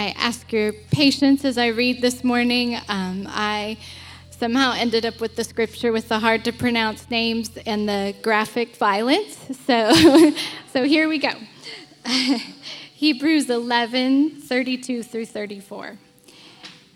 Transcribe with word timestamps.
I 0.00 0.14
ask 0.16 0.50
your 0.50 0.72
patience 0.72 1.44
as 1.44 1.58
I 1.58 1.66
read 1.66 2.00
this 2.00 2.24
morning. 2.24 2.74
Um, 2.88 3.26
I 3.28 3.76
somehow 4.30 4.72
ended 4.72 5.04
up 5.04 5.20
with 5.20 5.36
the 5.36 5.44
scripture 5.44 5.92
with 5.92 6.08
the 6.08 6.18
hard 6.18 6.42
to 6.44 6.52
pronounce 6.52 7.10
names 7.10 7.50
and 7.66 7.86
the 7.86 8.14
graphic 8.22 8.76
violence. 8.76 9.36
So, 9.66 10.32
so 10.72 10.84
here 10.84 11.06
we 11.06 11.18
go. 11.18 11.32
Hebrews 12.94 13.50
11 13.50 14.40
32 14.40 15.02
through 15.02 15.26
34. 15.26 15.98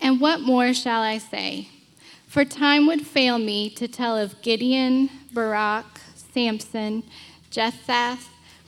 And 0.01 0.19
what 0.19 0.41
more 0.41 0.73
shall 0.73 1.03
I 1.03 1.19
say? 1.19 1.69
For 2.25 2.43
time 2.43 2.87
would 2.87 3.05
fail 3.05 3.37
me 3.37 3.69
to 3.75 3.87
tell 3.87 4.17
of 4.17 4.41
Gideon, 4.41 5.11
Barak, 5.31 5.85
Samson, 6.33 7.03
Jephthah, 7.51 8.17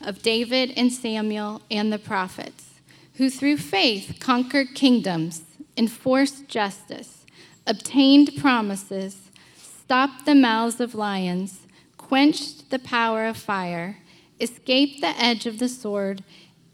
of 0.06 0.22
David 0.22 0.74
and 0.78 0.94
Samuel 0.94 1.64
and 1.72 1.92
the 1.92 1.98
prophets, 1.98 2.77
who 3.18 3.30
through 3.30 3.58
faith 3.58 4.18
conquered 4.20 4.76
kingdoms, 4.76 5.42
enforced 5.76 6.48
justice, 6.48 7.26
obtained 7.66 8.32
promises, 8.38 9.30
stopped 9.56 10.26
the 10.26 10.36
mouths 10.36 10.80
of 10.80 10.94
lions, 10.94 11.62
quenched 11.98 12.70
the 12.70 12.80
power 12.80 13.26
of 13.26 13.36
fire, 13.36 13.98
escaped 14.40 15.02
the 15.02 15.20
edge 15.22 15.46
of 15.46 15.58
the 15.58 15.68
sword, 15.68 16.24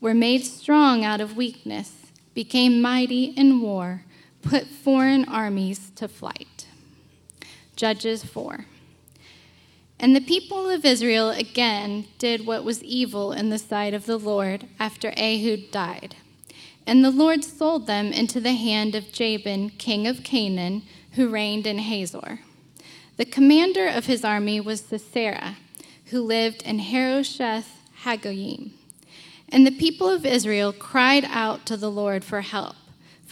were 0.01 0.13
made 0.13 0.43
strong 0.43 1.05
out 1.05 1.21
of 1.21 1.37
weakness, 1.37 2.11
became 2.33 2.81
mighty 2.81 3.25
in 3.25 3.61
war, 3.61 4.03
put 4.41 4.67
foreign 4.67 5.23
armies 5.25 5.91
to 5.95 6.07
flight. 6.07 6.67
Judges 7.77 8.23
4. 8.23 8.65
And 9.97 10.13
the 10.13 10.21
people 10.21 10.69
of 10.69 10.83
Israel 10.83 11.29
again 11.29 12.05
did 12.17 12.45
what 12.45 12.65
was 12.65 12.83
evil 12.83 13.31
in 13.31 13.49
the 13.49 13.57
sight 13.57 13.93
of 13.93 14.05
the 14.05 14.17
Lord 14.17 14.67
after 14.77 15.13
Ehud 15.15 15.71
died. 15.71 16.17
And 16.85 17.03
the 17.03 17.11
Lord 17.11 17.43
sold 17.43 17.87
them 17.87 18.11
into 18.11 18.39
the 18.39 18.53
hand 18.53 18.95
of 18.95 19.11
Jabin, 19.11 19.69
king 19.71 20.07
of 20.07 20.23
Canaan, 20.23 20.83
who 21.13 21.29
reigned 21.29 21.65
in 21.65 21.79
Hazor. 21.79 22.39
The 23.17 23.25
commander 23.25 23.87
of 23.87 24.05
his 24.05 24.25
army 24.25 24.59
was 24.59 24.81
Sisera, 24.81 25.57
who 26.07 26.21
lived 26.21 26.63
in 26.63 26.79
Harosheth 26.79 27.69
Hagoyim. 28.03 28.71
And 29.49 29.65
the 29.65 29.71
people 29.71 30.09
of 30.09 30.25
Israel 30.25 30.73
cried 30.73 31.25
out 31.25 31.65
to 31.67 31.77
the 31.77 31.91
Lord 31.91 32.23
for 32.23 32.41
help 32.41 32.75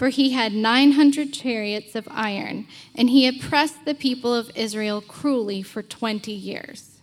for 0.01 0.09
he 0.09 0.31
had 0.31 0.51
900 0.51 1.31
chariots 1.31 1.93
of 1.93 2.07
iron, 2.09 2.65
and 2.95 3.11
he 3.11 3.27
oppressed 3.27 3.85
the 3.85 3.93
people 3.93 4.33
of 4.33 4.49
Israel 4.55 4.99
cruelly 4.99 5.61
for 5.61 5.83
20 5.83 6.31
years. 6.31 6.97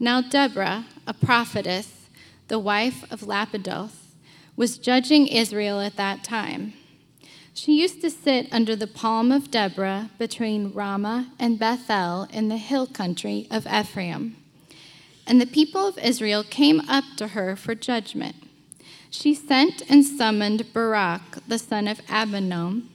Now 0.00 0.22
Deborah, 0.22 0.86
a 1.06 1.12
prophetess, 1.12 2.08
the 2.48 2.58
wife 2.58 3.04
of 3.12 3.20
Lapidoth, 3.20 4.05
was 4.56 4.78
judging 4.78 5.26
Israel 5.26 5.80
at 5.80 5.96
that 5.96 6.24
time. 6.24 6.72
She 7.54 7.80
used 7.80 8.00
to 8.02 8.10
sit 8.10 8.48
under 8.52 8.76
the 8.76 8.86
palm 8.86 9.32
of 9.32 9.50
Deborah 9.50 10.10
between 10.18 10.72
Ramah 10.72 11.32
and 11.38 11.58
Bethel 11.58 12.28
in 12.32 12.48
the 12.48 12.58
hill 12.58 12.86
country 12.86 13.46
of 13.50 13.66
Ephraim. 13.66 14.36
And 15.26 15.40
the 15.40 15.46
people 15.46 15.86
of 15.86 15.98
Israel 15.98 16.44
came 16.44 16.80
up 16.88 17.04
to 17.16 17.28
her 17.28 17.56
for 17.56 17.74
judgment 17.74 18.36
she 19.10 19.34
sent 19.34 19.82
and 19.88 20.04
summoned 20.04 20.72
Barak, 20.72 21.38
the 21.48 21.58
son 21.58 21.88
of 21.88 22.04
Abinoam, 22.06 22.88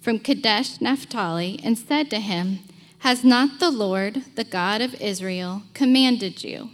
from 0.00 0.18
Kadesh 0.18 0.80
Naphtali, 0.80 1.60
and 1.62 1.76
said 1.76 2.10
to 2.10 2.20
him, 2.20 2.60
Has 3.00 3.24
not 3.24 3.60
the 3.60 3.70
Lord, 3.70 4.24
the 4.34 4.44
God 4.44 4.80
of 4.80 5.00
Israel, 5.00 5.62
commanded 5.74 6.42
you? 6.42 6.70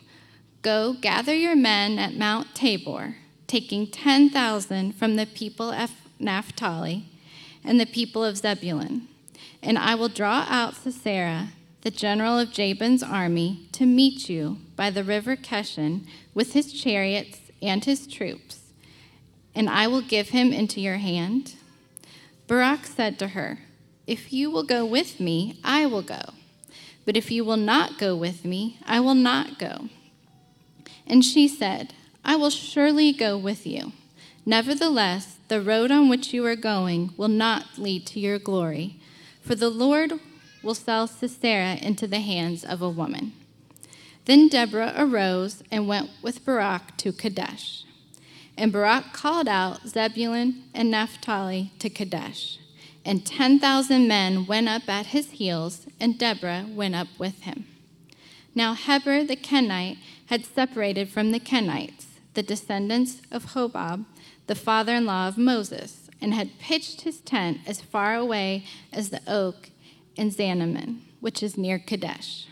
Go 0.62 0.94
gather 0.94 1.34
your 1.34 1.56
men 1.56 1.98
at 1.98 2.14
Mount 2.14 2.55
Tabor, 2.55 3.16
taking 3.55 3.86
10,000 3.86 4.92
from 4.97 5.14
the 5.14 5.27
people 5.27 5.70
of 5.70 5.92
Naphtali 6.19 7.05
and 7.62 7.78
the 7.78 7.86
people 7.86 8.24
of 8.24 8.36
Zebulun, 8.36 9.06
and 9.62 9.78
I 9.78 9.94
will 9.94 10.08
draw 10.08 10.44
out 10.48 10.74
Sisera, 10.74 11.50
the 11.83 11.92
general 11.92 12.36
of 12.36 12.50
Jabin's 12.50 13.05
army, 13.05 13.68
to 13.70 13.86
meet 13.86 14.29
you 14.29 14.58
by 14.74 14.90
the 14.90 15.05
river 15.05 15.36
Kishon 15.36 16.05
with 16.34 16.52
his 16.55 16.73
chariots 16.73 17.39
and 17.62 17.84
his 17.84 18.08
troops 18.08 18.64
and 19.55 19.70
I 19.70 19.86
will 19.86 20.02
give 20.02 20.30
him 20.30 20.52
into 20.52 20.80
your 20.80 20.96
hand? 20.96 21.55
Barak 22.48 22.86
said 22.86 23.20
to 23.20 23.29
her, 23.29 23.61
If 24.05 24.33
you 24.33 24.50
will 24.50 24.64
go 24.64 24.84
with 24.84 25.20
me, 25.20 25.61
I 25.62 25.86
will 25.86 26.02
go. 26.02 26.23
But 27.05 27.17
if 27.17 27.30
you 27.30 27.45
will 27.45 27.56
not 27.56 27.98
go 27.98 28.17
with 28.17 28.45
me, 28.45 28.80
I 28.84 28.98
will 28.98 29.14
not 29.14 29.61
go. 29.61 29.90
And 31.06 31.24
she 31.24 31.46
said, 31.46 31.95
I 32.24 32.36
will 32.36 32.51
surely 32.51 33.12
go 33.12 33.36
with 33.36 33.67
you. 33.67 33.92
Nevertheless, 34.46 35.36
the 35.48 35.61
road 35.61 35.90
on 35.90 36.08
which 36.08 36.33
you 36.33 36.45
are 36.46 36.57
going 36.57 37.12
will 37.17 37.29
not 37.29 37.79
lead 37.79 38.07
to 38.08 38.20
your 38.20 38.39
glory, 38.39 38.96
for 39.40 39.55
the 39.55 39.68
Lord 39.68 40.14
will 40.62 40.74
sell 40.74 41.07
Sisera 41.07 41.77
into 41.80 42.07
the 42.07 42.20
hands 42.20 42.64
of 42.64 42.80
a 42.80 42.89
woman. 42.89 43.33
Then 44.24 44.48
Deborah 44.48 44.95
arose 44.96 45.62
and 45.70 45.86
went 45.86 46.11
with 46.23 46.45
Barak 46.45 46.96
to 46.98 47.12
Kadesh. 47.12 47.85
And 48.56 48.73
Barak 48.73 49.12
called 49.12 49.48
out 49.48 49.86
Zebulun 49.86 50.64
and 50.73 50.91
Naphtali 50.91 51.73
to 51.79 51.91
Kadesh. 51.91 52.58
And 53.05 53.27
10,000 53.27 54.08
men 54.08 54.46
went 54.46 54.68
up 54.68 54.89
at 54.89 55.06
his 55.06 55.33
heels, 55.33 55.86
and 56.01 56.18
Deborah 56.18 56.67
went 56.70 56.95
up 56.95 57.08
with 57.18 57.42
him. 57.42 57.67
Now 58.55 58.74
Heber 58.74 59.24
the 59.24 59.36
Kenite 59.36 59.98
had 60.27 60.46
separated 60.46 61.11
from 61.11 61.33
the 61.33 61.41
Kenites, 61.41 62.14
the 62.34 62.42
descendants 62.42 63.22
of 63.30 63.55
Hobab, 63.55 64.05
the 64.46 64.55
father 64.55 64.95
in 64.95 65.06
law 65.06 65.27
of 65.28 65.39
Moses, 65.39 66.08
and 66.20 66.34
had 66.34 66.58
pitched 66.58 67.02
his 67.02 67.20
tent 67.20 67.58
as 67.67 67.80
far 67.80 68.14
away 68.14 68.64
as 68.92 69.11
the 69.11 69.20
oak 69.27 69.70
in 70.17 70.30
Zaanannim, 70.30 71.00
which 71.20 71.42
is 71.42 71.58
near 71.58 71.78
Kadesh. 71.78 72.46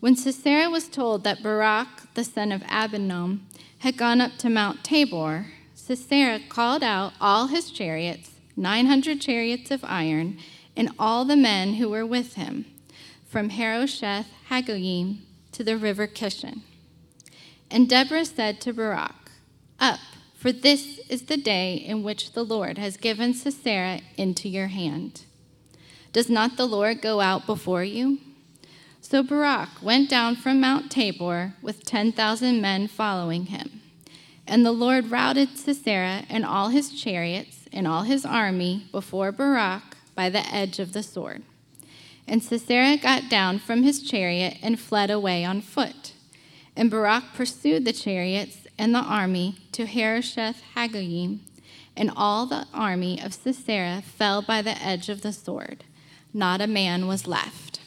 When 0.00 0.14
Sisera 0.14 0.70
was 0.70 0.88
told 0.88 1.24
that 1.24 1.42
Barak, 1.42 2.14
the 2.14 2.24
son 2.24 2.52
of 2.52 2.62
Abinoam, 2.62 3.40
had 3.78 3.96
gone 3.96 4.20
up 4.20 4.36
to 4.38 4.50
Mount 4.50 4.84
Tabor, 4.84 5.46
Sisera 5.74 6.40
called 6.48 6.82
out 6.82 7.14
all 7.20 7.48
his 7.48 7.70
chariots, 7.70 8.30
900 8.56 9.20
chariots 9.20 9.70
of 9.70 9.84
iron, 9.84 10.38
and 10.76 10.90
all 10.98 11.24
the 11.24 11.36
men 11.36 11.74
who 11.74 11.88
were 11.88 12.06
with 12.06 12.34
him, 12.34 12.66
from 13.26 13.50
Harosheth 13.50 14.26
Hagoyim 14.50 15.18
to 15.52 15.64
the 15.64 15.76
river 15.76 16.06
Kishon. 16.06 16.62
And 17.70 17.88
Deborah 17.88 18.24
said 18.24 18.60
to 18.62 18.72
Barak, 18.72 19.30
Up, 19.78 20.00
for 20.34 20.52
this 20.52 21.00
is 21.08 21.22
the 21.22 21.36
day 21.36 21.74
in 21.74 22.02
which 22.02 22.32
the 22.32 22.44
Lord 22.44 22.78
has 22.78 22.96
given 22.96 23.34
Sisera 23.34 24.00
into 24.16 24.48
your 24.48 24.68
hand. 24.68 25.22
Does 26.12 26.30
not 26.30 26.56
the 26.56 26.66
Lord 26.66 27.02
go 27.02 27.20
out 27.20 27.46
before 27.46 27.84
you? 27.84 28.18
So 29.00 29.22
Barak 29.22 29.68
went 29.82 30.08
down 30.08 30.36
from 30.36 30.60
Mount 30.60 30.90
Tabor 30.90 31.54
with 31.62 31.84
10,000 31.84 32.60
men 32.60 32.88
following 32.88 33.46
him. 33.46 33.82
And 34.46 34.64
the 34.64 34.72
Lord 34.72 35.10
routed 35.10 35.58
Sisera 35.58 36.24
and 36.28 36.44
all 36.44 36.68
his 36.68 36.90
chariots 36.90 37.66
and 37.72 37.86
all 37.86 38.02
his 38.02 38.24
army 38.24 38.86
before 38.90 39.30
Barak 39.30 39.82
by 40.14 40.30
the 40.30 40.46
edge 40.54 40.78
of 40.78 40.92
the 40.92 41.02
sword. 41.02 41.42
And 42.26 42.42
Sisera 42.42 42.96
got 42.96 43.28
down 43.28 43.58
from 43.58 43.82
his 43.82 44.02
chariot 44.02 44.58
and 44.62 44.80
fled 44.80 45.10
away 45.10 45.44
on 45.44 45.60
foot. 45.60 46.12
And 46.78 46.92
Barak 46.92 47.34
pursued 47.34 47.84
the 47.84 47.92
chariots 47.92 48.58
and 48.78 48.94
the 48.94 49.00
army 49.00 49.56
to 49.72 49.84
Harosheth 49.84 50.62
Hagoyim, 50.76 51.40
and 51.96 52.08
all 52.14 52.46
the 52.46 52.68
army 52.72 53.20
of 53.20 53.34
Sisera 53.34 54.00
fell 54.00 54.42
by 54.42 54.62
the 54.62 54.80
edge 54.80 55.08
of 55.08 55.22
the 55.22 55.32
sword. 55.32 55.82
Not 56.32 56.60
a 56.60 56.68
man 56.68 57.08
was 57.08 57.26
left. 57.26 57.80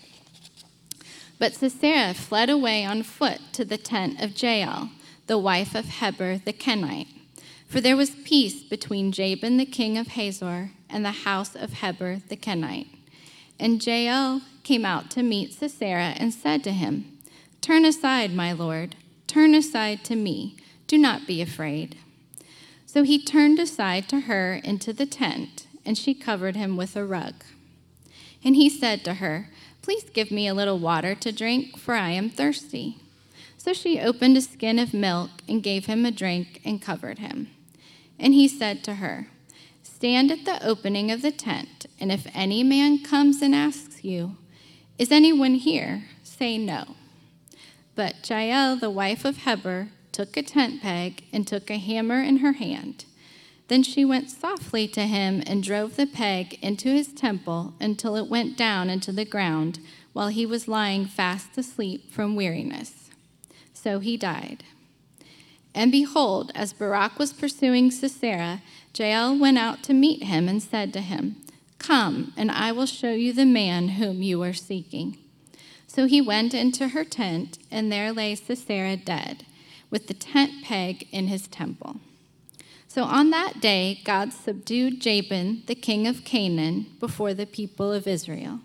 But 1.39 1.53
Sisera 1.53 2.13
fled 2.13 2.49
away 2.49 2.83
on 2.83 3.03
foot 3.03 3.39
to 3.53 3.63
the 3.63 3.77
tent 3.77 4.21
of 4.21 4.39
Jael, 4.39 4.89
the 5.27 5.37
wife 5.37 5.73
of 5.73 5.85
Heber 5.85 6.39
the 6.39 6.51
Kenite. 6.51 7.07
For 7.69 7.79
there 7.79 7.95
was 7.95 8.09
peace 8.09 8.61
between 8.61 9.13
Jabin 9.13 9.55
the 9.55 9.65
king 9.65 9.97
of 9.97 10.09
Hazor 10.09 10.71
and 10.89 11.05
the 11.05 11.23
house 11.23 11.55
of 11.55 11.75
Heber 11.75 12.17
the 12.27 12.35
Kenite. 12.35 12.89
And 13.57 13.81
Jael 13.87 14.41
came 14.63 14.83
out 14.83 15.09
to 15.11 15.23
meet 15.23 15.53
Sisera 15.53 16.13
and 16.17 16.33
said 16.33 16.61
to 16.65 16.73
him, 16.73 17.10
Turn 17.61 17.85
aside, 17.85 18.33
my 18.33 18.51
lord, 18.51 18.95
turn 19.27 19.53
aside 19.53 20.03
to 20.05 20.15
me. 20.15 20.57
Do 20.87 20.97
not 20.97 21.27
be 21.27 21.41
afraid. 21.43 21.95
So 22.87 23.03
he 23.03 23.23
turned 23.23 23.59
aside 23.59 24.09
to 24.09 24.21
her 24.21 24.55
into 24.63 24.91
the 24.91 25.05
tent, 25.05 25.67
and 25.85 25.95
she 25.95 26.15
covered 26.15 26.55
him 26.55 26.75
with 26.75 26.95
a 26.95 27.05
rug. 27.05 27.35
And 28.43 28.55
he 28.55 28.67
said 28.67 29.05
to 29.05 29.15
her, 29.15 29.47
Please 29.83 30.05
give 30.09 30.31
me 30.31 30.47
a 30.47 30.55
little 30.55 30.79
water 30.79 31.13
to 31.15 31.31
drink, 31.31 31.77
for 31.77 31.93
I 31.93 32.09
am 32.09 32.29
thirsty. 32.29 32.97
So 33.57 33.73
she 33.73 33.99
opened 33.99 34.37
a 34.37 34.41
skin 34.41 34.79
of 34.79 34.93
milk 34.93 35.29
and 35.47 35.61
gave 35.61 35.85
him 35.85 36.03
a 36.03 36.11
drink 36.11 36.61
and 36.65 36.81
covered 36.81 37.19
him. 37.19 37.49
And 38.19 38.33
he 38.33 38.47
said 38.47 38.83
to 38.85 38.95
her, 38.95 39.27
Stand 39.83 40.31
at 40.31 40.45
the 40.45 40.65
opening 40.65 41.11
of 41.11 41.21
the 41.21 41.31
tent, 41.31 41.85
and 41.99 42.11
if 42.11 42.25
any 42.33 42.63
man 42.63 43.03
comes 43.03 43.39
and 43.39 43.53
asks 43.53 44.03
you, 44.03 44.35
Is 44.97 45.11
anyone 45.11 45.53
here? 45.53 46.05
say 46.23 46.57
no. 46.57 46.95
But 47.95 48.29
Jael, 48.29 48.75
the 48.75 48.89
wife 48.89 49.25
of 49.25 49.37
Heber, 49.37 49.89
took 50.11 50.35
a 50.37 50.43
tent 50.43 50.81
peg 50.81 51.23
and 51.31 51.47
took 51.47 51.69
a 51.69 51.77
hammer 51.77 52.21
in 52.21 52.37
her 52.37 52.53
hand. 52.53 53.05
Then 53.67 53.83
she 53.83 54.03
went 54.03 54.29
softly 54.29 54.87
to 54.89 55.07
him 55.07 55.41
and 55.45 55.63
drove 55.63 55.95
the 55.95 56.05
peg 56.05 56.59
into 56.61 56.89
his 56.89 57.13
temple 57.13 57.73
until 57.79 58.15
it 58.17 58.27
went 58.27 58.57
down 58.57 58.89
into 58.89 59.11
the 59.11 59.25
ground 59.25 59.79
while 60.13 60.27
he 60.27 60.45
was 60.45 60.67
lying 60.67 61.05
fast 61.05 61.57
asleep 61.57 62.11
from 62.11 62.35
weariness. 62.35 63.09
So 63.73 63.99
he 63.99 64.17
died. 64.17 64.63
And 65.73 65.91
behold, 65.91 66.51
as 66.53 66.73
Barak 66.73 67.17
was 67.17 67.31
pursuing 67.31 67.91
Sisera, 67.91 68.61
Jael 68.93 69.37
went 69.37 69.57
out 69.57 69.83
to 69.83 69.93
meet 69.93 70.23
him 70.23 70.49
and 70.49 70.61
said 70.61 70.91
to 70.93 71.01
him, 71.01 71.37
Come, 71.77 72.33
and 72.35 72.51
I 72.51 72.71
will 72.73 72.85
show 72.85 73.13
you 73.13 73.31
the 73.31 73.45
man 73.45 73.89
whom 73.89 74.21
you 74.21 74.43
are 74.43 74.53
seeking. 74.53 75.17
So 75.93 76.05
he 76.05 76.21
went 76.21 76.53
into 76.53 76.87
her 76.87 77.03
tent, 77.03 77.57
and 77.69 77.91
there 77.91 78.13
lay 78.13 78.33
Sisera 78.35 78.95
dead, 78.95 79.45
with 79.89 80.07
the 80.07 80.13
tent 80.13 80.63
peg 80.63 81.05
in 81.11 81.27
his 81.27 81.49
temple. 81.49 81.97
So 82.87 83.03
on 83.03 83.29
that 83.31 83.59
day, 83.59 83.99
God 84.05 84.31
subdued 84.31 85.01
Jabin, 85.01 85.63
the 85.65 85.75
king 85.75 86.07
of 86.07 86.23
Canaan, 86.23 86.85
before 87.01 87.33
the 87.33 87.45
people 87.45 87.91
of 87.91 88.07
Israel. 88.07 88.61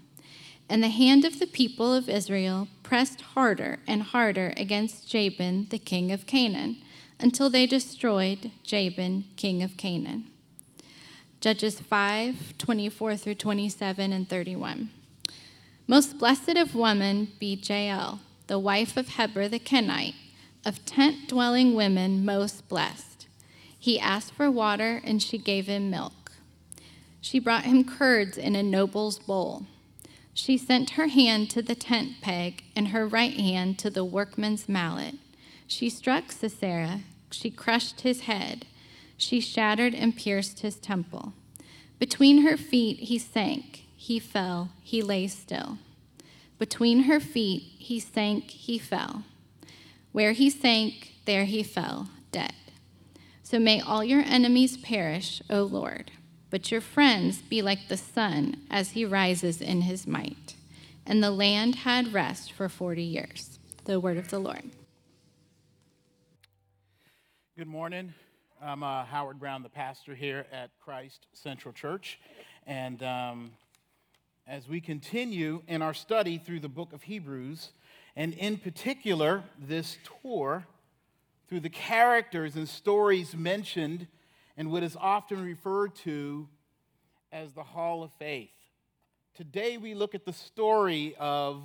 And 0.69 0.85
the 0.85 0.89
hand 0.89 1.25
of 1.25 1.41
the 1.41 1.49
people 1.49 1.93
of 1.93 2.09
Israel 2.09 2.69
pressed 2.85 3.21
harder 3.21 3.81
and 3.89 4.05
harder 4.05 4.55
against 4.57 5.09
Jabin, 5.09 5.67
the 5.71 5.81
king 5.81 6.13
of 6.13 6.27
Canaan, 6.27 6.77
until 7.19 7.51
they 7.51 7.67
destroyed 7.67 8.53
Jabin, 8.63 9.25
king 9.35 9.65
of 9.65 9.77
Canaan. 9.77 10.31
Judges 11.41 11.81
5 11.81 12.57
24 12.57 13.17
through 13.17 13.35
27 13.35 14.13
and 14.13 14.29
31. 14.29 14.91
Most 15.89 16.19
blessed 16.19 16.57
of 16.57 16.75
women 16.75 17.29
be 17.39 17.55
Jael, 17.55 18.19
the 18.49 18.59
wife 18.59 18.97
of 18.97 19.11
Heber 19.11 19.47
the 19.47 19.61
Kenite, 19.61 20.17
of 20.65 20.85
tent 20.85 21.29
dwelling 21.29 21.77
women 21.77 22.25
most 22.25 22.69
blessed. 22.69 23.29
He 23.79 24.01
asked 24.01 24.33
for 24.33 24.51
water, 24.51 25.01
and 25.05 25.23
she 25.23 25.39
gave 25.39 25.69
him 25.69 25.89
milk. 25.89 26.33
She 27.21 27.39
brought 27.39 27.67
him 27.67 27.85
curds 27.85 28.37
in 28.37 28.57
a 28.57 28.65
noble's 28.65 29.21
bowl. 29.21 29.67
She 30.35 30.59
sent 30.59 30.91
her 30.91 31.07
hand 31.07 31.51
to 31.51 31.63
the 31.63 31.77
tent 31.77 32.21
peg 32.21 32.65
and 32.75 32.89
her 32.89 33.07
right 33.07 33.35
hand 33.35 33.79
to 33.79 33.89
the 33.89 34.05
workman's 34.05 34.69
mallet. 34.69 35.15
She 35.69 35.89
struck 35.89 36.33
Sisera. 36.33 37.03
She 37.31 37.49
crushed 37.49 38.01
his 38.01 38.23
head. 38.23 38.67
She 39.17 39.41
shattered 39.41 39.95
and 39.95 40.17
pierced 40.17 40.61
his 40.61 40.77
temple. 40.77 41.33
Between 42.01 42.43
her 42.43 42.57
feet 42.57 42.99
he 42.99 43.19
sank. 43.19 43.86
He 44.07 44.21
fell. 44.21 44.69
He 44.83 45.03
lay 45.03 45.27
still. 45.27 45.79
Between 46.61 47.05
her 47.11 47.19
feet 47.19 47.65
he 47.77 47.99
sank. 47.99 48.53
He 48.53 48.79
fell. 48.79 49.25
Where 50.13 50.31
he 50.31 50.49
sank, 50.49 51.15
there 51.25 51.45
he 51.45 51.65
fell, 51.65 52.11
dead. 52.31 52.55
So 53.43 53.59
may 53.59 53.81
all 53.81 54.05
your 54.05 54.21
enemies 54.21 54.77
perish, 54.77 55.43
O 55.51 55.65
Lord, 55.65 56.13
but 56.51 56.71
your 56.71 56.81
friends 56.81 57.39
be 57.39 57.63
like 57.63 57.89
the 57.89 57.97
sun 57.97 58.59
as 58.71 58.91
he 58.91 59.05
rises 59.05 59.61
in 59.61 59.81
his 59.81 60.07
might. 60.07 60.55
And 61.05 61.21
the 61.21 61.33
land 61.33 61.75
had 61.75 62.13
rest 62.13 62.53
for 62.53 62.69
40 62.69 63.03
years. 63.03 63.59
The 63.87 63.99
word 63.99 64.19
of 64.19 64.31
the 64.31 64.39
Lord. 64.39 64.71
Good 67.59 67.67
morning. 67.67 68.15
I'm 68.63 68.85
uh, 68.85 69.05
Howard 69.05 69.41
Brown, 69.41 69.65
the 69.65 69.69
pastor 69.69 70.15
here 70.15 70.47
at 70.53 70.71
Christ 70.79 71.27
Central 71.33 71.75
Church. 71.75 72.21
And 72.69 73.03
um, 73.03 73.51
as 74.47 74.69
we 74.69 74.81
continue 74.81 75.63
in 75.67 75.83
our 75.83 75.95
study 75.95 76.39
through 76.39 76.61
the 76.61 76.69
book 76.69 76.93
of 76.93 77.03
Hebrews, 77.03 77.73
and 78.15 78.33
in 78.35 78.59
particular, 78.59 79.43
this 79.59 79.99
tour 80.23 80.65
through 81.49 81.61
the 81.61 81.71
characters 81.71 82.55
and 82.55 82.69
stories 82.69 83.35
mentioned 83.35 84.07
in 84.57 84.71
what 84.71 84.83
is 84.83 84.97
often 85.01 85.45
referred 85.45 85.95
to 85.97 86.49
as 87.33 87.53
the 87.53 87.63
Hall 87.63 88.05
of 88.05 88.11
Faith. 88.19 88.51
Today 89.35 89.79
we 89.79 89.95
look 89.95 90.15
at 90.15 90.25
the 90.25 90.33
story 90.33 91.15
of 91.19 91.63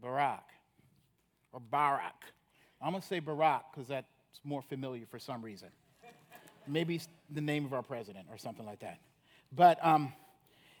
Barak 0.00 0.48
or 1.52 1.60
Barak. 1.60 2.24
I'm 2.80 2.92
going 2.92 3.02
to 3.02 3.06
say 3.06 3.18
Barak 3.18 3.64
because 3.72 3.88
that's 3.88 4.06
more 4.44 4.62
familiar 4.62 5.04
for 5.10 5.18
some 5.18 5.42
reason. 5.42 5.68
Maybe 6.66 7.00
the 7.28 7.40
name 7.40 7.64
of 7.64 7.72
our 7.72 7.82
president 7.82 8.26
or 8.30 8.38
something 8.38 8.64
like 8.64 8.80
that. 8.80 9.00
But 9.52 9.84
um, 9.84 10.12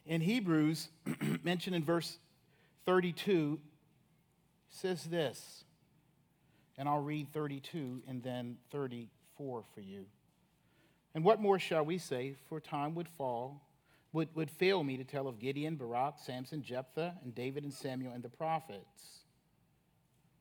in 0.08 0.20
Hebrews, 0.20 0.88
mentioned 1.44 1.76
in 1.76 1.84
verse 1.84 2.18
32, 2.86 3.60
says 4.70 5.04
this 5.04 5.64
and 6.78 6.88
I'll 6.88 7.02
read 7.02 7.32
32 7.32 8.02
and 8.06 8.22
then 8.22 8.56
34 8.70 9.64
for 9.74 9.80
you. 9.80 10.06
And 11.14 11.24
what 11.24 11.42
more 11.42 11.58
shall 11.58 11.84
we 11.84 11.98
say? 11.98 12.36
For 12.48 12.60
time 12.60 12.94
would 12.94 13.08
fall, 13.08 13.66
would, 14.12 14.28
would 14.34 14.50
fail 14.50 14.84
me 14.84 14.96
to 14.96 15.04
tell 15.04 15.26
of 15.26 15.40
Gideon, 15.40 15.74
Barak, 15.74 16.14
Samson, 16.24 16.62
Jephthah, 16.62 17.16
and 17.24 17.34
David 17.34 17.64
and 17.64 17.72
Samuel 17.72 18.12
and 18.12 18.22
the 18.22 18.28
prophets. 18.28 19.24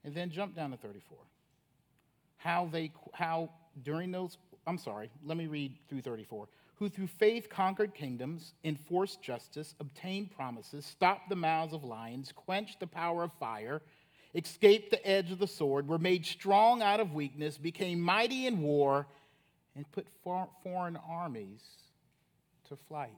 And 0.04 0.14
then 0.14 0.30
jump 0.30 0.56
down 0.56 0.72
to 0.72 0.78
34. 0.78 1.18
How 2.38 2.70
they, 2.72 2.92
how 3.14 3.50
during 3.84 4.12
those, 4.12 4.38
I'm 4.68 4.78
sorry, 4.78 5.10
let 5.26 5.38
me 5.38 5.48
read 5.48 5.74
through 5.90 6.02
34. 6.02 6.48
Who 6.78 6.90
through 6.90 7.08
faith 7.08 7.50
conquered 7.50 7.94
kingdoms, 7.94 8.54
enforced 8.64 9.22
justice, 9.22 9.76
obtained 9.80 10.32
promises, 10.32 10.86
stopped 10.86 11.30
the 11.30 11.36
mouths 11.36 11.74
of 11.74 11.84
lions, 11.84 12.32
quenched 12.32 12.80
the 12.80 12.88
power 12.88 13.24
of 13.24 13.32
fire 13.40 13.82
escaped 14.38 14.92
the 14.92 15.08
edge 15.08 15.32
of 15.32 15.40
the 15.40 15.48
sword, 15.48 15.88
were 15.88 15.98
made 15.98 16.26
strong 16.26 16.82
out 16.82 17.00
of 17.00 17.14
weakness, 17.14 17.58
became 17.58 18.00
mighty 18.00 18.46
in 18.46 18.62
war, 18.62 19.08
and 19.76 19.90
put 19.92 20.08
foreign 20.24 20.98
armies 21.10 21.62
to 22.68 22.76
flight. 22.88 23.12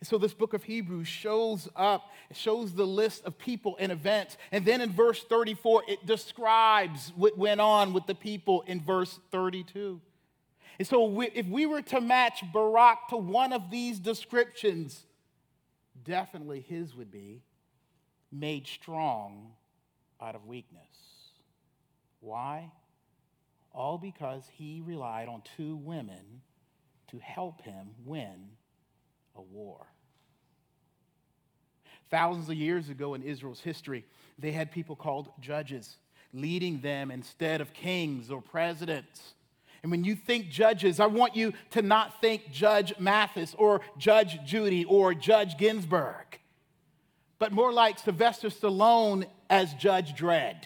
And 0.00 0.06
so 0.06 0.18
this 0.18 0.34
book 0.34 0.52
of 0.52 0.64
Hebrews 0.64 1.08
shows 1.08 1.68
up, 1.74 2.10
shows 2.32 2.74
the 2.74 2.86
list 2.86 3.24
of 3.24 3.38
people 3.38 3.76
and 3.78 3.90
events. 3.90 4.36
And 4.52 4.64
then 4.64 4.80
in 4.80 4.92
verse 4.92 5.22
34, 5.24 5.84
it 5.88 6.04
describes 6.04 7.12
what 7.16 7.38
went 7.38 7.60
on 7.60 7.92
with 7.92 8.06
the 8.06 8.14
people 8.14 8.62
in 8.66 8.80
verse 8.80 9.18
32. 9.30 10.00
And 10.78 10.88
so 10.88 11.04
we, 11.04 11.28
if 11.34 11.46
we 11.46 11.66
were 11.66 11.82
to 11.82 12.00
match 12.00 12.42
Barak 12.52 13.08
to 13.10 13.16
one 13.16 13.52
of 13.52 13.70
these 13.70 13.98
descriptions, 13.98 15.04
definitely 16.04 16.60
his 16.60 16.94
would 16.94 17.10
be 17.10 17.42
made 18.32 18.66
strong 18.66 19.52
out 20.20 20.34
of 20.34 20.46
weakness. 20.46 20.82
Why? 22.20 22.70
All 23.72 23.98
because 23.98 24.42
he 24.52 24.82
relied 24.84 25.28
on 25.28 25.42
two 25.56 25.76
women 25.76 26.42
to 27.08 27.18
help 27.18 27.62
him 27.62 27.90
win 28.04 28.48
a 29.36 29.42
war. 29.42 29.86
Thousands 32.10 32.48
of 32.48 32.54
years 32.54 32.88
ago 32.88 33.14
in 33.14 33.22
Israel's 33.22 33.60
history, 33.60 34.04
they 34.38 34.52
had 34.52 34.70
people 34.70 34.96
called 34.96 35.28
judges 35.40 35.96
leading 36.32 36.80
them 36.80 37.10
instead 37.10 37.60
of 37.60 37.72
kings 37.72 38.30
or 38.30 38.42
presidents. 38.42 39.34
And 39.84 39.92
when 39.92 40.02
you 40.02 40.16
think 40.16 40.48
judges, 40.48 40.98
I 40.98 41.06
want 41.06 41.36
you 41.36 41.52
to 41.70 41.82
not 41.82 42.20
think 42.20 42.50
Judge 42.50 42.92
Mathis 42.98 43.54
or 43.56 43.82
Judge 43.96 44.40
Judy 44.44 44.84
or 44.84 45.14
Judge 45.14 45.56
Ginsburg 45.56 46.24
but 47.44 47.52
more 47.52 47.72
like 47.72 47.98
Sylvester 47.98 48.48
Stallone 48.48 49.26
as 49.50 49.74
Judge 49.74 50.14
Dredd. 50.14 50.64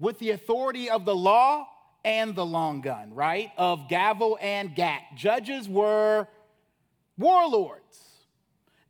With 0.00 0.18
the 0.18 0.30
authority 0.30 0.90
of 0.90 1.04
the 1.04 1.14
law 1.14 1.68
and 2.04 2.34
the 2.34 2.44
long 2.44 2.80
gun, 2.80 3.14
right? 3.14 3.52
Of 3.56 3.88
gavel 3.88 4.38
and 4.40 4.74
gat. 4.74 5.02
Judges 5.14 5.68
were 5.68 6.26
warlords, 7.18 8.09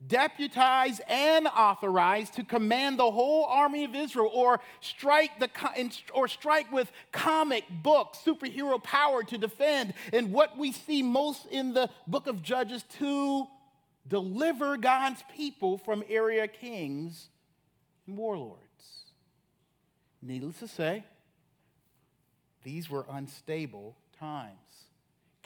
deputized 0.06 1.00
and 1.08 1.46
authorized 1.46 2.34
to 2.34 2.44
command 2.44 2.98
the 2.98 3.10
whole 3.10 3.44
army 3.44 3.84
of 3.84 3.94
Israel 3.94 4.30
or 4.32 4.60
strike, 4.80 5.38
the, 5.38 5.50
or 6.14 6.26
strike 6.28 6.72
with 6.72 6.90
comic 7.12 7.64
book 7.82 8.14
superhero 8.24 8.82
power 8.82 9.22
to 9.24 9.38
defend. 9.38 9.94
And 10.12 10.32
what 10.32 10.56
we 10.56 10.72
see 10.72 11.02
most 11.02 11.46
in 11.46 11.74
the 11.74 11.90
book 12.06 12.26
of 12.26 12.42
Judges 12.42 12.84
to 12.98 13.46
deliver 14.08 14.76
God's 14.76 15.22
people 15.36 15.78
from 15.78 16.02
area 16.08 16.48
kings 16.48 17.28
and 18.06 18.16
warlords. 18.16 18.60
Needless 20.22 20.58
to 20.58 20.68
say, 20.68 21.04
these 22.62 22.90
were 22.90 23.06
unstable 23.08 23.96
times. 24.18 24.56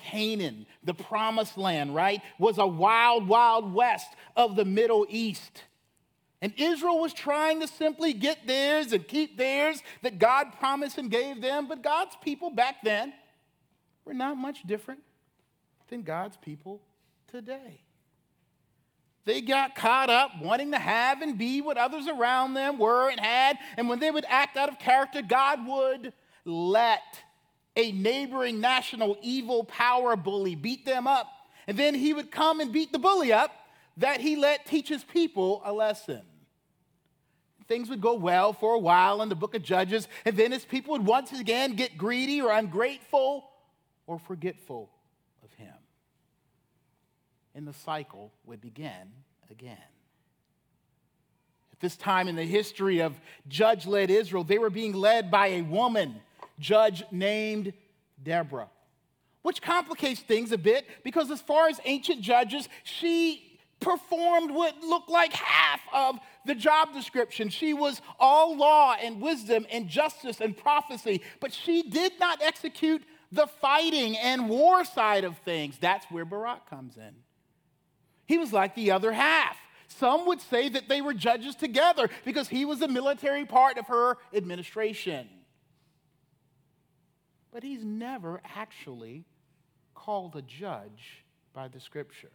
Canaan, 0.04 0.66
the 0.82 0.94
promised 0.94 1.56
land, 1.56 1.94
right, 1.94 2.20
was 2.38 2.58
a 2.58 2.66
wild, 2.66 3.26
wild 3.26 3.73
west 3.73 4.08
of 4.37 4.56
the 4.56 4.64
Middle 4.64 5.06
East. 5.08 5.64
And 6.42 6.52
Israel 6.58 7.00
was 7.00 7.14
trying 7.14 7.61
to 7.61 7.66
simply 7.66 8.12
get 8.12 8.46
theirs 8.46 8.92
and 8.92 9.06
keep 9.08 9.38
theirs 9.38 9.82
that 10.02 10.18
God 10.18 10.52
promised 10.58 10.99
and 10.99 11.11
gave 11.11 11.40
them. 11.40 11.66
But 11.66 11.82
God's 11.82 12.16
people 12.23 12.50
back 12.50 12.76
then 12.84 13.14
were 14.04 14.12
not 14.14 14.37
much 14.37 14.62
different 14.66 15.00
than 15.88 16.02
God's 16.02 16.37
people 16.37 16.82
today. 17.28 17.80
They 19.25 19.40
got 19.40 19.75
caught 19.75 20.11
up 20.11 20.32
wanting 20.42 20.73
to 20.73 20.78
have 20.78 21.23
and 21.23 21.38
be 21.38 21.62
what 21.62 21.78
others 21.78 22.06
around 22.08 22.52
them 22.52 22.78
were 22.78 23.08
and 23.08 23.18
had. 23.18 23.56
And 23.78 23.88
when 23.88 23.99
they 23.99 24.11
would 24.11 24.26
act 24.28 24.58
out 24.58 24.68
of 24.68 24.78
character, 24.78 25.23
God 25.23 25.66
would 25.66 26.12
let 26.44 27.23
a 27.76 27.92
neighboring 27.92 28.60
national 28.60 29.16
evil 29.22 29.64
power 29.64 30.16
bully 30.16 30.54
beat 30.54 30.84
them 30.84 31.06
up. 31.06 31.28
And 31.66 31.76
then 31.76 31.94
he 31.94 32.12
would 32.12 32.30
come 32.30 32.60
and 32.60 32.72
beat 32.72 32.92
the 32.92 32.98
bully 32.98 33.32
up 33.32 33.52
that 33.96 34.20
he 34.20 34.36
let 34.36 34.66
teach 34.66 34.88
his 34.88 35.04
people 35.04 35.62
a 35.64 35.72
lesson. 35.72 36.22
Things 37.66 37.88
would 37.88 38.00
go 38.00 38.14
well 38.14 38.52
for 38.52 38.74
a 38.74 38.78
while 38.78 39.22
in 39.22 39.28
the 39.28 39.34
book 39.34 39.54
of 39.54 39.62
Judges, 39.62 40.06
and 40.24 40.36
then 40.36 40.52
his 40.52 40.64
people 40.64 40.92
would 40.92 41.06
once 41.06 41.32
again 41.32 41.74
get 41.74 41.96
greedy 41.96 42.42
or 42.42 42.52
ungrateful 42.52 43.48
or 44.06 44.18
forgetful 44.18 44.90
of 45.42 45.52
him. 45.54 45.72
And 47.54 47.66
the 47.66 47.72
cycle 47.72 48.32
would 48.44 48.60
begin 48.60 49.12
again. 49.50 49.78
At 51.72 51.80
this 51.80 51.96
time 51.96 52.28
in 52.28 52.36
the 52.36 52.44
history 52.44 53.00
of 53.00 53.18
judge 53.48 53.86
led 53.86 54.10
Israel, 54.10 54.44
they 54.44 54.58
were 54.58 54.70
being 54.70 54.92
led 54.92 55.30
by 55.30 55.48
a 55.48 55.62
woman, 55.62 56.20
judge 56.58 57.04
named 57.11 57.73
Deborah, 58.23 58.70
which 59.42 59.61
complicates 59.61 60.20
things 60.20 60.52
a 60.52 60.58
bit 60.58 60.87
because, 61.02 61.30
as 61.30 61.40
far 61.40 61.68
as 61.68 61.80
ancient 61.84 62.20
judges, 62.20 62.68
she 62.82 63.58
performed 63.80 64.50
what 64.50 64.82
looked 64.82 65.11
like 65.11 65.32
half 65.32 65.80
of 65.92 66.18
the 66.46 66.54
job 66.54 66.92
description. 66.94 67.49
She 67.49 67.75
was 67.75 68.00
all 68.18 68.56
law 68.56 68.96
and 69.00 69.20
wisdom 69.20 69.66
and 69.70 69.88
justice 69.88 70.40
and 70.40 70.56
prophecy, 70.56 71.23
but 71.40 71.52
she 71.52 71.82
did 71.82 72.12
not 72.18 72.42
execute 72.42 73.02
the 73.30 73.46
fighting 73.46 74.16
and 74.16 74.49
war 74.49 74.84
side 74.84 75.25
of 75.25 75.37
things. 75.38 75.76
That's 75.78 76.06
where 76.11 76.25
Barak 76.25 76.68
comes 76.70 76.96
in. 76.96 77.14
He 78.26 78.38
was 78.38 78.52
like 78.52 78.75
the 78.75 78.90
other 78.92 79.12
half. 79.12 79.56
Some 79.88 80.26
would 80.26 80.40
say 80.40 80.68
that 80.70 80.88
they 80.88 81.02
were 81.02 81.14
judges 81.14 81.54
together 81.54 82.08
because 82.25 82.49
he 82.49 82.64
was 82.64 82.80
a 82.80 82.88
military 82.88 83.44
part 83.44 83.76
of 83.76 83.87
her 83.88 84.16
administration. 84.32 85.28
But 87.54 87.62
he's 87.62 87.84
never 87.84 88.40
actually 88.56 89.25
called 89.94 90.34
a 90.34 90.42
judge 90.42 91.25
by 91.52 91.68
the 91.68 91.78
scripture. 91.78 92.32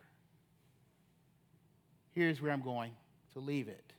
Here's 2.14 2.42
where 2.42 2.54
I'm 2.54 2.62
going 2.62 2.94
to 3.34 3.40
leave 3.40 3.68
it. 3.68 3.92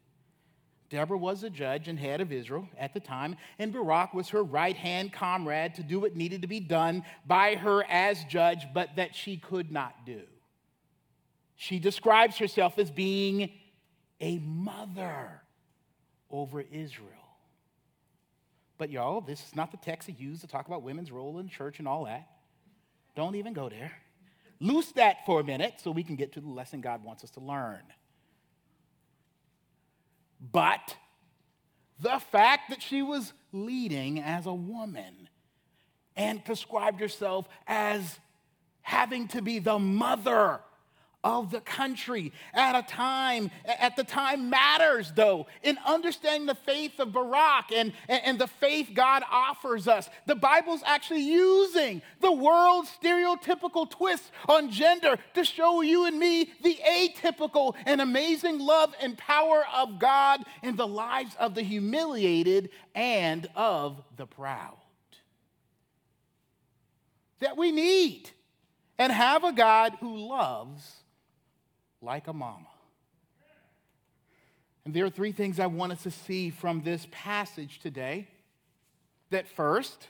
Deborah 0.89 1.19
was 1.19 1.45
a 1.45 1.51
judge 1.51 1.89
and 1.89 1.99
head 1.99 2.23
of 2.23 2.33
Israel 2.33 2.67
at 2.79 2.95
the 2.95 3.01
time, 3.01 3.37
and 3.59 3.71
Barak 3.71 4.15
was 4.15 4.31
her 4.31 4.43
right 4.43 4.75
hand 4.75 5.13
comrade 5.13 5.75
to 5.75 5.83
do 5.83 6.01
what 6.01 6.17
needed 6.17 6.41
to 6.41 6.49
be 6.49 6.59
done 6.59 7.05
by 7.27 7.55
her 7.55 7.85
as 7.85 8.25
judge, 8.25 8.67
but 8.73 8.97
that 8.97 9.15
she 9.15 9.37
could 9.37 9.71
not 9.71 10.07
do. 10.07 10.23
She 11.55 11.79
describes 11.79 12.39
herself 12.39 12.79
as 12.79 12.91
being 12.91 13.51
a 14.23 14.39
mother 14.39 15.43
over 16.31 16.63
Israel. 16.63 17.20
But 18.81 18.89
y'all, 18.89 19.21
this 19.21 19.47
is 19.47 19.55
not 19.55 19.73
the 19.73 19.77
text 19.77 20.09
he 20.09 20.15
used 20.15 20.41
to 20.41 20.47
talk 20.47 20.67
about 20.67 20.83
women's 20.83 21.13
role 21.13 21.39
in 21.39 21.51
church 21.51 21.81
and 21.81 21.87
all 21.87 22.07
that. 22.07 22.27
Don't 23.15 23.35
even 23.35 23.53
go 23.53 23.69
there. 23.69 23.93
Loose 24.59 24.91
that 24.93 25.27
for 25.27 25.39
a 25.39 25.45
minute 25.45 25.75
so 25.83 25.91
we 25.91 26.03
can 26.03 26.17
get 26.17 26.33
to 26.33 26.41
the 26.41 26.49
lesson 26.49 26.81
God 26.81 27.05
wants 27.05 27.23
us 27.23 27.29
to 27.33 27.41
learn. 27.41 27.83
But 30.41 30.97
the 32.01 32.19
fact 32.33 32.71
that 32.71 32.81
she 32.81 33.03
was 33.03 33.35
leading 33.53 34.19
as 34.19 34.47
a 34.47 34.55
woman 34.55 35.29
and 36.17 36.43
described 36.45 37.01
herself 37.01 37.47
as 37.67 38.19
having 38.81 39.29
to 39.29 39.43
be 39.43 39.59
the 39.59 39.79
mother 39.79 40.61
of 41.23 41.51
the 41.51 41.61
country 41.61 42.33
at 42.55 42.75
a 42.75 42.83
time 42.83 43.51
at 43.67 43.95
the 43.97 44.05
time 44.05 44.49
matters 44.49 45.13
though 45.15 45.47
in 45.63 45.77
understanding 45.87 46.47
the 46.47 46.55
faith 46.55 46.99
of 46.99 47.13
barak 47.13 47.73
and, 47.75 47.93
and 48.09 48.39
the 48.39 48.47
faith 48.47 48.91
god 48.95 49.23
offers 49.31 49.87
us. 49.87 50.09
The 50.27 50.35
bible's 50.35 50.83
actually 50.85 51.23
using 51.23 52.01
the 52.21 52.33
world's 52.33 52.91
stereotypical 53.03 53.91
twists 53.91 54.31
on 54.49 54.71
gender 54.71 55.19
to 55.35 55.45
show 55.45 55.83
you 55.83 56.07
and 56.07 56.19
me 56.19 56.53
the 56.63 56.79
atypical 56.89 57.75
and 57.85 58.01
amazing 58.01 58.59
love 58.59 58.95
and 59.01 59.17
power 59.19 59.65
of 59.75 59.99
god 59.99 60.41
in 60.63 60.77
the 60.77 60.87
lives 60.87 61.37
of 61.39 61.55
the 61.55 61.63
humiliated 61.63 62.71
and 62.95 63.49
of 63.55 64.03
the 64.17 64.27
proud. 64.27 64.77
That 67.41 67.57
we 67.57 67.73
need 67.73 68.31
and 68.99 69.13
have 69.13 69.45
a 69.45 69.53
god 69.53 69.97
who 70.01 70.17
loves 70.17 71.01
like 72.03 72.29
a 72.29 72.33
mama. 72.33 72.67
And 74.85 74.95
there 74.95 75.05
are 75.05 75.11
three 75.11 75.33
things 75.33 75.61
I 75.61 75.67
want 75.67 75.93
us 75.93 76.03
to 76.05 76.11
see 76.11 76.51
from 76.51 76.83
this 76.83 77.07
passage 77.11 77.81
today. 77.81 78.29
That 79.31 79.47
first, 79.47 80.09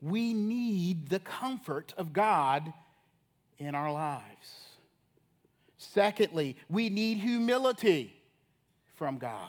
we 0.00 0.32
need 0.32 1.08
the 1.08 1.18
comfort 1.18 1.92
of 1.98 2.12
God 2.12 2.72
in 3.58 3.74
our 3.74 3.92
lives. 3.92 4.24
Secondly, 5.76 6.56
we 6.68 6.88
need 6.88 7.18
humility 7.18 8.14
from 8.94 9.18
God. 9.18 9.48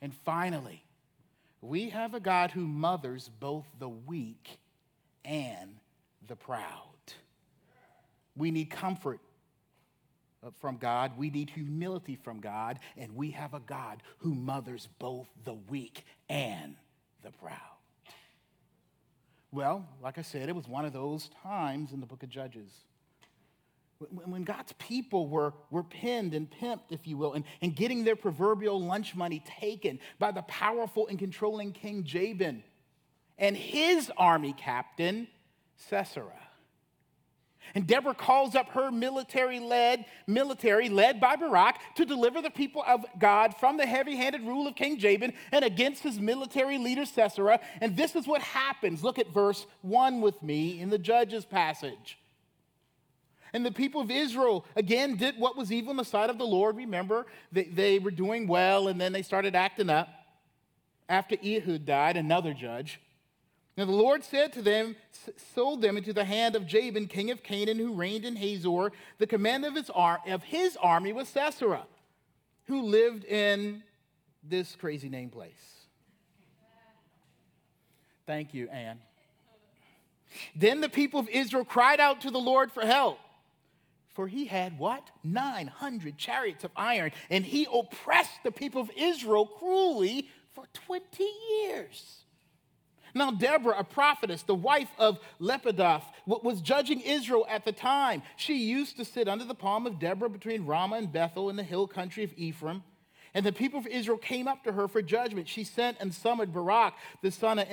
And 0.00 0.14
finally, 0.24 0.82
we 1.60 1.90
have 1.90 2.14
a 2.14 2.20
God 2.20 2.50
who 2.50 2.66
mothers 2.66 3.30
both 3.40 3.66
the 3.78 3.88
weak 3.88 4.58
and 5.24 5.76
the 6.26 6.36
proud. 6.36 6.62
We 8.36 8.50
need 8.50 8.70
comfort 8.70 9.20
Uh, 10.44 10.50
from 10.60 10.76
God. 10.76 11.12
We 11.16 11.30
need 11.30 11.50
humility 11.50 12.14
from 12.14 12.40
God. 12.40 12.78
And 12.96 13.16
we 13.16 13.30
have 13.30 13.54
a 13.54 13.60
God 13.60 14.02
who 14.18 14.34
mothers 14.34 14.88
both 14.98 15.26
the 15.44 15.54
weak 15.54 16.04
and 16.28 16.76
the 17.22 17.30
proud. 17.30 17.58
Well, 19.50 19.88
like 20.02 20.18
I 20.18 20.22
said, 20.22 20.48
it 20.48 20.54
was 20.54 20.68
one 20.68 20.84
of 20.84 20.92
those 20.92 21.30
times 21.42 21.92
in 21.92 22.00
the 22.00 22.06
book 22.06 22.22
of 22.22 22.28
Judges 22.28 22.70
when 23.98 24.42
God's 24.42 24.72
people 24.74 25.26
were, 25.26 25.54
were 25.70 25.82
pinned 25.82 26.34
and 26.34 26.50
pimped, 26.50 26.90
if 26.90 27.06
you 27.06 27.16
will, 27.16 27.32
and, 27.32 27.44
and 27.62 27.74
getting 27.74 28.04
their 28.04 28.16
proverbial 28.16 28.80
lunch 28.80 29.14
money 29.14 29.42
taken 29.58 29.98
by 30.18 30.32
the 30.32 30.42
powerful 30.42 31.06
and 31.06 31.18
controlling 31.18 31.72
King 31.72 32.04
Jabin 32.04 32.62
and 33.38 33.56
his 33.56 34.12
army 34.16 34.52
captain, 34.52 35.28
Sisera. 35.76 36.45
And 37.74 37.86
Deborah 37.86 38.14
calls 38.14 38.54
up 38.54 38.70
her 38.70 38.90
military 38.90 39.60
led, 39.60 40.04
military 40.26 40.88
led 40.88 41.20
by 41.20 41.36
Barak 41.36 41.78
to 41.96 42.04
deliver 42.04 42.40
the 42.40 42.50
people 42.50 42.82
of 42.86 43.04
God 43.18 43.54
from 43.58 43.76
the 43.76 43.86
heavy 43.86 44.16
handed 44.16 44.42
rule 44.42 44.66
of 44.66 44.76
King 44.76 44.98
Jabin 44.98 45.32
and 45.52 45.64
against 45.64 46.02
his 46.02 46.18
military 46.18 46.78
leader 46.78 47.04
Sisera. 47.04 47.60
And 47.80 47.96
this 47.96 48.16
is 48.16 48.26
what 48.26 48.42
happens. 48.42 49.02
Look 49.02 49.18
at 49.18 49.32
verse 49.32 49.66
1 49.82 50.20
with 50.20 50.42
me 50.42 50.80
in 50.80 50.90
the 50.90 50.98
Judges 50.98 51.44
passage. 51.44 52.18
And 53.52 53.64
the 53.64 53.72
people 53.72 54.00
of 54.00 54.10
Israel, 54.10 54.64
again, 54.74 55.16
did 55.16 55.38
what 55.38 55.56
was 55.56 55.72
evil 55.72 55.90
in 55.90 55.96
the 55.96 56.04
sight 56.04 56.30
of 56.30 56.38
the 56.38 56.44
Lord. 56.44 56.76
Remember, 56.76 57.26
they, 57.52 57.64
they 57.64 57.98
were 57.98 58.10
doing 58.10 58.46
well 58.46 58.88
and 58.88 59.00
then 59.00 59.12
they 59.12 59.22
started 59.22 59.54
acting 59.54 59.88
up. 59.88 60.08
After 61.08 61.36
Ehud 61.42 61.86
died, 61.86 62.16
another 62.16 62.52
judge, 62.52 63.00
now 63.76 63.84
the 63.84 63.92
Lord 63.92 64.24
said 64.24 64.52
to 64.54 64.62
them, 64.62 64.96
sold 65.54 65.82
them 65.82 65.98
into 65.98 66.14
the 66.14 66.24
hand 66.24 66.56
of 66.56 66.66
Jabin, 66.66 67.08
king 67.08 67.30
of 67.30 67.42
Canaan, 67.42 67.78
who 67.78 67.92
reigned 67.92 68.24
in 68.24 68.36
Hazor. 68.36 68.92
The 69.18 69.26
command 69.26 69.66
of 69.66 69.74
his, 69.74 69.90
ar- 69.90 70.22
of 70.26 70.42
his 70.42 70.78
army 70.80 71.12
was 71.12 71.28
Sisera, 71.28 71.86
who 72.66 72.82
lived 72.82 73.24
in 73.24 73.82
this 74.42 74.74
crazy 74.76 75.10
name 75.10 75.28
place. 75.28 75.52
Thank 78.26 78.54
you, 78.54 78.68
Anne. 78.70 78.98
Then 80.54 80.80
the 80.80 80.88
people 80.88 81.20
of 81.20 81.28
Israel 81.28 81.64
cried 81.64 82.00
out 82.00 82.22
to 82.22 82.30
the 82.30 82.38
Lord 82.38 82.72
for 82.72 82.84
help. 82.84 83.18
For 84.14 84.26
he 84.26 84.46
had 84.46 84.78
what? 84.78 85.10
900 85.22 86.16
chariots 86.16 86.64
of 86.64 86.70
iron, 86.74 87.12
and 87.28 87.44
he 87.44 87.68
oppressed 87.70 88.42
the 88.42 88.50
people 88.50 88.80
of 88.80 88.90
Israel 88.96 89.46
cruelly 89.46 90.30
for 90.54 90.64
20 90.72 91.22
years. 91.50 92.24
Now, 93.16 93.30
Deborah, 93.30 93.76
a 93.78 93.84
prophetess, 93.84 94.42
the 94.42 94.54
wife 94.54 94.90
of 94.98 95.18
Lapidoth, 95.40 96.04
was 96.26 96.60
judging 96.60 97.00
Israel 97.00 97.46
at 97.48 97.64
the 97.64 97.72
time. 97.72 98.22
She 98.36 98.58
used 98.58 98.96
to 98.98 99.04
sit 99.04 99.26
under 99.26 99.44
the 99.44 99.54
palm 99.54 99.86
of 99.86 99.98
Deborah 99.98 100.28
between 100.28 100.66
Ramah 100.66 100.96
and 100.96 101.12
Bethel 101.12 101.48
in 101.48 101.56
the 101.56 101.62
hill 101.62 101.86
country 101.86 102.24
of 102.24 102.32
Ephraim. 102.36 102.82
And 103.32 103.44
the 103.44 103.52
people 103.52 103.78
of 103.78 103.86
Israel 103.86 104.18
came 104.18 104.46
up 104.46 104.64
to 104.64 104.72
her 104.72 104.86
for 104.86 105.02
judgment. 105.02 105.48
She 105.48 105.64
sent 105.64 105.96
and 106.00 106.14
summoned 106.14 106.52
Barak, 106.52 106.94
the 107.22 107.30
son 107.30 107.58
of 107.58 107.68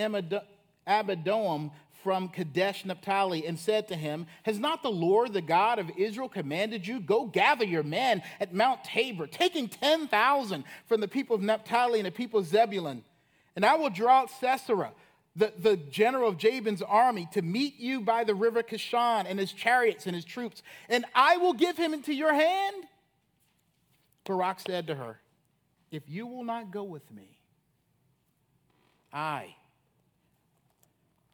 Abinoam, 0.88 1.72
from 2.04 2.28
Kadesh 2.28 2.84
Naphtali 2.84 3.48
and 3.48 3.58
said 3.58 3.88
to 3.88 3.96
him, 3.96 4.28
Has 4.44 4.60
not 4.60 4.84
the 4.84 4.92
Lord, 4.92 5.32
the 5.32 5.42
God 5.42 5.80
of 5.80 5.90
Israel, 5.98 6.28
commanded 6.28 6.86
you, 6.86 7.00
Go 7.00 7.26
gather 7.26 7.64
your 7.64 7.84
men 7.84 8.22
at 8.42 8.54
Mount 8.54 8.84
Tabor, 8.84 9.26
taking 9.26 9.70
10,000 9.70 10.64
from 10.86 11.00
the 11.00 11.08
people 11.08 11.36
of 11.36 11.42
Naphtali 11.42 12.00
and 12.00 12.06
the 12.06 12.12
people 12.12 12.42
of 12.42 12.46
Zebulun? 12.46 13.04
And 13.56 13.66
I 13.66 13.76
will 13.76 13.90
draw 13.90 14.20
out 14.20 14.32
Sisera, 14.32 14.92
the, 15.36 15.54
the 15.58 15.78
general 15.78 16.30
of 16.30 16.38
Jabin's 16.38 16.82
army 16.82 17.28
to 17.34 17.42
meet 17.42 17.80
you 17.80 18.02
by 18.02 18.24
the 18.24 18.36
river 18.36 18.62
Kishon 18.62 19.26
and 19.28 19.40
his 19.40 19.52
chariots 19.52 20.06
and 20.06 20.16
his 20.16 20.26
troops, 20.26 20.62
and 20.90 21.06
I 21.16 21.38
will 21.38 21.54
give 21.54 21.78
him 21.78 21.94
into 21.94 22.14
your 22.14 22.34
hand. 22.34 22.86
Barak 24.26 24.60
said 24.60 24.88
to 24.88 24.96
her, 24.96 25.20
If 25.92 26.04
you 26.08 26.28
will 26.28 26.44
not 26.44 26.72
go 26.72 26.84
with 26.84 27.10
me, 27.12 27.38
I 29.12 29.56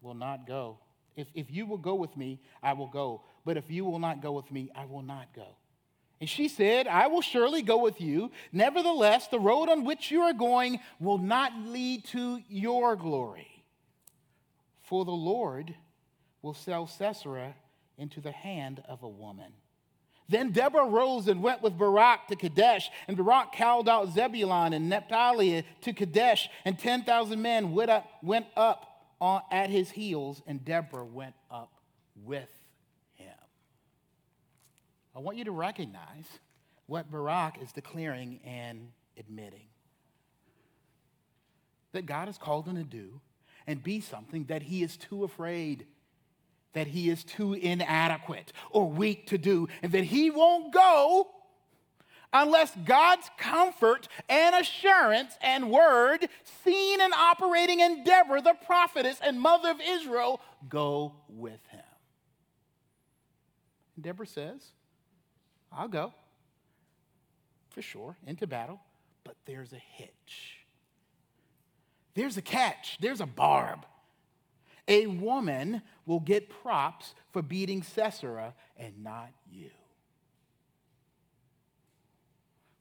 will 0.02 0.16
not 0.16 0.48
go. 0.48 0.78
If, 1.16 1.28
if 1.34 1.52
you 1.52 1.66
will 1.66 1.78
go 1.78 1.96
with 1.96 2.16
me, 2.16 2.40
I 2.64 2.74
will 2.74 2.88
go. 2.88 3.24
But 3.46 3.58
if 3.58 3.70
you 3.70 3.84
will 3.84 4.00
not 4.00 4.22
go 4.22 4.32
with 4.32 4.50
me, 4.52 4.72
I 4.76 4.86
will 4.86 5.02
not 5.02 5.34
go. 5.36 5.48
And 6.22 6.30
she 6.30 6.48
said, 6.48 6.88
I 6.88 7.08
will 7.08 7.22
surely 7.22 7.62
go 7.62 7.78
with 7.78 8.02
you. 8.02 8.32
Nevertheless, 8.52 9.28
the 9.28 9.40
road 9.40 9.70
on 9.70 9.86
which 9.86 10.12
you 10.12 10.22
are 10.22 10.34
going 10.34 10.80
will 11.00 11.18
not 11.18 11.54
lead 11.66 12.06
to 12.06 12.42
your 12.50 12.96
glory. 12.96 13.59
For 14.90 15.06
the 15.06 15.12
Lord 15.12 15.76
will 16.42 16.56
sell 16.56 16.88
Sisera 16.88 17.54
into 17.96 18.22
the 18.22 18.32
hand 18.32 18.82
of 18.90 19.04
a 19.04 19.08
woman. 19.08 19.54
Then 20.28 20.50
Deborah 20.52 20.88
rose 20.88 21.28
and 21.28 21.44
went 21.44 21.62
with 21.62 21.78
Barak 21.78 22.26
to 22.30 22.36
Kadesh, 22.36 22.90
and 23.08 23.16
Barak 23.16 23.56
called 23.56 23.88
out 23.88 24.12
Zebulun 24.12 24.74
and 24.74 24.90
Naphtali 24.90 25.64
to 25.82 25.94
Kadesh, 25.94 26.50
and 26.66 26.78
10,000 26.80 27.40
men 27.40 27.72
went 27.72 27.92
up, 27.92 28.10
went 28.24 28.48
up 28.58 29.06
on, 29.22 29.44
at 29.52 29.70
his 29.70 29.92
heels, 29.92 30.42
and 30.48 30.66
Deborah 30.66 31.06
went 31.06 31.36
up 31.52 31.72
with 32.24 32.50
him. 33.14 33.28
I 35.16 35.20
want 35.20 35.38
you 35.38 35.46
to 35.46 35.52
recognize 35.52 36.26
what 36.88 37.12
Barak 37.12 37.62
is 37.62 37.72
declaring 37.72 38.40
and 38.44 38.90
admitting 39.20 39.68
that 41.92 42.08
God 42.08 42.28
has 42.28 42.40
called 42.40 42.68
him 42.68 42.76
to 42.76 42.84
do 42.84 43.22
and 43.70 43.84
be 43.84 44.02
something 44.02 44.46
that 44.46 44.64
he 44.64 44.82
is 44.82 44.98
too 44.98 45.24
afraid 45.24 45.86
that 46.74 46.88
he 46.88 47.08
is 47.08 47.24
too 47.24 47.54
inadequate 47.54 48.52
or 48.72 48.90
weak 48.90 49.28
to 49.28 49.38
do, 49.38 49.68
and 49.84 49.92
that 49.92 50.06
he 50.06 50.32
won't 50.32 50.74
go 50.74 51.28
unless 52.34 52.76
God's 52.86 53.30
comfort 53.38 54.08
and 54.28 54.56
assurance 54.56 55.36
and 55.42 55.70
word, 55.70 56.28
seen 56.64 57.00
and 57.00 57.14
operating 57.14 57.80
in 57.80 58.04
Deborah, 58.04 58.42
the 58.42 58.56
prophetess 58.66 59.20
and 59.22 59.40
mother 59.40 59.70
of 59.70 59.78
Israel, 59.88 60.42
go 60.68 61.14
with 61.28 61.64
him. 61.70 61.82
Deborah 64.02 64.26
says, 64.26 64.64
I'll 65.72 65.88
go 65.88 66.12
for 67.70 67.84
sure 67.84 68.16
into 68.26 68.48
battle, 68.48 68.80
but 69.24 69.36
there's 69.46 69.74
a 69.74 69.82
hitch. 69.94 70.59
There's 72.16 72.38
a 72.38 72.42
catch, 72.42 72.98
there's 73.00 73.22
a 73.22 73.26
barb. 73.26 73.86
A 74.88 75.06
woman 75.06 75.84
will 76.06 76.20
get 76.20 76.50
props 76.50 77.14
for 77.32 77.42
beating 77.42 77.84
Sisera 77.84 78.56
and 78.78 79.04
not 79.04 79.30
you. 79.52 79.70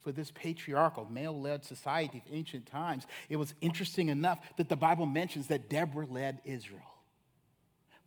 For 0.01 0.11
this 0.11 0.31
patriarchal, 0.31 1.07
male 1.09 1.39
led 1.39 1.63
society 1.63 2.23
of 2.25 2.33
ancient 2.33 2.65
times, 2.65 3.05
it 3.29 3.35
was 3.35 3.53
interesting 3.61 4.09
enough 4.09 4.39
that 4.57 4.69
the 4.69 4.75
Bible 4.75 5.05
mentions 5.05 5.47
that 5.47 5.69
Deborah 5.69 6.07
led 6.07 6.39
Israel. 6.45 6.81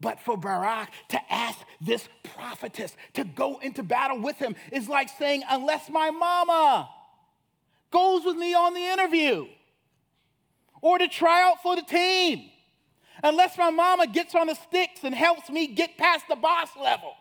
But 0.00 0.18
for 0.18 0.36
Barak 0.36 0.90
to 1.10 1.32
ask 1.32 1.60
this 1.80 2.08
prophetess 2.34 2.96
to 3.12 3.22
go 3.22 3.58
into 3.58 3.84
battle 3.84 4.20
with 4.20 4.36
him 4.36 4.56
is 4.72 4.88
like 4.88 5.08
saying, 5.10 5.44
unless 5.48 5.88
my 5.88 6.10
mama 6.10 6.90
goes 7.92 8.24
with 8.24 8.36
me 8.36 8.52
on 8.52 8.74
the 8.74 8.84
interview 8.84 9.46
or 10.82 10.98
to 10.98 11.08
try 11.08 11.42
out 11.48 11.62
for 11.62 11.74
the 11.76 11.82
team 11.82 12.50
unless 13.24 13.56
my 13.56 13.70
mama 13.70 14.06
gets 14.06 14.34
on 14.34 14.48
the 14.48 14.54
sticks 14.54 15.04
and 15.04 15.14
helps 15.14 15.48
me 15.48 15.68
get 15.68 15.96
past 15.96 16.26
the 16.28 16.36
boss 16.36 16.68
level. 16.78 17.14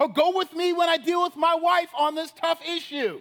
Or 0.00 0.08
go 0.08 0.36
with 0.36 0.52
me 0.52 0.72
when 0.72 0.88
I 0.88 0.96
deal 0.96 1.22
with 1.22 1.36
my 1.36 1.54
wife 1.54 1.90
on 1.96 2.16
this 2.16 2.32
tough 2.32 2.60
issue. 2.66 3.20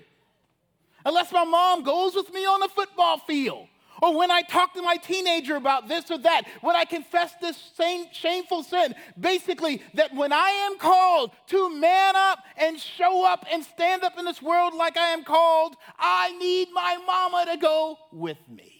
Unless 1.05 1.31
my 1.31 1.43
mom 1.43 1.83
goes 1.83 2.15
with 2.15 2.33
me 2.33 2.45
on 2.45 2.61
the 2.61 2.69
football 2.69 3.19
field. 3.19 3.67
Or 4.01 4.17
when 4.17 4.31
I 4.31 4.41
talk 4.41 4.73
to 4.73 4.81
my 4.81 4.97
teenager 4.97 5.55
about 5.55 5.87
this 5.87 6.09
or 6.09 6.17
that, 6.19 6.43
when 6.61 6.75
I 6.75 6.83
confess 6.83 7.33
this 7.39 7.57
same 7.75 8.07
shameful 8.11 8.63
sin. 8.63 8.95
Basically, 9.19 9.83
that 9.93 10.15
when 10.15 10.33
I 10.33 10.49
am 10.49 10.79
called 10.79 11.31
to 11.47 11.69
man 11.69 12.15
up 12.15 12.39
and 12.57 12.79
show 12.79 13.25
up 13.25 13.45
and 13.51 13.63
stand 13.63 14.03
up 14.03 14.17
in 14.17 14.25
this 14.25 14.41
world 14.41 14.73
like 14.73 14.97
I 14.97 15.09
am 15.09 15.23
called, 15.23 15.75
I 15.99 16.35
need 16.37 16.69
my 16.73 16.97
mama 17.05 17.51
to 17.51 17.57
go 17.57 17.99
with 18.11 18.39
me. 18.49 18.72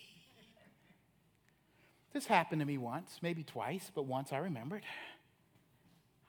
This 2.14 2.28
happened 2.28 2.62
to 2.62 2.66
me 2.66 2.78
once, 2.78 3.18
maybe 3.22 3.44
twice, 3.44 3.92
but 3.94 4.06
once 4.06 4.32
I 4.32 4.38
remembered. 4.38 4.84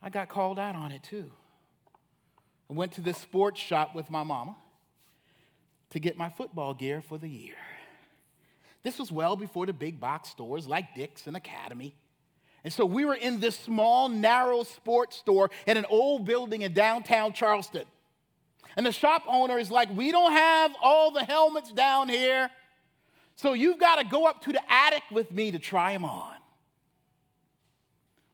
I 0.03 0.09
got 0.09 0.29
called 0.29 0.59
out 0.59 0.75
on 0.75 0.92
it 0.92 1.03
too. 1.03 1.31
I 2.70 2.73
went 2.73 2.92
to 2.92 3.03
this 3.03 3.18
sports 3.18 3.61
shop 3.61 3.94
with 3.94 4.11
my 4.11 4.23
mama 4.23 4.57
to 5.90 6.01
get 6.01 6.16
my 6.16 6.31
football 6.31 6.73
gear 6.75 7.03
for 7.03 7.18
the 7.18 7.29
year. 7.29 7.57
This 8.83 8.99
was 8.99 9.12
well 9.12 9.37
before 9.37 9.66
the 9.66 9.73
big 9.73 10.01
box 10.01 10.31
stores 10.31 10.66
like 10.66 10.94
Dick's 10.94 11.27
and 11.27 11.37
Academy. 11.37 11.94
And 12.64 12.73
so 12.73 12.87
we 12.87 13.05
were 13.05 13.14
in 13.14 13.40
this 13.40 13.59
small, 13.59 14.09
narrow 14.09 14.62
sports 14.62 15.16
store 15.16 15.51
in 15.66 15.77
an 15.77 15.85
old 15.90 16.25
building 16.25 16.62
in 16.62 16.73
downtown 16.73 17.35
Charleston. 17.35 17.85
And 18.77 18.87
the 18.87 18.92
shop 18.92 19.23
owner 19.29 19.59
is 19.59 19.70
like, 19.70 19.94
We 19.94 20.11
don't 20.11 20.33
have 20.33 20.75
all 20.83 21.11
the 21.11 21.25
helmets 21.25 21.70
down 21.73 22.09
here. 22.09 22.51
So 23.37 23.53
you've 23.53 23.79
got 23.79 23.97
to 23.97 24.05
go 24.05 24.27
up 24.27 24.42
to 24.42 24.53
the 24.53 24.61
attic 24.73 25.03
with 25.11 25.31
me 25.31 25.51
to 25.51 25.59
try 25.59 25.92
them 25.92 26.05
on. 26.05 26.35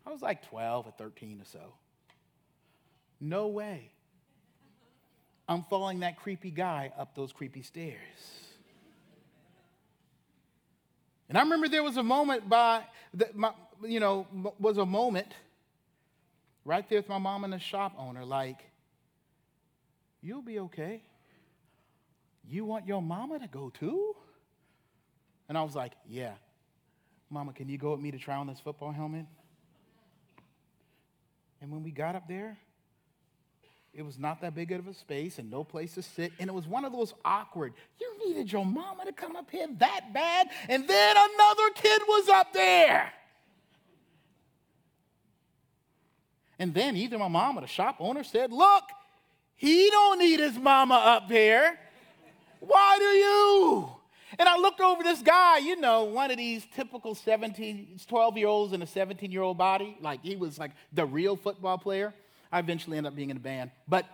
I 0.06 0.10
was 0.10 0.22
like 0.22 0.48
12 0.48 0.86
or 0.86 0.92
13 0.98 1.40
or 1.40 1.44
so. 1.44 1.74
No 3.20 3.48
way. 3.48 3.90
I'm 5.48 5.64
following 5.64 6.00
that 6.00 6.18
creepy 6.18 6.50
guy 6.50 6.92
up 6.98 7.14
those 7.14 7.32
creepy 7.32 7.62
stairs. 7.62 7.96
And 11.28 11.38
I 11.38 11.42
remember 11.42 11.68
there 11.68 11.82
was 11.82 11.96
a 11.96 12.02
moment 12.02 12.48
by, 12.48 12.82
that 13.14 13.36
my, 13.36 13.52
you 13.84 14.00
know, 14.00 14.26
was 14.58 14.78
a 14.78 14.86
moment 14.86 15.28
right 16.64 16.88
there 16.88 16.98
with 16.98 17.08
my 17.08 17.18
mom 17.18 17.44
and 17.44 17.52
the 17.52 17.58
shop 17.58 17.94
owner, 17.96 18.24
like, 18.24 18.58
you'll 20.22 20.42
be 20.42 20.58
okay. 20.60 21.02
You 22.48 22.64
want 22.64 22.86
your 22.86 23.00
mama 23.00 23.38
to 23.38 23.46
go 23.46 23.70
too? 23.70 24.16
And 25.50 25.58
I 25.58 25.64
was 25.64 25.74
like, 25.74 25.94
yeah. 26.08 26.34
Mama, 27.28 27.52
can 27.52 27.68
you 27.68 27.76
go 27.76 27.90
with 27.90 28.00
me 28.00 28.12
to 28.12 28.18
try 28.18 28.36
on 28.36 28.46
this 28.46 28.60
football 28.60 28.92
helmet? 28.92 29.26
And 31.60 31.72
when 31.72 31.82
we 31.82 31.90
got 31.90 32.14
up 32.14 32.28
there, 32.28 32.56
it 33.92 34.02
was 34.02 34.16
not 34.16 34.40
that 34.42 34.54
big 34.54 34.70
of 34.70 34.86
a 34.86 34.94
space 34.94 35.40
and 35.40 35.50
no 35.50 35.64
place 35.64 35.94
to 35.94 36.02
sit. 36.02 36.30
And 36.38 36.48
it 36.48 36.52
was 36.52 36.68
one 36.68 36.84
of 36.84 36.92
those 36.92 37.14
awkward, 37.24 37.72
you 38.00 38.28
needed 38.28 38.52
your 38.52 38.64
mama 38.64 39.04
to 39.06 39.12
come 39.12 39.34
up 39.34 39.50
here 39.50 39.66
that 39.80 40.12
bad. 40.14 40.46
And 40.68 40.86
then 40.86 41.16
another 41.16 41.70
kid 41.74 42.00
was 42.06 42.28
up 42.28 42.52
there. 42.52 43.12
And 46.60 46.72
then 46.72 46.94
either 46.96 47.18
my 47.18 47.26
mom 47.26 47.58
or 47.58 47.62
the 47.62 47.66
shop 47.66 47.96
owner 47.98 48.22
said, 48.22 48.52
look, 48.52 48.84
he 49.56 49.90
don't 49.90 50.20
need 50.20 50.38
his 50.38 50.56
mama 50.56 50.94
up 50.94 51.28
here. 51.28 51.76
Why 52.60 52.98
do 53.00 53.04
you? 53.04 53.99
And 54.40 54.48
I 54.48 54.56
looked 54.56 54.80
over 54.80 55.02
this 55.02 55.20
guy, 55.20 55.58
you 55.58 55.76
know, 55.76 56.04
one 56.04 56.30
of 56.30 56.38
these 56.38 56.64
typical 56.74 57.14
17, 57.14 58.00
12 58.08 58.38
year 58.38 58.48
olds 58.48 58.72
in 58.72 58.80
a 58.80 58.86
17 58.86 59.30
year 59.30 59.42
old 59.42 59.58
body. 59.58 59.98
Like 60.00 60.22
he 60.22 60.34
was 60.34 60.58
like 60.58 60.70
the 60.94 61.04
real 61.04 61.36
football 61.36 61.76
player. 61.76 62.14
I 62.50 62.58
eventually 62.58 62.96
ended 62.96 63.12
up 63.12 63.16
being 63.16 63.28
in 63.28 63.36
a 63.36 63.40
band. 63.40 63.70
But 63.86 64.06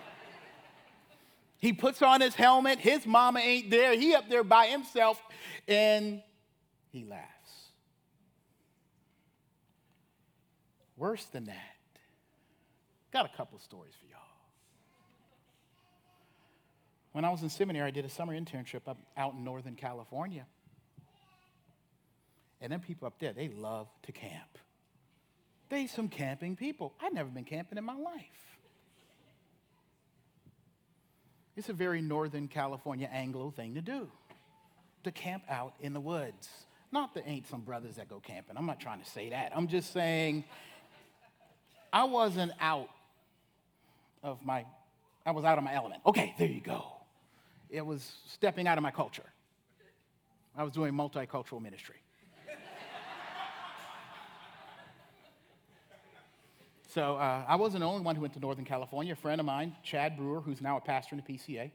he 1.58 1.74
puts 1.74 2.00
on 2.00 2.22
his 2.22 2.34
helmet. 2.34 2.78
His 2.78 3.04
mama 3.04 3.40
ain't 3.40 3.68
there. 3.68 3.94
He 3.98 4.14
up 4.14 4.30
there 4.30 4.42
by 4.42 4.68
himself. 4.68 5.20
And 5.68 6.22
he 6.90 7.04
laughs. 7.04 7.26
Worse 10.96 11.26
than 11.26 11.44
that, 11.44 11.76
got 13.12 13.26
a 13.26 13.36
couple 13.36 13.58
stories 13.58 13.92
for 14.00 14.06
y'all. 14.06 14.27
When 17.18 17.24
I 17.24 17.30
was 17.30 17.42
in 17.42 17.50
seminary, 17.50 17.88
I 17.88 17.90
did 17.90 18.04
a 18.04 18.08
summer 18.08 18.32
internship 18.32 18.86
up 18.86 18.96
out 19.16 19.34
in 19.34 19.42
Northern 19.42 19.74
California. 19.74 20.46
And 22.60 22.70
then 22.70 22.78
people 22.78 23.08
up 23.08 23.18
there, 23.18 23.32
they 23.32 23.48
love 23.48 23.88
to 24.04 24.12
camp. 24.12 24.56
They 25.68 25.88
some 25.88 26.08
camping 26.10 26.54
people. 26.54 26.94
I've 27.02 27.12
never 27.12 27.28
been 27.28 27.42
camping 27.42 27.76
in 27.76 27.82
my 27.82 27.96
life. 27.96 28.22
It's 31.56 31.68
a 31.68 31.72
very 31.72 32.00
Northern 32.00 32.46
California 32.46 33.10
Anglo 33.12 33.50
thing 33.50 33.74
to 33.74 33.80
do, 33.80 34.08
to 35.02 35.10
camp 35.10 35.42
out 35.50 35.74
in 35.80 35.94
the 35.94 36.00
woods. 36.00 36.48
Not 36.92 37.14
that 37.14 37.26
ain't 37.26 37.48
some 37.48 37.62
brothers 37.62 37.96
that 37.96 38.08
go 38.08 38.20
camping. 38.20 38.56
I'm 38.56 38.66
not 38.66 38.78
trying 38.78 39.02
to 39.02 39.10
say 39.10 39.30
that. 39.30 39.50
I'm 39.56 39.66
just 39.66 39.92
saying 39.92 40.44
I 41.92 42.04
wasn't 42.04 42.52
out 42.60 42.90
of 44.22 44.46
my, 44.46 44.64
I 45.26 45.32
was 45.32 45.44
out 45.44 45.58
of 45.58 45.64
my 45.64 45.74
element. 45.74 46.02
Okay, 46.06 46.32
there 46.38 46.46
you 46.46 46.60
go 46.60 46.97
it 47.70 47.84
was 47.84 48.12
stepping 48.26 48.66
out 48.66 48.78
of 48.78 48.82
my 48.82 48.90
culture. 48.90 49.24
I 50.56 50.64
was 50.64 50.72
doing 50.72 50.92
multicultural 50.92 51.62
ministry. 51.62 51.96
so 56.88 57.16
uh, 57.16 57.44
I 57.46 57.56
wasn't 57.56 57.80
the 57.80 57.86
only 57.86 58.02
one 58.02 58.16
who 58.16 58.22
went 58.22 58.34
to 58.34 58.40
Northern 58.40 58.64
California. 58.64 59.12
A 59.12 59.16
friend 59.16 59.40
of 59.40 59.46
mine, 59.46 59.76
Chad 59.82 60.16
Brewer, 60.16 60.40
who's 60.40 60.60
now 60.60 60.76
a 60.76 60.80
pastor 60.80 61.14
in 61.14 61.22
the 61.24 61.32
PCA, 61.32 61.70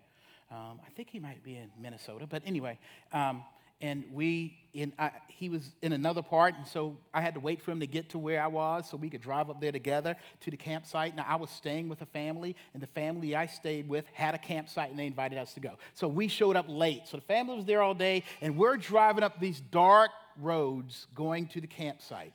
um, 0.51 0.79
I 0.85 0.89
think 0.95 1.09
he 1.09 1.19
might 1.19 1.43
be 1.43 1.55
in 1.57 1.71
Minnesota, 1.79 2.27
but 2.27 2.43
anyway, 2.45 2.77
um, 3.11 3.43
and 3.83 4.05
we 4.13 4.57
in 4.73 4.93
I, 4.97 5.11
he 5.27 5.49
was 5.49 5.69
in 5.81 5.93
another 5.93 6.23
part 6.23 6.55
and 6.55 6.65
so 6.65 6.97
i 7.13 7.21
had 7.21 7.35
to 7.35 7.39
wait 7.39 7.61
for 7.61 7.69
him 7.69 7.81
to 7.81 7.85
get 7.85 8.09
to 8.11 8.17
where 8.17 8.41
i 8.41 8.47
was 8.47 8.89
so 8.89 8.97
we 8.97 9.09
could 9.09 9.21
drive 9.21 9.49
up 9.51 9.61
there 9.61 9.73
together 9.73 10.15
to 10.39 10.49
the 10.49 10.57
campsite. 10.57 11.15
Now 11.15 11.25
i 11.27 11.35
was 11.35 11.51
staying 11.51 11.89
with 11.89 12.01
a 12.01 12.07
family 12.07 12.55
and 12.73 12.81
the 12.81 12.87
family 12.87 13.35
i 13.35 13.45
stayed 13.45 13.87
with 13.87 14.05
had 14.13 14.33
a 14.33 14.39
campsite 14.39 14.89
and 14.89 14.97
they 14.97 15.05
invited 15.05 15.37
us 15.37 15.53
to 15.53 15.59
go. 15.59 15.73
So 15.93 16.07
we 16.07 16.27
showed 16.27 16.55
up 16.55 16.65
late. 16.67 17.03
So 17.07 17.17
the 17.17 17.23
family 17.23 17.55
was 17.57 17.65
there 17.65 17.81
all 17.81 17.93
day 17.93 18.23
and 18.41 18.57
we're 18.57 18.77
driving 18.77 19.23
up 19.23 19.39
these 19.39 19.59
dark 19.59 20.11
roads 20.41 21.05
going 21.13 21.47
to 21.47 21.61
the 21.61 21.67
campsite. 21.67 22.33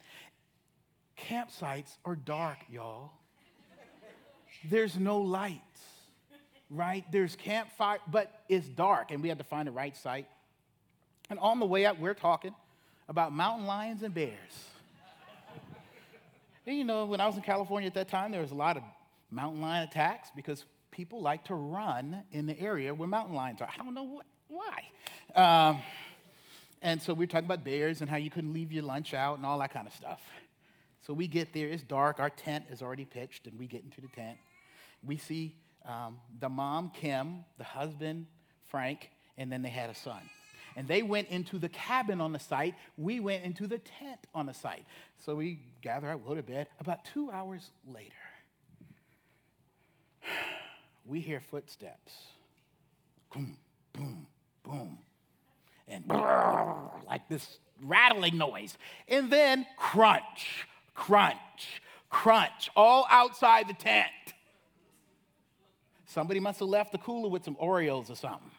Campsites 1.18 1.96
are 2.04 2.14
dark 2.14 2.58
y'all. 2.70 3.10
There's 4.68 4.96
no 4.96 5.18
lights 5.18 5.62
right? 6.70 7.10
There's 7.10 7.34
campfire 7.34 7.98
but 8.06 8.42
it's 8.50 8.68
dark 8.68 9.10
and 9.10 9.22
we 9.22 9.30
had 9.30 9.38
to 9.38 9.44
find 9.44 9.66
the 9.66 9.72
right 9.72 9.96
site 9.96 10.26
and 11.30 11.38
on 11.38 11.60
the 11.60 11.66
way 11.66 11.84
up, 11.86 11.98
we're 11.98 12.14
talking 12.14 12.54
about 13.08 13.32
mountain 13.32 13.66
lions 13.66 14.02
and 14.02 14.14
bears. 14.14 14.64
and 16.66 16.76
you 16.76 16.84
know, 16.84 17.04
when 17.06 17.20
I 17.20 17.26
was 17.26 17.36
in 17.36 17.42
California 17.42 17.86
at 17.86 17.94
that 17.94 18.08
time, 18.08 18.32
there 18.32 18.40
was 18.40 18.50
a 18.50 18.56
lot 18.56 18.76
of 18.76 18.82
mountain 19.30 19.60
lion 19.60 19.86
attacks 19.86 20.30
because 20.34 20.64
people 20.90 21.20
like 21.20 21.44
to 21.44 21.54
run 21.54 22.22
in 22.32 22.46
the 22.46 22.58
area 22.58 22.94
where 22.94 23.08
mountain 23.08 23.34
lions 23.34 23.60
are. 23.60 23.68
I 23.72 23.82
don't 23.82 23.94
know 23.94 24.22
why. 24.48 24.84
Um, 25.34 25.80
and 26.80 27.02
so 27.02 27.12
we 27.12 27.24
are 27.24 27.28
talking 27.28 27.46
about 27.46 27.64
bears 27.64 28.00
and 28.00 28.08
how 28.08 28.16
you 28.16 28.30
couldn't 28.30 28.52
leave 28.52 28.72
your 28.72 28.84
lunch 28.84 29.12
out 29.12 29.36
and 29.36 29.44
all 29.44 29.58
that 29.58 29.72
kind 29.72 29.86
of 29.86 29.92
stuff. 29.92 30.22
So 31.06 31.12
we 31.12 31.26
get 31.26 31.52
there, 31.52 31.68
it's 31.68 31.82
dark, 31.82 32.20
our 32.20 32.30
tent 32.30 32.66
is 32.70 32.82
already 32.82 33.04
pitched, 33.04 33.46
and 33.46 33.58
we 33.58 33.66
get 33.66 33.82
into 33.82 34.00
the 34.00 34.08
tent. 34.08 34.36
We 35.02 35.16
see 35.16 35.54
um, 35.86 36.18
the 36.38 36.48
mom, 36.48 36.90
Kim, 36.90 37.44
the 37.56 37.64
husband, 37.64 38.26
Frank, 38.68 39.10
and 39.38 39.50
then 39.50 39.62
they 39.62 39.70
had 39.70 39.90
a 39.90 39.94
son 39.94 40.20
and 40.78 40.86
they 40.86 41.02
went 41.02 41.26
into 41.26 41.58
the 41.58 41.68
cabin 41.68 42.20
on 42.20 42.30
the 42.30 42.38
site. 42.38 42.76
We 42.96 43.18
went 43.18 43.42
into 43.42 43.66
the 43.66 43.78
tent 43.78 44.20
on 44.32 44.46
the 44.46 44.54
site. 44.54 44.84
So 45.18 45.34
we 45.34 45.58
gather 45.82 46.08
up, 46.08 46.24
go 46.24 46.36
to 46.36 46.42
bed. 46.42 46.68
About 46.78 47.04
two 47.04 47.32
hours 47.32 47.68
later, 47.92 48.14
we 51.04 51.18
hear 51.18 51.40
footsteps. 51.40 52.12
Boom, 53.34 53.56
boom, 53.92 54.28
boom. 54.62 54.98
And 55.88 56.06
like 57.08 57.28
this 57.28 57.58
rattling 57.82 58.38
noise. 58.38 58.78
And 59.08 59.32
then 59.32 59.66
crunch, 59.76 60.68
crunch, 60.94 61.82
crunch, 62.08 62.70
all 62.76 63.04
outside 63.10 63.66
the 63.66 63.74
tent. 63.74 64.06
Somebody 66.06 66.38
must 66.38 66.60
have 66.60 66.68
left 66.68 66.92
the 66.92 66.98
cooler 66.98 67.28
with 67.28 67.44
some 67.44 67.56
Oreos 67.56 68.10
or 68.10 68.14
something. 68.14 68.52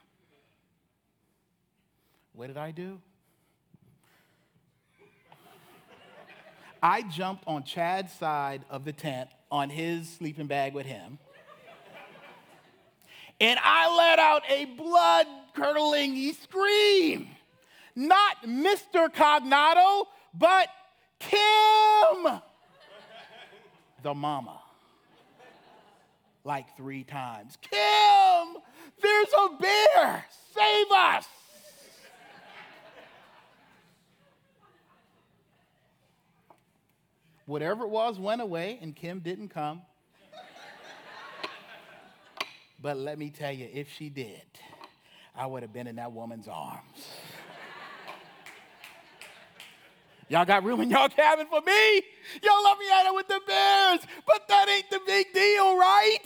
What 2.40 2.48
did 2.48 2.56
I 2.56 2.72
do? 2.72 3.02
I 6.82 7.02
jumped 7.02 7.44
on 7.46 7.64
Chad's 7.64 8.14
side 8.14 8.64
of 8.70 8.86
the 8.86 8.94
tent 8.94 9.30
on 9.52 9.70
his 9.70 10.08
sleeping 10.08 10.48
bag 10.48 10.74
with 10.74 10.86
him. 10.86 11.20
And 13.42 13.60
I 13.62 13.94
let 13.94 14.20
out 14.20 14.44
a 14.50 14.64
blood 14.64 15.28
curdling 15.54 16.32
scream. 16.32 17.28
Not 17.94 18.44
Mr. 18.46 19.14
Cognato, 19.14 20.08
but 20.34 20.70
Kim, 21.20 22.40
the 24.02 24.14
mama. 24.14 24.62
Like 26.46 26.78
three 26.78 27.04
times. 27.04 27.58
Kim, 27.60 28.62
there's 29.02 29.34
a 29.38 29.50
bear. 29.60 30.26
Save 30.56 30.88
us. 30.90 31.28
Whatever 37.50 37.86
it 37.86 37.90
was 37.90 38.20
went 38.20 38.44
away, 38.44 38.78
and 38.80 38.96
Kim 38.96 39.22
didn't 39.22 39.48
come. 39.48 39.82
but 42.80 42.96
let 42.96 43.18
me 43.18 43.32
tell 43.32 43.52
you, 43.52 43.68
if 43.74 43.92
she 43.92 44.08
did, 44.08 44.44
I 45.36 45.48
would 45.48 45.64
have 45.64 45.74
been 45.74 45.88
in 45.88 45.96
that 45.96 46.12
woman's 46.12 46.48
arms. 46.48 47.08
Y'all 50.28 50.46
got 50.46 50.64
room 50.64 50.80
in 50.82 50.92
y'all 50.92 51.10
cabin 51.10 51.48
for 51.50 51.62
me? 51.62 51.96
Y'all 52.44 52.64
let 52.64 52.78
me 52.78 52.86
out 52.94 53.08
it 53.08 53.16
with 53.16 53.28
the 53.28 53.42
bears, 53.48 54.02
but 54.28 54.48
that 54.48 54.70
ain't 54.70 54.92
the 54.92 55.00
big 55.08 55.34
deal, 55.34 55.76
right? 55.76 56.20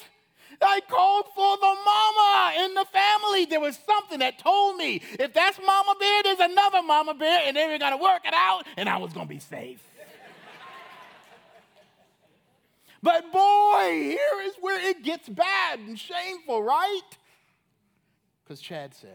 I 0.61 0.81
called 0.89 1.27
for 1.33 1.55
the 1.55 1.73
mama 1.85 2.65
in 2.65 2.73
the 2.73 2.85
family. 2.91 3.45
There 3.45 3.61
was 3.61 3.79
something 3.85 4.19
that 4.19 4.39
told 4.39 4.75
me 4.75 5.01
if 5.17 5.33
that's 5.33 5.57
mama 5.65 5.95
bear, 5.97 6.23
there's 6.23 6.39
another 6.51 6.81
mama 6.81 7.13
bear, 7.13 7.43
and 7.45 7.55
they 7.55 7.65
were 7.65 7.77
gonna 7.77 7.95
work 7.95 8.23
it 8.25 8.33
out, 8.33 8.65
and 8.75 8.89
I 8.89 8.97
was 8.97 9.13
gonna 9.13 9.25
be 9.25 9.39
safe. 9.39 9.81
But 13.03 13.33
boy, 13.33 13.89
here 13.91 14.41
is 14.45 14.53
where 14.61 14.89
it 14.89 15.03
gets 15.03 15.27
bad 15.27 15.79
and 15.79 15.99
shameful, 15.99 16.63
right? 16.63 17.01
Because 18.43 18.61
Chad 18.61 18.95
says, 18.95 19.09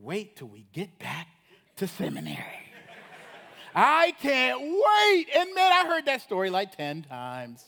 wait 0.00 0.36
till 0.36 0.46
we 0.46 0.64
get 0.72 1.00
back 1.00 1.26
to 1.76 1.88
seminary. 1.88 2.38
I 3.74 4.12
can't 4.20 4.60
wait. 4.60 5.26
And 5.36 5.52
man, 5.52 5.72
I 5.72 5.84
heard 5.88 6.06
that 6.06 6.22
story 6.22 6.48
like 6.48 6.76
10 6.76 7.02
times. 7.02 7.64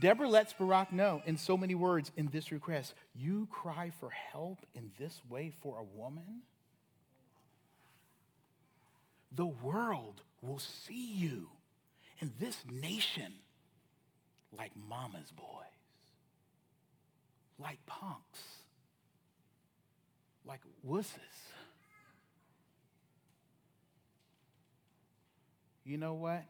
Deborah 0.00 0.28
lets 0.28 0.54
Barak 0.54 0.90
know 0.90 1.20
in 1.26 1.36
so 1.36 1.58
many 1.58 1.74
words 1.74 2.10
in 2.16 2.28
this 2.28 2.50
request 2.50 2.94
You 3.14 3.46
cry 3.50 3.90
for 4.00 4.08
help 4.08 4.64
in 4.74 4.90
this 4.98 5.20
way 5.28 5.52
for 5.62 5.78
a 5.78 5.82
woman? 5.82 6.42
The 9.34 9.46
world 9.46 10.22
will 10.42 10.58
see 10.58 11.12
you 11.14 11.48
in 12.20 12.32
this 12.38 12.56
nation 12.70 13.32
like 14.56 14.72
mama's 14.88 15.30
boys, 15.30 15.46
like 17.58 17.78
punks, 17.86 18.40
like 20.44 20.60
wusses. 20.86 21.18
You 25.84 25.96
know 25.96 26.14
what? 26.14 26.44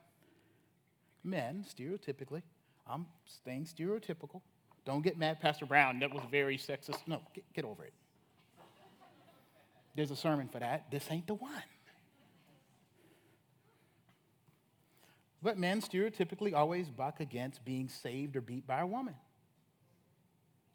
Men, 1.23 1.65
stereotypically, 1.69 2.43
I'm 2.87 3.07
staying 3.27 3.67
stereotypical. 3.67 4.41
Don't 4.85 5.03
get 5.03 5.19
mad, 5.19 5.41
Pastor 5.41 5.67
Brown. 5.67 5.99
That 6.01 6.13
was 6.13 6.23
very 6.31 6.57
sexist. 6.57 7.01
No, 7.07 7.21
get, 7.35 7.45
get 7.53 7.65
over 7.65 7.85
it. 7.85 7.93
There's 9.95 10.11
a 10.11 10.17
sermon 10.17 10.49
for 10.49 10.59
that. 10.59 10.91
This 10.91 11.07
ain't 11.11 11.27
the 11.27 11.35
one. 11.35 11.63
But 15.43 15.59
men 15.59 15.81
stereotypically 15.81 16.55
always 16.55 16.89
buck 16.91 17.21
against 17.21 17.65
being 17.65 17.89
saved 17.89 18.37
or 18.37 18.41
beat 18.41 18.67
by 18.67 18.81
a 18.81 18.87
woman. 18.87 19.15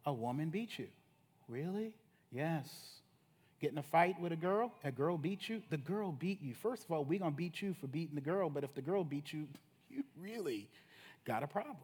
A 0.06 0.14
woman 0.14 0.50
beat 0.50 0.80
you. 0.80 0.88
Really? 1.48 1.94
Yes. 2.32 2.68
Get 3.62 3.72
in 3.72 3.78
a 3.78 3.84
fight 3.84 4.20
with 4.20 4.32
a 4.32 4.36
girl, 4.36 4.74
a 4.84 4.92
girl 4.92 5.18
beat 5.18 5.48
you, 5.48 5.62
the 5.70 5.78
girl 5.78 6.12
beat 6.12 6.42
you. 6.42 6.54
First 6.54 6.84
of 6.84 6.92
all, 6.92 7.04
we're 7.04 7.20
going 7.20 7.32
to 7.32 7.38
beat 7.38 7.62
you 7.62 7.74
for 7.80 7.88
beating 7.88 8.16
the 8.16 8.22
girl, 8.22 8.50
but 8.50 8.64
if 8.64 8.74
the 8.74 8.82
girl 8.82 9.04
beat 9.04 9.32
you, 9.32 9.48
you 9.90 10.04
really 10.20 10.68
got 11.26 11.44
a 11.44 11.48
problem. 11.48 11.78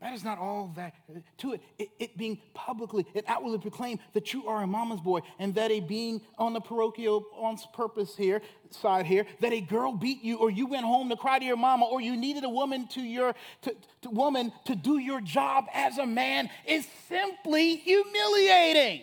That 0.00 0.14
is 0.14 0.24
not 0.24 0.38
all 0.38 0.72
that 0.76 0.94
uh, 1.14 1.20
to 1.38 1.52
it. 1.52 1.60
it. 1.78 1.88
It, 1.98 2.16
being 2.16 2.40
publicly 2.54 3.06
and 3.14 3.22
outwardly 3.28 3.58
proclaimed 3.58 4.00
that 4.14 4.32
you 4.32 4.46
are 4.46 4.62
a 4.62 4.66
mama's 4.66 5.00
boy, 5.00 5.20
and 5.38 5.54
that 5.56 5.70
a 5.70 5.80
being 5.80 6.22
on 6.38 6.54
the 6.54 6.60
parochial 6.60 7.26
on 7.36 7.58
purpose 7.74 8.16
here 8.16 8.40
side 8.70 9.04
here 9.04 9.26
that 9.40 9.52
a 9.52 9.60
girl 9.60 9.92
beat 9.92 10.22
you, 10.24 10.38
or 10.38 10.50
you 10.50 10.66
went 10.66 10.86
home 10.86 11.10
to 11.10 11.16
cry 11.16 11.38
to 11.38 11.44
your 11.44 11.56
mama, 11.56 11.84
or 11.84 12.00
you 12.00 12.16
needed 12.16 12.44
a 12.44 12.48
woman 12.48 12.86
to 12.88 13.02
your 13.02 13.34
to, 13.62 13.76
to 14.00 14.10
woman 14.10 14.52
to 14.64 14.74
do 14.74 14.98
your 14.98 15.20
job 15.20 15.66
as 15.74 15.98
a 15.98 16.06
man 16.06 16.48
is 16.66 16.86
simply 17.08 17.76
humiliating. 17.76 19.02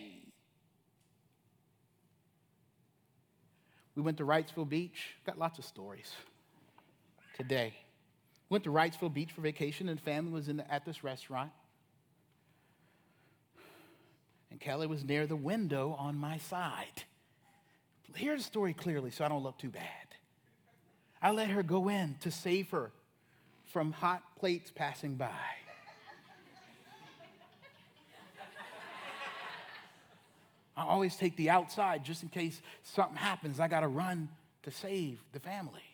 We 3.96 4.02
went 4.02 4.18
to 4.18 4.26
Wrightsville 4.26 4.70
Beach. 4.70 5.16
Got 5.26 5.38
lots 5.38 5.60
of 5.60 5.66
stories 5.66 6.12
today. 7.36 7.74
Went 8.50 8.64
to 8.64 8.70
Wrightsville 8.70 9.14
Beach 9.14 9.32
for 9.32 9.42
vacation, 9.42 9.90
and 9.90 10.00
family 10.00 10.32
was 10.32 10.48
the, 10.48 10.64
at 10.72 10.86
this 10.86 11.04
restaurant. 11.04 11.52
And 14.52 14.60
Kelly 14.60 14.88
was 14.88 15.04
near 15.04 15.28
the 15.28 15.36
window 15.36 15.96
on 16.00 16.16
my 16.16 16.38
side. 16.38 17.04
Hear 18.16 18.36
the 18.36 18.44
story 18.44 18.74
clearly 18.74 19.12
so 19.12 19.26
I 19.26 19.28
don't 19.28 19.44
look 19.44 19.60
too 19.60 19.70
bad. 19.70 19.84
I 21.22 21.32
let 21.32 21.50
her 21.50 21.62
go 21.62 21.90
in 21.90 22.16
to 22.22 22.32
save 22.32 22.70
her 22.72 22.92
from 23.66 23.92
hot 23.92 24.24
plates 24.40 24.72
passing 24.74 25.16
by. 25.16 25.30
I 30.76 30.84
always 30.84 31.16
take 31.16 31.36
the 31.36 31.50
outside 31.50 32.06
just 32.06 32.22
in 32.22 32.30
case 32.30 32.62
something 32.84 33.18
happens. 33.18 33.60
I 33.60 33.68
got 33.68 33.80
to 33.80 33.88
run 33.88 34.30
to 34.64 34.72
save 34.72 35.20
the 35.32 35.40
family. 35.40 35.87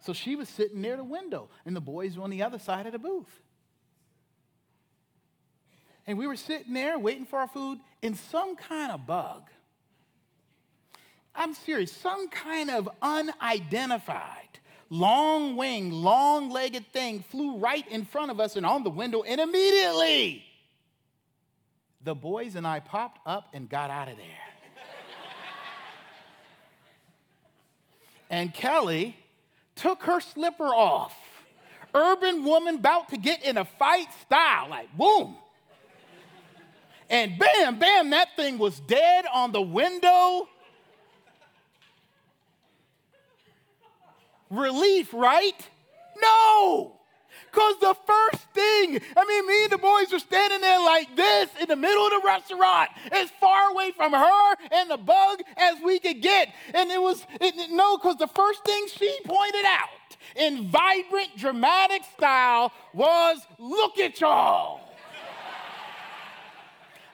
So 0.00 0.12
she 0.12 0.34
was 0.34 0.48
sitting 0.48 0.80
near 0.80 0.96
the 0.96 1.04
window, 1.04 1.48
and 1.64 1.76
the 1.76 1.80
boys 1.80 2.16
were 2.16 2.24
on 2.24 2.30
the 2.30 2.42
other 2.42 2.58
side 2.58 2.86
of 2.86 2.92
the 2.92 2.98
booth. 2.98 3.42
And 6.06 6.16
we 6.16 6.26
were 6.26 6.36
sitting 6.36 6.72
there 6.72 6.98
waiting 6.98 7.26
for 7.26 7.38
our 7.38 7.48
food, 7.48 7.78
and 8.02 8.16
some 8.16 8.56
kind 8.56 8.90
of 8.90 9.06
bug, 9.06 9.42
I'm 11.34 11.54
serious, 11.54 11.92
some 11.92 12.28
kind 12.28 12.70
of 12.70 12.88
unidentified, 13.00 14.48
long 14.88 15.56
winged, 15.56 15.92
long 15.92 16.50
legged 16.50 16.90
thing 16.92 17.22
flew 17.30 17.58
right 17.58 17.86
in 17.88 18.04
front 18.04 18.30
of 18.30 18.40
us 18.40 18.56
and 18.56 18.64
on 18.64 18.82
the 18.82 18.90
window, 18.90 19.22
and 19.22 19.40
immediately 19.40 20.44
the 22.02 22.14
boys 22.14 22.56
and 22.56 22.66
I 22.66 22.80
popped 22.80 23.20
up 23.26 23.50
and 23.52 23.68
got 23.68 23.90
out 23.90 24.08
of 24.08 24.16
there. 24.16 24.26
and 28.30 28.54
Kelly 28.54 29.16
took 29.80 30.02
her 30.04 30.20
slipper 30.20 30.64
off. 30.64 31.16
Urban 31.94 32.44
woman 32.44 32.76
about 32.76 33.08
to 33.08 33.16
get 33.16 33.42
in 33.42 33.56
a 33.56 33.64
fight 33.64 34.08
style, 34.22 34.68
like 34.68 34.96
boom. 34.96 35.34
And 37.08 37.38
bam, 37.38 37.78
bam, 37.78 38.10
that 38.10 38.36
thing 38.36 38.58
was 38.58 38.78
dead 38.80 39.24
on 39.32 39.50
the 39.50 39.60
window. 39.60 40.48
Relief, 44.50 45.12
right? 45.12 45.68
No. 46.22 46.99
Because 47.50 47.74
the 47.80 47.94
first 48.06 48.44
thing, 48.54 49.00
I 49.16 49.24
mean, 49.24 49.46
me 49.46 49.64
and 49.64 49.72
the 49.72 49.78
boys 49.78 50.12
were 50.12 50.18
standing 50.18 50.60
there 50.60 50.80
like 50.80 51.16
this 51.16 51.48
in 51.60 51.68
the 51.68 51.76
middle 51.76 52.04
of 52.04 52.10
the 52.10 52.22
restaurant, 52.24 52.90
as 53.10 53.30
far 53.40 53.70
away 53.72 53.92
from 53.96 54.12
her 54.12 54.54
and 54.70 54.90
the 54.90 54.96
bug 54.96 55.42
as 55.56 55.76
we 55.84 55.98
could 55.98 56.22
get. 56.22 56.48
And 56.74 56.90
it 56.90 57.00
was, 57.00 57.26
it, 57.40 57.70
no, 57.70 57.96
because 57.96 58.16
the 58.16 58.28
first 58.28 58.64
thing 58.64 58.86
she 58.88 59.18
pointed 59.24 59.64
out 59.64 59.88
in 60.36 60.68
vibrant, 60.68 61.36
dramatic 61.36 62.02
style 62.16 62.72
was 62.94 63.38
look 63.58 63.98
at 63.98 64.20
y'all. 64.20 64.80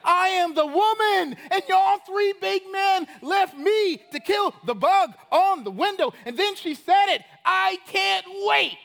I 0.07 0.29
am 0.29 0.55
the 0.55 0.65
woman, 0.65 1.35
and 1.51 1.61
y'all 1.67 1.99
three 2.07 2.33
big 2.39 2.61
men 2.71 3.07
left 3.21 3.57
me 3.57 3.97
to 4.13 4.19
kill 4.21 4.55
the 4.65 4.73
bug 4.73 5.11
on 5.31 5.65
the 5.65 5.71
window. 5.71 6.13
And 6.25 6.37
then 6.37 6.55
she 6.55 6.75
said 6.75 7.07
it 7.07 7.23
I 7.43 7.77
can't 7.87 8.25
wait 8.45 8.77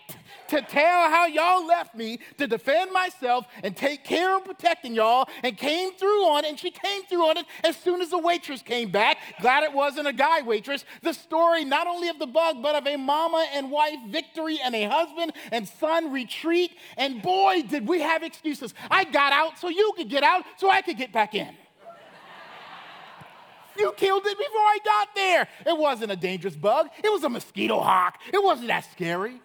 to 0.52 0.60
tell 0.60 1.10
how 1.10 1.24
y'all 1.24 1.66
left 1.66 1.94
me 1.94 2.18
to 2.36 2.46
defend 2.46 2.92
myself 2.92 3.46
and 3.62 3.74
take 3.74 4.04
care 4.04 4.36
of 4.36 4.44
protecting 4.44 4.94
y'all 4.94 5.26
and 5.42 5.56
came 5.56 5.94
through 5.94 6.26
on 6.26 6.44
it. 6.44 6.50
And 6.50 6.60
she 6.60 6.70
came 6.70 7.04
through 7.04 7.26
on 7.26 7.38
it 7.38 7.46
as 7.64 7.74
soon 7.74 8.02
as 8.02 8.10
the 8.10 8.18
waitress 8.18 8.60
came 8.60 8.90
back. 8.90 9.16
Glad 9.40 9.64
it 9.64 9.72
wasn't 9.72 10.08
a 10.08 10.12
guy 10.12 10.42
waitress. 10.42 10.84
The 11.00 11.14
story 11.14 11.64
not 11.64 11.86
only 11.86 12.08
of 12.08 12.18
the 12.18 12.26
bug, 12.26 12.62
but 12.62 12.74
of 12.74 12.86
a 12.86 12.96
mama 12.96 13.46
and 13.54 13.70
wife 13.70 13.98
victory 14.08 14.60
and 14.62 14.74
a 14.74 14.84
husband 14.84 15.32
and 15.50 15.66
son 15.66 16.12
retreat. 16.12 16.72
And 16.98 17.22
boy, 17.22 17.62
did 17.62 17.88
we 17.88 18.02
have 18.02 18.22
excuses. 18.22 18.74
I 18.90 19.04
got 19.04 19.32
out 19.32 19.58
so 19.58 19.70
you 19.70 19.94
could 19.96 20.10
get 20.10 20.22
out 20.22 20.44
so 20.58 20.70
I 20.70 20.82
could 20.82 20.98
get 20.98 21.14
back 21.14 21.34
in. 21.34 21.56
You 23.78 23.94
killed 23.96 24.26
it 24.26 24.36
before 24.36 24.60
I 24.60 24.78
got 24.84 25.08
there. 25.14 25.48
It 25.66 25.78
wasn't 25.78 26.12
a 26.12 26.16
dangerous 26.16 26.54
bug. 26.54 26.88
It 27.02 27.10
was 27.10 27.24
a 27.24 27.30
mosquito 27.30 27.80
hawk. 27.80 28.20
It 28.30 28.44
wasn't 28.44 28.68
that 28.68 28.84
scary. 28.92 29.40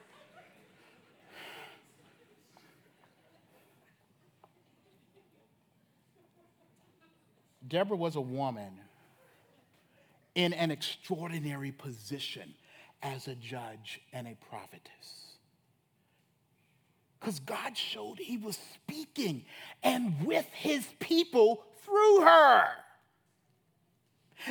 Deborah 7.68 7.98
was 7.98 8.16
a 8.16 8.22
woman 8.22 8.80
in 10.36 10.54
an 10.54 10.72
extraordinary 10.72 11.72
position 11.72 12.54
as 13.02 13.28
a 13.28 13.36
judge 13.36 14.02
and 14.14 14.28
a 14.28 14.36
prophetess. 14.50 15.38
Because 17.20 17.40
God 17.40 17.76
showed 17.76 18.20
he 18.20 18.38
was 18.38 18.58
speaking 18.74 19.46
and 19.84 20.26
with 20.26 20.46
his 20.54 20.86
people 21.00 21.64
through 21.84 22.22
her. 22.22 22.64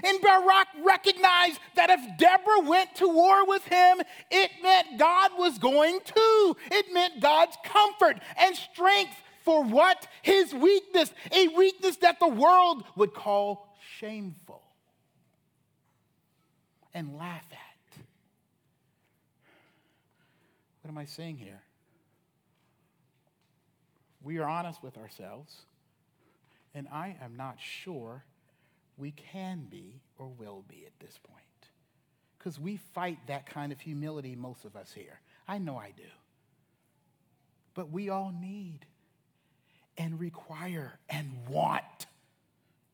And 0.02 0.20
Barak 0.20 0.66
recognized 0.82 1.60
that 1.76 1.90
if 1.90 2.18
Deborah 2.18 2.68
went 2.68 2.96
to 2.96 3.08
war 3.08 3.46
with 3.46 3.64
him, 3.66 4.00
it 4.30 4.50
meant 4.62 4.98
God 4.98 5.30
was 5.38 5.58
going 5.58 6.00
too. 6.04 6.56
It 6.72 6.92
meant 6.92 7.20
God's 7.20 7.56
comfort 7.64 8.20
and 8.36 8.56
strength 8.56 9.16
for 9.46 9.62
what? 9.62 10.06
His 10.22 10.52
weakness, 10.52 11.10
a 11.32 11.48
weakness 11.48 11.96
that 11.98 12.18
the 12.18 12.28
world 12.28 12.84
would 12.96 13.14
call 13.14 13.74
shameful 13.98 14.60
and 16.92 17.16
laugh 17.16 17.46
at. 17.52 17.98
What 20.82 20.90
am 20.90 20.98
I 20.98 21.04
saying 21.04 21.38
here? 21.38 21.62
We 24.22 24.38
are 24.38 24.48
honest 24.48 24.82
with 24.82 24.98
ourselves, 24.98 25.54
and 26.74 26.88
I 26.92 27.16
am 27.22 27.36
not 27.36 27.56
sure 27.60 28.24
we 28.98 29.12
can 29.12 29.68
be 29.70 30.00
or 30.18 30.26
will 30.26 30.64
be 30.68 30.84
at 30.86 30.98
this 30.98 31.18
point. 31.22 31.42
Because 32.36 32.58
we 32.58 32.78
fight 32.78 33.18
that 33.28 33.46
kind 33.46 33.70
of 33.70 33.80
humility, 33.80 34.34
most 34.34 34.64
of 34.64 34.74
us 34.74 34.92
here. 34.92 35.20
I 35.46 35.58
know 35.58 35.76
I 35.76 35.92
do. 35.96 36.02
But 37.74 37.92
we 37.92 38.08
all 38.08 38.34
need 38.40 38.86
and 39.98 40.20
require 40.20 40.98
and 41.08 41.32
want 41.48 41.84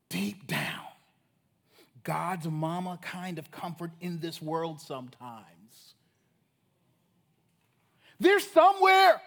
deep 0.09 0.47
down 0.47 0.85
God's 2.03 2.47
mama 2.47 2.99
kind 3.01 3.39
of 3.39 3.49
comfort 3.51 3.91
in 4.01 4.19
this 4.19 4.41
world 4.41 4.81
sometimes. 4.81 5.93
There's 8.19 8.45
somewhere 8.47 9.21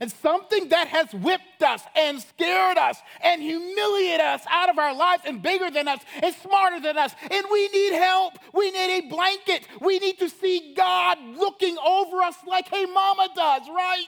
and 0.00 0.10
something 0.10 0.70
that 0.70 0.88
has 0.88 1.12
whipped 1.12 1.62
us 1.62 1.82
and 1.94 2.20
scared 2.20 2.78
us 2.78 2.96
and 3.22 3.42
humiliated 3.42 4.20
us 4.20 4.42
out 4.48 4.70
of 4.70 4.78
our 4.78 4.94
lives 4.94 5.22
and 5.26 5.42
bigger 5.42 5.70
than 5.70 5.88
us 5.88 6.00
and 6.22 6.34
smarter 6.36 6.80
than 6.80 6.96
us. 6.96 7.12
And 7.30 7.44
we 7.52 7.68
need 7.68 7.92
help. 7.92 8.34
We 8.54 8.70
need 8.70 8.98
a 8.98 9.08
blanket. 9.08 9.66
We 9.80 9.98
need 9.98 10.18
to 10.20 10.30
see 10.30 10.74
God 10.74 11.18
looking 11.36 11.76
over 11.78 12.22
us 12.22 12.36
like 12.46 12.68
hey 12.68 12.86
mama 12.86 13.28
does, 13.34 13.62
right? 13.68 14.06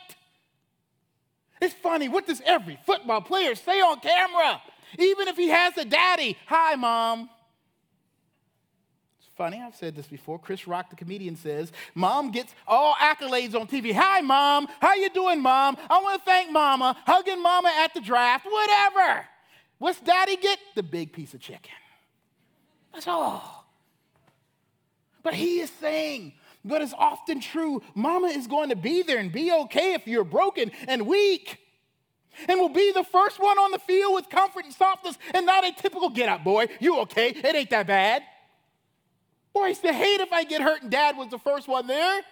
It's 1.63 1.75
funny, 1.75 2.09
what 2.09 2.27
does 2.27 2.43
every 2.45 2.77
football 2.85 3.21
player 3.21 3.55
say 3.55 3.81
on 3.81 4.01
camera? 4.01 4.61
Even 4.99 5.29
if 5.29 5.37
he 5.37 5.49
has 5.49 5.77
a 5.79 5.85
daddy, 5.85 6.37
hi, 6.47 6.75
mom. 6.75 7.31
It's 9.21 9.29
funny, 9.37 9.63
I've 9.65 9.77
said 9.77 9.95
this 9.95 10.09
before. 10.09 10.41
Chris 10.41 10.67
Rock, 10.67 10.91
the 10.91 10.97
comedian, 10.97 11.37
says, 11.37 11.71
Mom 11.95 12.33
gets 12.33 12.53
all 12.67 12.95
accolades 12.97 13.55
on 13.55 13.69
TV. 13.69 13.95
Hi, 13.95 14.21
mom. 14.23 14.67
How 14.81 14.95
you 14.95 15.09
doing, 15.11 15.41
mom? 15.41 15.77
I 15.89 16.01
want 16.03 16.21
to 16.21 16.25
thank 16.25 16.51
mama. 16.51 16.97
Hugging 17.07 17.41
mama 17.41 17.71
at 17.79 17.95
the 17.95 18.01
draft, 18.01 18.45
whatever. 18.45 19.25
What's 19.79 20.01
daddy 20.01 20.37
get? 20.39 20.59
The 20.75 20.83
big 20.83 21.13
piece 21.13 21.33
of 21.33 21.41
chicken. 21.41 21.71
That's 22.93 23.07
all. 23.07 23.67
But 25.23 25.35
he 25.35 25.61
is 25.61 25.71
saying, 25.81 26.33
but 26.65 26.83
it's 26.83 26.95
often 26.97 27.41
true. 27.41 27.83
Mama 27.95 28.29
is 28.29 28.47
going 28.47 28.69
to 28.69 28.77
be 28.77 29.03
there 29.03 29.19
and 29.19 29.33
be 29.33 29.53
okay 29.53 29.95
if 29.95 30.07
you're 30.07 30.25
broken 30.25 30.71
and 30.87 31.07
weak. 31.07 31.59
And 32.49 32.59
will 32.59 32.71
be 32.71 32.93
the 32.93 33.05
first 33.05 33.39
one 33.39 33.59
on 33.59 33.73
the 33.73 33.79
field 33.79 34.15
with 34.15 34.31
comfort 34.31 34.65
and 34.65 34.73
softness 34.73 35.19
and 35.35 35.45
not 35.45 35.65
a 35.65 35.73
typical 35.73 36.09
get 36.09 36.29
up, 36.29 36.43
boy. 36.43 36.67
You 36.81 37.01
okay? 37.01 37.29
It 37.29 37.55
ain't 37.55 37.71
that 37.71 37.87
bad. 37.87 38.23
Boy, 39.53 39.65
I 39.65 39.69
used 39.69 39.83
to 39.83 39.93
hate 39.93 40.21
if 40.21 40.33
I 40.33 40.45
get 40.45 40.63
hurt 40.63 40.83
and 40.83 40.91
dad 40.91 41.17
was 41.19 41.29
the 41.29 41.39
first 41.39 41.69
one 41.69 41.87
there. 41.87 42.23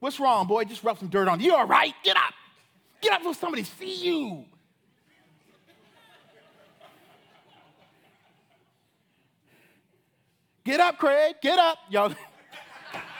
What's 0.00 0.20
wrong, 0.20 0.46
boy? 0.46 0.64
Just 0.64 0.84
rub 0.84 0.98
some 0.98 1.08
dirt 1.08 1.28
on 1.28 1.40
you. 1.40 1.46
You 1.46 1.54
all 1.54 1.66
right? 1.66 1.94
Get 2.02 2.16
up. 2.16 2.34
Get 3.00 3.12
up 3.12 3.22
so 3.22 3.32
somebody 3.32 3.64
see 3.64 4.04
you. 4.04 4.44
Get 10.64 10.80
up, 10.80 10.98
Craig. 10.98 11.36
Get 11.42 11.58
up. 11.58 11.78
Y'all. 11.90 12.14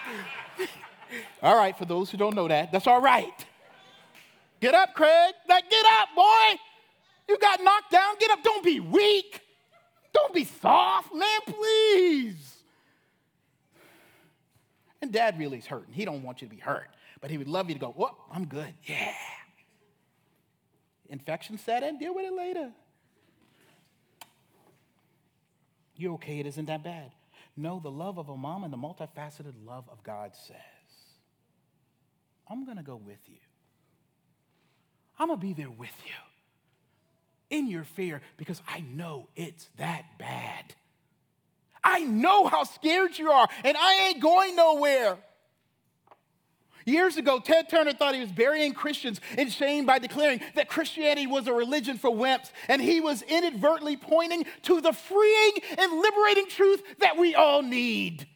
all 1.43 1.57
right, 1.57 1.77
for 1.77 1.85
those 1.85 2.11
who 2.11 2.17
don't 2.17 2.35
know 2.35 2.49
that, 2.49 2.73
that's 2.73 2.87
all 2.87 3.01
right. 3.01 3.45
Get 4.61 4.75
up, 4.75 4.95
Craig. 4.95 5.35
Like, 5.49 5.69
get 5.71 5.85
up, 6.01 6.09
boy. 6.17 6.59
You 7.29 7.39
got 7.39 7.63
knocked 7.63 7.91
down. 7.91 8.15
Get 8.19 8.31
up. 8.31 8.43
Don't 8.43 8.65
be 8.65 8.81
weak. 8.81 9.41
Don't 10.13 10.33
be 10.33 10.45
soft, 10.45 11.15
man, 11.15 11.41
please. 11.47 12.55
And 15.03 15.13
dad 15.13 15.39
really 15.39 15.59
is 15.59 15.67
hurting. 15.67 15.93
He 15.93 16.05
don't 16.05 16.23
want 16.23 16.41
you 16.41 16.49
to 16.49 16.55
be 16.55 16.61
hurt, 16.61 16.89
but 17.21 17.31
he 17.31 17.37
would 17.37 17.49
love 17.49 17.69
you 17.69 17.75
to 17.75 17.81
go, 17.81 17.89
whoop, 17.89 18.15
I'm 18.33 18.47
good. 18.47 18.73
Yeah. 18.85 19.13
Infection 21.11 21.59
set 21.59 21.83
in, 21.83 21.99
deal 21.99 22.15
with 22.15 22.25
it 22.25 22.33
later. 22.33 22.71
You're 25.97 26.15
okay, 26.15 26.39
it 26.39 26.47
isn't 26.47 26.65
that 26.67 26.83
bad. 26.83 27.11
No, 27.57 27.81
the 27.81 27.91
love 27.91 28.19
of 28.19 28.29
a 28.29 28.37
mom 28.37 28.65
and 28.65 28.73
the 28.73 28.77
multifaceted 28.77 29.55
love 29.65 29.85
of 29.91 30.03
God 30.03 30.33
says, 30.35 30.57
I'm 32.51 32.65
going 32.65 32.77
to 32.77 32.83
go 32.83 32.97
with 32.97 33.21
you. 33.27 33.39
I'm 35.19 35.29
going 35.29 35.41
to 35.41 35.47
be 35.47 35.53
there 35.53 35.71
with 35.71 35.95
you 36.05 37.57
in 37.57 37.69
your 37.69 37.85
fear 37.85 38.21
because 38.37 38.61
I 38.69 38.81
know 38.81 39.29
it's 39.37 39.69
that 39.79 40.05
bad. 40.19 40.75
I 41.83 42.01
know 42.01 42.47
how 42.47 42.65
scared 42.65 43.19
you 43.19 43.31
are, 43.31 43.49
and 43.63 43.77
I 43.77 44.09
ain't 44.09 44.21
going 44.21 44.57
nowhere. 44.57 45.19
Years 46.85 47.17
ago, 47.17 47.41
Ted 47.41 47.69
Turner 47.69 47.93
thought 47.93 48.15
he 48.15 48.21
was 48.21 48.33
burying 48.33 48.75
Christians 48.75 49.21
in 49.39 49.49
shame 49.49 49.87
by 49.87 49.99
declaring 49.99 50.41
that 50.55 50.69
Christianity 50.69 51.27
was 51.27 51.47
a 51.47 51.53
religion 51.53 51.97
for 51.97 52.11
wimps, 52.11 52.51
and 52.69 52.83
he 52.83 53.01
was 53.01 53.23
inadvertently 53.23 53.97
pointing 53.97 54.45
to 54.63 54.81
the 54.81 54.93
freeing 54.93 55.53
and 55.79 56.01
liberating 56.01 56.47
truth 56.49 56.83
that 56.99 57.17
we 57.17 57.35
all 57.35 57.63
need. 57.63 58.27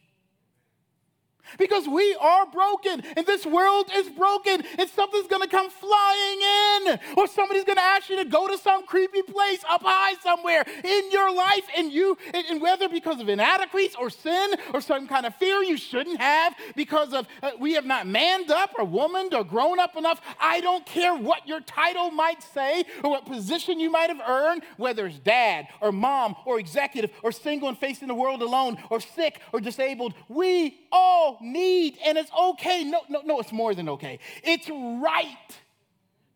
Because 1.57 1.87
we 1.87 2.15
are 2.19 2.45
broken 2.45 3.01
and 3.15 3.25
this 3.25 3.45
world 3.45 3.89
is 3.95 4.09
broken 4.09 4.63
and 4.77 4.89
something's 4.89 5.27
gonna 5.27 5.47
come 5.47 5.69
flying 5.69 6.39
in 6.41 6.99
or 7.17 7.27
somebody's 7.27 7.63
gonna 7.63 7.81
ask 7.81 8.09
you 8.09 8.17
to 8.17 8.25
go 8.25 8.47
to 8.47 8.57
some 8.57 8.85
creepy 8.85 9.21
place 9.21 9.63
up 9.69 9.81
high 9.83 10.15
somewhere 10.21 10.65
in 10.83 11.11
your 11.11 11.33
life 11.33 11.65
and 11.77 11.91
you, 11.91 12.17
and, 12.33 12.59
whether 12.61 12.89
because 12.89 13.21
of 13.21 13.29
inadequacies 13.29 13.95
or 13.95 14.09
sin 14.09 14.51
or 14.73 14.81
some 14.81 15.07
kind 15.07 15.25
of 15.25 15.33
fear 15.35 15.63
you 15.63 15.77
shouldn't 15.77 16.19
have 16.19 16.55
because 16.75 17.13
of 17.13 17.25
uh, 17.41 17.51
we 17.59 17.73
have 17.73 17.85
not 17.85 18.05
manned 18.05 18.51
up 18.51 18.71
or 18.77 18.83
womaned 18.83 19.33
or 19.33 19.43
grown 19.43 19.79
up 19.79 19.95
enough. 19.95 20.19
I 20.39 20.59
don't 20.59 20.85
care 20.85 21.15
what 21.15 21.47
your 21.47 21.61
title 21.61 22.11
might 22.11 22.43
say 22.43 22.83
or 23.03 23.11
what 23.11 23.25
position 23.25 23.79
you 23.79 23.89
might 23.89 24.09
have 24.09 24.21
earned, 24.27 24.63
whether 24.77 25.07
it's 25.07 25.19
dad 25.19 25.67
or 25.81 25.91
mom 25.91 26.35
or 26.45 26.59
executive 26.59 27.11
or 27.23 27.31
single 27.31 27.69
and 27.69 27.77
facing 27.77 28.07
the 28.07 28.13
world 28.13 28.41
alone 28.41 28.77
or 28.89 28.99
sick 28.99 29.39
or 29.53 29.59
disabled. 29.59 30.13
We 30.27 30.79
all 30.91 31.38
need, 31.41 31.97
and 32.05 32.17
it's 32.17 32.31
okay. 32.31 32.83
No, 32.83 33.01
no, 33.09 33.21
no, 33.25 33.39
it's 33.39 33.51
more 33.51 33.73
than 33.73 33.89
okay. 33.89 34.19
It's 34.43 34.69
right 34.69 35.57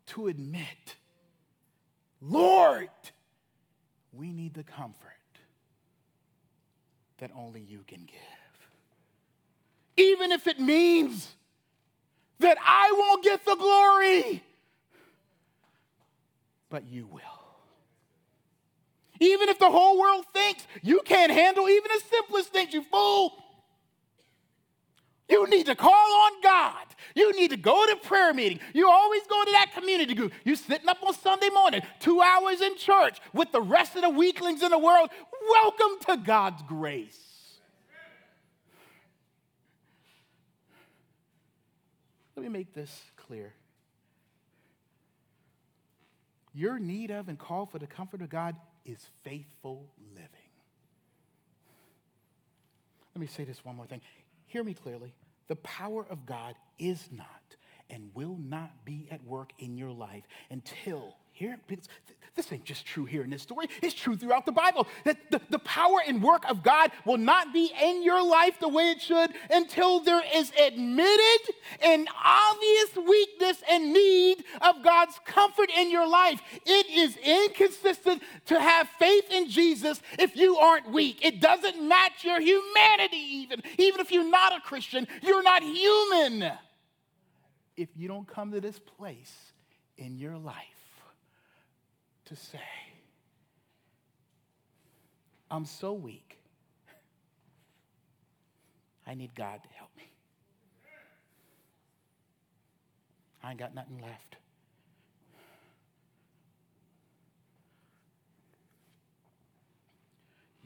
to 0.06 0.28
admit, 0.28 0.96
Lord, 2.20 2.90
we 4.12 4.32
need 4.32 4.54
the 4.54 4.62
comfort 4.62 5.10
that 7.18 7.30
only 7.36 7.60
you 7.60 7.80
can 7.86 8.04
give. 8.04 8.16
Even 9.96 10.32
if 10.32 10.46
it 10.46 10.58
means 10.58 11.28
that 12.40 12.58
I 12.60 12.92
won't 12.96 13.22
get 13.22 13.44
the 13.44 13.54
glory, 13.54 14.42
but 16.68 16.84
you 16.86 17.06
will. 17.06 17.20
Even 19.20 19.48
if 19.48 19.58
the 19.58 19.70
whole 19.70 19.98
world 19.98 20.24
thinks 20.34 20.66
you 20.82 21.00
can't 21.04 21.30
handle 21.30 21.68
even 21.68 21.90
the 21.94 22.02
simplest 22.10 22.52
things, 22.52 22.74
you 22.74 22.82
fool. 22.82 23.32
You 25.28 25.48
need 25.48 25.66
to 25.66 25.74
call 25.74 25.90
on 25.90 26.32
God. 26.42 26.86
You 27.14 27.32
need 27.32 27.50
to 27.50 27.56
go 27.56 27.86
to 27.86 27.96
prayer 27.96 28.34
meeting. 28.34 28.60
You 28.72 28.88
always 28.90 29.22
go 29.28 29.44
to 29.44 29.50
that 29.52 29.72
community 29.74 30.14
group. 30.14 30.32
You 30.44 30.56
sitting 30.56 30.88
up 30.88 30.98
on 31.02 31.14
Sunday 31.14 31.48
morning, 31.48 31.80
two 32.00 32.20
hours 32.20 32.60
in 32.60 32.76
church 32.76 33.18
with 33.32 33.50
the 33.52 33.62
rest 33.62 33.96
of 33.96 34.02
the 34.02 34.10
weaklings 34.10 34.62
in 34.62 34.70
the 34.70 34.78
world. 34.78 35.10
Welcome 35.48 35.98
to 36.08 36.16
God's 36.18 36.62
grace. 36.62 37.18
Let 42.36 42.42
me 42.42 42.48
make 42.48 42.74
this 42.74 43.02
clear. 43.16 43.54
Your 46.52 46.78
need 46.78 47.10
of 47.10 47.28
and 47.28 47.38
call 47.38 47.66
for 47.66 47.78
the 47.78 47.86
comfort 47.86 48.22
of 48.22 48.28
God 48.28 48.56
is 48.84 48.98
faithful 49.22 49.86
living. 50.14 50.28
Let 53.14 53.20
me 53.20 53.26
say 53.26 53.44
this 53.44 53.64
one 53.64 53.76
more 53.76 53.86
thing. 53.86 54.00
Hear 54.54 54.62
me 54.62 54.74
clearly. 54.74 55.12
The 55.48 55.56
power 55.56 56.06
of 56.08 56.26
God 56.26 56.54
is 56.78 57.08
not 57.10 57.56
and 57.90 58.12
will 58.14 58.38
not 58.40 58.84
be 58.84 59.08
at 59.10 59.24
work 59.24 59.50
in 59.58 59.76
your 59.76 59.90
life 59.90 60.22
until 60.48 61.16
here, 61.34 61.58
this 62.36 62.52
ain't 62.52 62.64
just 62.64 62.84
true 62.84 63.04
here 63.04 63.22
in 63.22 63.30
this 63.30 63.42
story. 63.42 63.68
It's 63.80 63.94
true 63.94 64.16
throughout 64.16 64.44
the 64.46 64.52
Bible 64.52 64.88
that 65.04 65.30
the, 65.30 65.40
the 65.50 65.58
power 65.60 65.98
and 66.06 66.22
work 66.22 66.44
of 66.48 66.62
God 66.62 66.90
will 67.04 67.18
not 67.18 67.52
be 67.52 67.72
in 67.80 68.02
your 68.02 68.24
life 68.24 68.58
the 68.60 68.68
way 68.68 68.90
it 68.90 69.00
should 69.00 69.30
until 69.50 70.00
there 70.00 70.22
is 70.34 70.50
admitted 70.60 71.54
and 71.80 72.08
obvious 72.24 72.96
weakness 72.96 73.62
and 73.68 73.92
need 73.92 74.44
of 74.60 74.82
God's 74.82 75.18
comfort 75.24 75.70
in 75.76 75.90
your 75.90 76.08
life. 76.08 76.40
It 76.66 76.86
is 76.90 77.16
inconsistent 77.16 78.22
to 78.46 78.60
have 78.60 78.88
faith 78.98 79.30
in 79.30 79.48
Jesus 79.48 80.00
if 80.18 80.36
you 80.36 80.56
aren't 80.56 80.90
weak. 80.90 81.24
It 81.24 81.40
doesn't 81.40 81.86
match 81.86 82.24
your 82.24 82.40
humanity, 82.40 83.16
even. 83.16 83.62
Even 83.78 84.00
if 84.00 84.10
you're 84.10 84.28
not 84.28 84.56
a 84.56 84.60
Christian, 84.60 85.06
you're 85.22 85.42
not 85.42 85.62
human. 85.62 86.50
If 87.76 87.88
you 87.96 88.08
don't 88.08 88.26
come 88.26 88.52
to 88.52 88.60
this 88.60 88.78
place 88.78 89.34
in 89.96 90.16
your 90.16 90.36
life 90.36 90.73
to 92.26 92.36
say, 92.36 92.60
I'm 95.50 95.66
so 95.66 95.92
weak. 95.92 96.38
I 99.06 99.14
need 99.14 99.34
God 99.34 99.62
to 99.62 99.68
help 99.76 99.90
me. 99.96 100.04
I 103.42 103.50
ain't 103.50 103.58
got 103.58 103.74
nothing 103.74 104.00
left. 104.00 104.36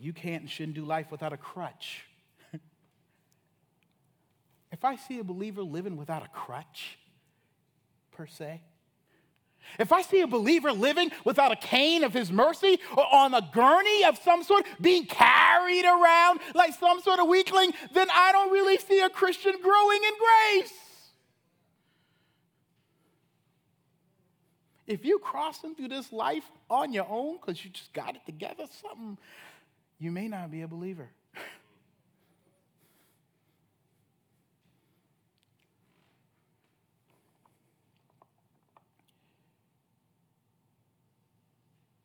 You 0.00 0.12
can't 0.12 0.42
and 0.42 0.50
shouldn't 0.50 0.76
do 0.76 0.84
life 0.84 1.10
without 1.10 1.32
a 1.32 1.36
crutch. 1.36 2.04
if 4.72 4.84
I 4.84 4.94
see 4.94 5.18
a 5.18 5.24
believer 5.24 5.62
living 5.62 5.96
without 5.96 6.24
a 6.24 6.28
crutch, 6.28 6.98
per 8.12 8.28
se, 8.28 8.60
if 9.78 9.92
I 9.92 10.02
see 10.02 10.20
a 10.20 10.26
believer 10.26 10.72
living 10.72 11.10
without 11.24 11.52
a 11.52 11.56
cane 11.56 12.04
of 12.04 12.12
his 12.12 12.30
mercy 12.30 12.78
or 12.96 13.04
on 13.12 13.34
a 13.34 13.48
gurney 13.52 14.04
of 14.04 14.18
some 14.18 14.42
sort, 14.42 14.66
being 14.80 15.06
carried 15.06 15.84
around 15.84 16.40
like 16.54 16.74
some 16.74 17.00
sort 17.00 17.20
of 17.20 17.28
weakling, 17.28 17.72
then 17.92 18.08
I 18.12 18.32
don't 18.32 18.50
really 18.52 18.78
see 18.78 19.00
a 19.00 19.08
Christian 19.08 19.54
growing 19.62 20.00
in 20.04 20.12
grace. 20.18 20.72
If 24.86 25.04
you're 25.04 25.18
crossing 25.18 25.74
through 25.74 25.88
this 25.88 26.12
life 26.12 26.44
on 26.70 26.94
your 26.94 27.06
own 27.08 27.36
because 27.36 27.62
you 27.62 27.70
just 27.70 27.92
got 27.92 28.16
it 28.16 28.22
together, 28.24 28.64
something, 28.80 29.18
you 29.98 30.10
may 30.10 30.28
not 30.28 30.50
be 30.50 30.62
a 30.62 30.68
believer. 30.68 31.10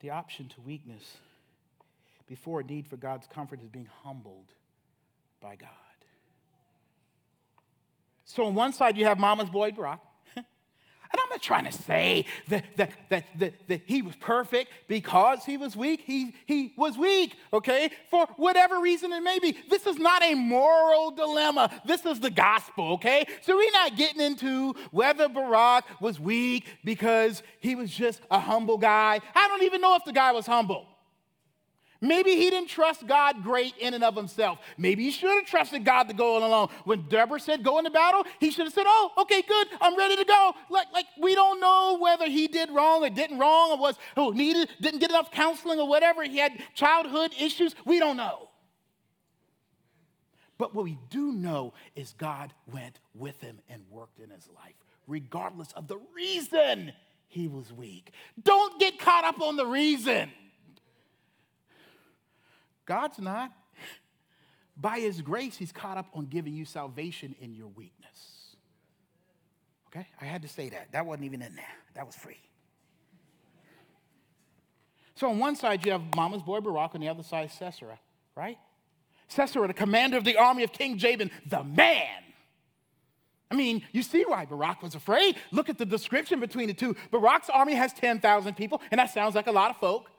the 0.04 0.10
option 0.10 0.50
to 0.50 0.62
weakness 0.62 1.18
before 2.28 2.60
a 2.60 2.64
need 2.64 2.86
for 2.86 2.98
God's 2.98 3.26
comfort 3.26 3.62
is 3.62 3.70
being 3.70 3.88
humbled 4.04 4.52
by 5.42 5.56
God. 5.56 5.70
So, 8.26 8.46
on 8.46 8.54
one 8.54 8.74
side, 8.74 8.98
you 8.98 9.06
have 9.06 9.18
Mama's 9.18 9.50
boy, 9.50 9.72
Barak. 9.72 10.00
Not 11.34 11.42
trying 11.42 11.66
to 11.66 11.72
say 11.72 12.26
that, 12.50 12.64
that, 12.78 12.92
that, 13.10 13.26
that, 13.40 13.68
that 13.68 13.82
he 13.88 14.04
was 14.04 14.16
perfect 14.18 14.70
because 14.88 15.44
he 15.44 15.58
was 15.58 15.76
weak. 15.76 16.04
He, 16.06 16.36
he 16.46 16.76
was 16.78 16.96
weak, 16.96 17.36
okay? 17.52 17.90
For 18.12 18.28
whatever 18.36 18.80
reason 18.80 19.12
it 19.12 19.22
may 19.22 19.40
be. 19.40 19.58
This 19.68 19.88
is 19.88 19.98
not 19.98 20.22
a 20.22 20.36
moral 20.36 21.10
dilemma. 21.10 21.72
This 21.86 22.06
is 22.06 22.20
the 22.20 22.30
gospel, 22.30 22.94
okay? 22.94 23.26
So 23.42 23.58
we're 23.58 23.72
not 23.72 23.98
getting 23.98 24.22
into 24.22 24.76
whether 24.92 25.28
Barak 25.28 25.86
was 26.00 26.20
weak 26.20 26.68
because 26.84 27.42
he 27.60 27.74
was 27.74 27.90
just 27.90 28.22
a 28.30 28.38
humble 28.38 28.78
guy. 28.78 29.20
I 29.34 29.48
don't 29.48 29.64
even 29.64 29.82
know 29.82 29.96
if 29.96 30.06
the 30.06 30.14
guy 30.14 30.34
was 30.34 30.46
humble. 30.46 30.86
Maybe 32.04 32.32
he 32.32 32.50
didn't 32.50 32.68
trust 32.68 33.08
God 33.08 33.44
great 33.44 33.78
in 33.78 33.94
and 33.94 34.04
of 34.04 34.14
himself. 34.14 34.60
Maybe 34.78 35.06
he 35.06 35.12
should 35.12 35.30
have 35.30 35.46
trusted 35.46 35.86
God 35.86 36.10
to 36.10 36.14
go 36.14 36.38
along. 36.38 36.68
When 36.84 37.04
Deborah 37.08 37.40
said, 37.40 37.64
go 37.64 37.78
into 37.78 37.92
battle, 37.92 38.26
he 38.42 38.52
should 38.52 38.66
have 38.66 38.74
said, 38.74 38.84
oh, 38.86 39.14
okay, 39.20 39.42
good, 39.42 39.68
I'm 39.80 39.98
ready 39.98 40.18
to 40.18 40.26
go. 40.26 40.54
Like, 40.70 40.88
like 40.92 41.06
we 41.18 41.34
don't 41.34 41.62
know 41.62 41.98
whether 42.02 42.26
he 42.26 42.50
did 42.50 42.70
wrong 42.72 43.06
or 43.06 43.10
didn't 43.10 43.40
wrong 43.40 43.72
or 43.72 43.78
was 43.78 43.96
oh, 44.18 44.32
needed, 44.32 44.68
didn't 44.82 45.00
get 45.00 45.12
enough 45.12 45.32
counseling 45.32 45.80
or 45.80 45.88
whatever. 45.88 46.24
He 46.24 46.40
had 46.40 46.52
childhood 46.74 47.32
issues. 47.40 47.74
We 47.86 48.00
don't 48.00 48.18
know. 48.18 48.50
But 50.58 50.76
what 50.76 50.84
we 50.84 50.98
do 51.10 51.32
know 51.32 51.74
is 51.96 52.14
God 52.18 52.54
went 52.70 53.00
with 53.16 53.40
him 53.40 53.62
and 53.70 53.82
worked 53.90 54.20
in 54.20 54.30
his 54.30 54.50
life, 54.54 54.76
regardless 55.08 55.72
of 55.72 55.88
the 55.88 56.00
reason 56.14 56.92
he 57.30 57.48
was 57.48 57.72
weak. 57.72 58.12
Don't 58.44 58.78
get 58.78 59.00
caught 59.00 59.24
up 59.24 59.40
on 59.40 59.56
the 59.56 59.66
reason. 59.66 60.30
God's 62.86 63.20
not. 63.20 63.52
By 64.76 65.00
His 65.00 65.22
grace, 65.22 65.58
He's 65.58 65.72
caught 65.72 65.98
up 65.98 66.08
on 66.14 66.26
giving 66.26 66.54
you 66.54 66.66
salvation 66.66 67.36
in 67.40 67.54
your 67.54 67.68
weakness. 67.68 68.56
Okay? 69.88 70.08
I 70.20 70.26
had 70.26 70.42
to 70.42 70.48
say 70.48 70.70
that. 70.70 70.92
That 70.92 71.06
wasn't 71.06 71.26
even 71.26 71.42
in 71.42 71.56
there, 71.56 71.66
that 71.96 72.06
was 72.06 72.16
free. 72.16 72.40
So 75.16 75.30
on 75.30 75.38
one 75.38 75.56
side, 75.56 75.86
you 75.86 75.92
have 75.92 76.02
Mama's 76.16 76.42
boy 76.42 76.60
Barak, 76.60 76.96
on 76.96 77.02
the 77.02 77.08
other 77.08 77.24
side, 77.24 77.52
Sisera, 77.52 78.00
right? 78.36 78.58
Sisera, 79.28 79.68
the 79.68 79.74
commander 79.74 80.18
of 80.18 80.24
the 80.24 80.38
army 80.38 80.64
of 80.64 80.72
King 80.72 80.98
Jabin, 80.98 81.30
the 81.46 81.64
man. 81.64 82.08
I 83.52 83.56
mean, 83.56 83.84
you 83.92 84.02
see 84.02 84.24
why 84.26 84.46
Barak 84.46 84.82
was 84.82 84.96
afraid. 84.96 85.36
Look 85.52 85.70
at 85.70 85.78
the 85.78 85.86
description 85.86 86.40
between 86.40 86.68
the 86.68 86.74
two. 86.74 86.96
Barak's 87.12 87.50
army 87.50 87.76
has 87.76 87.94
10,000 87.94 88.56
people, 88.56 88.82
and 88.90 88.98
that 88.98 89.12
sounds 89.12 89.36
like 89.36 89.46
a 89.46 89.52
lot 89.52 89.70
of 89.70 89.78
folk. 89.78 90.10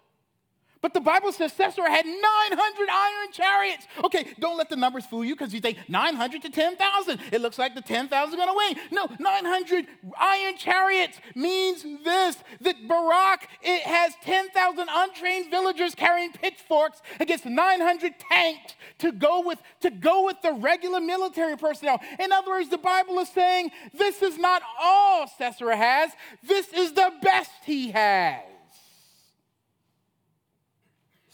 But 0.85 0.93
the 0.93 1.01
Bible 1.01 1.32
says 1.32 1.55
Sisera 1.55 1.91
had 1.91 2.05
900 2.05 2.89
iron 2.91 3.32
chariots. 3.32 3.87
Okay, 4.05 4.35
don't 4.39 4.59
let 4.59 4.68
the 4.68 4.76
numbers 4.76 5.07
fool 5.07 5.24
you 5.24 5.35
because 5.35 5.55
you 5.55 5.61
think 5.62 5.78
900 5.89 6.43
to 6.43 6.51
10,000. 6.51 7.20
It 7.32 7.41
looks 7.41 7.59
like 7.59 7.74
the 7.74 7.80
10,000 7.80 8.12
are 8.12 8.37
going 8.37 8.49
to 8.51 8.55
win. 8.55 8.89
No, 8.91 9.09
900 9.18 9.87
iron 10.20 10.59
chariots 10.59 11.20
means 11.35 11.85
this 12.05 12.37
that 12.61 12.87
Barak 12.87 13.49
it 13.62 13.80
has 13.85 14.12
10,000 14.24 14.87
untrained 14.91 15.51
villagers 15.51 15.95
carrying 15.95 16.32
pitchforks 16.32 17.01
against 17.18 17.47
900 17.47 18.12
tanks 18.18 18.74
to 18.99 19.11
go 19.11 19.41
with 19.41 19.61
to 19.80 19.89
go 19.89 20.26
with 20.26 20.37
the 20.43 20.53
regular 20.53 21.01
military 21.01 21.57
personnel. 21.57 21.99
In 22.18 22.30
other 22.30 22.51
words, 22.51 22.68
the 22.68 22.76
Bible 22.76 23.18
is 23.20 23.30
saying 23.30 23.70
this 23.95 24.20
is 24.20 24.37
not 24.37 24.61
all 24.78 25.28
Sisera 25.28 25.78
has. 25.78 26.11
This 26.43 26.68
is 26.74 26.93
the 26.93 27.11
best 27.22 27.53
he 27.64 27.91
has. 27.93 28.53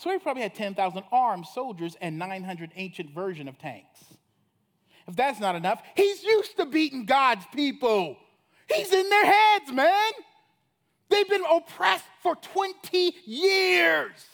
So 0.00 0.10
he 0.10 0.18
probably 0.18 0.42
had 0.42 0.54
10,000 0.54 1.02
armed 1.12 1.44
soldiers 1.44 1.94
and 2.00 2.18
900 2.18 2.70
ancient 2.74 3.10
version 3.10 3.48
of 3.48 3.58
tanks. 3.58 4.02
If 5.06 5.14
that's 5.14 5.38
not 5.38 5.56
enough, 5.56 5.82
he's 5.94 6.24
used 6.24 6.56
to 6.56 6.64
beating 6.64 7.04
God's 7.04 7.44
people. 7.54 8.16
He's 8.72 8.90
in 8.94 9.10
their 9.10 9.26
heads, 9.26 9.70
man. 9.70 10.12
They've 11.10 11.28
been 11.28 11.44
oppressed 11.44 12.06
for 12.22 12.34
20 12.34 13.14
years. 13.26 14.24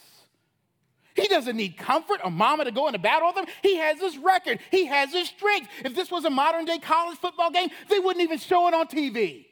He 1.17 1.27
doesn't 1.27 1.57
need 1.57 1.77
comfort 1.77 2.21
or 2.23 2.31
mama 2.31 2.65
to 2.65 2.71
go 2.71 2.87
into 2.87 3.01
battle 3.01 3.33
with 3.35 3.39
him. 3.39 3.55
He 3.61 3.77
has 3.79 3.99
his 3.99 4.19
record, 4.19 4.61
he 4.71 4.87
has 4.87 5.13
his 5.13 5.27
strength. 5.27 5.69
If 5.85 5.97
this 5.97 6.13
was 6.13 6.25
a 6.27 6.31
modern 6.31 6.65
day 6.67 6.79
college 6.79 7.19
football 7.19 7.51
game, 7.51 7.71
they 7.89 7.99
wouldn't 7.99 8.23
even 8.23 8.39
show 8.39 8.69
it 8.69 8.75
on 8.75 8.87
TV. 8.87 9.47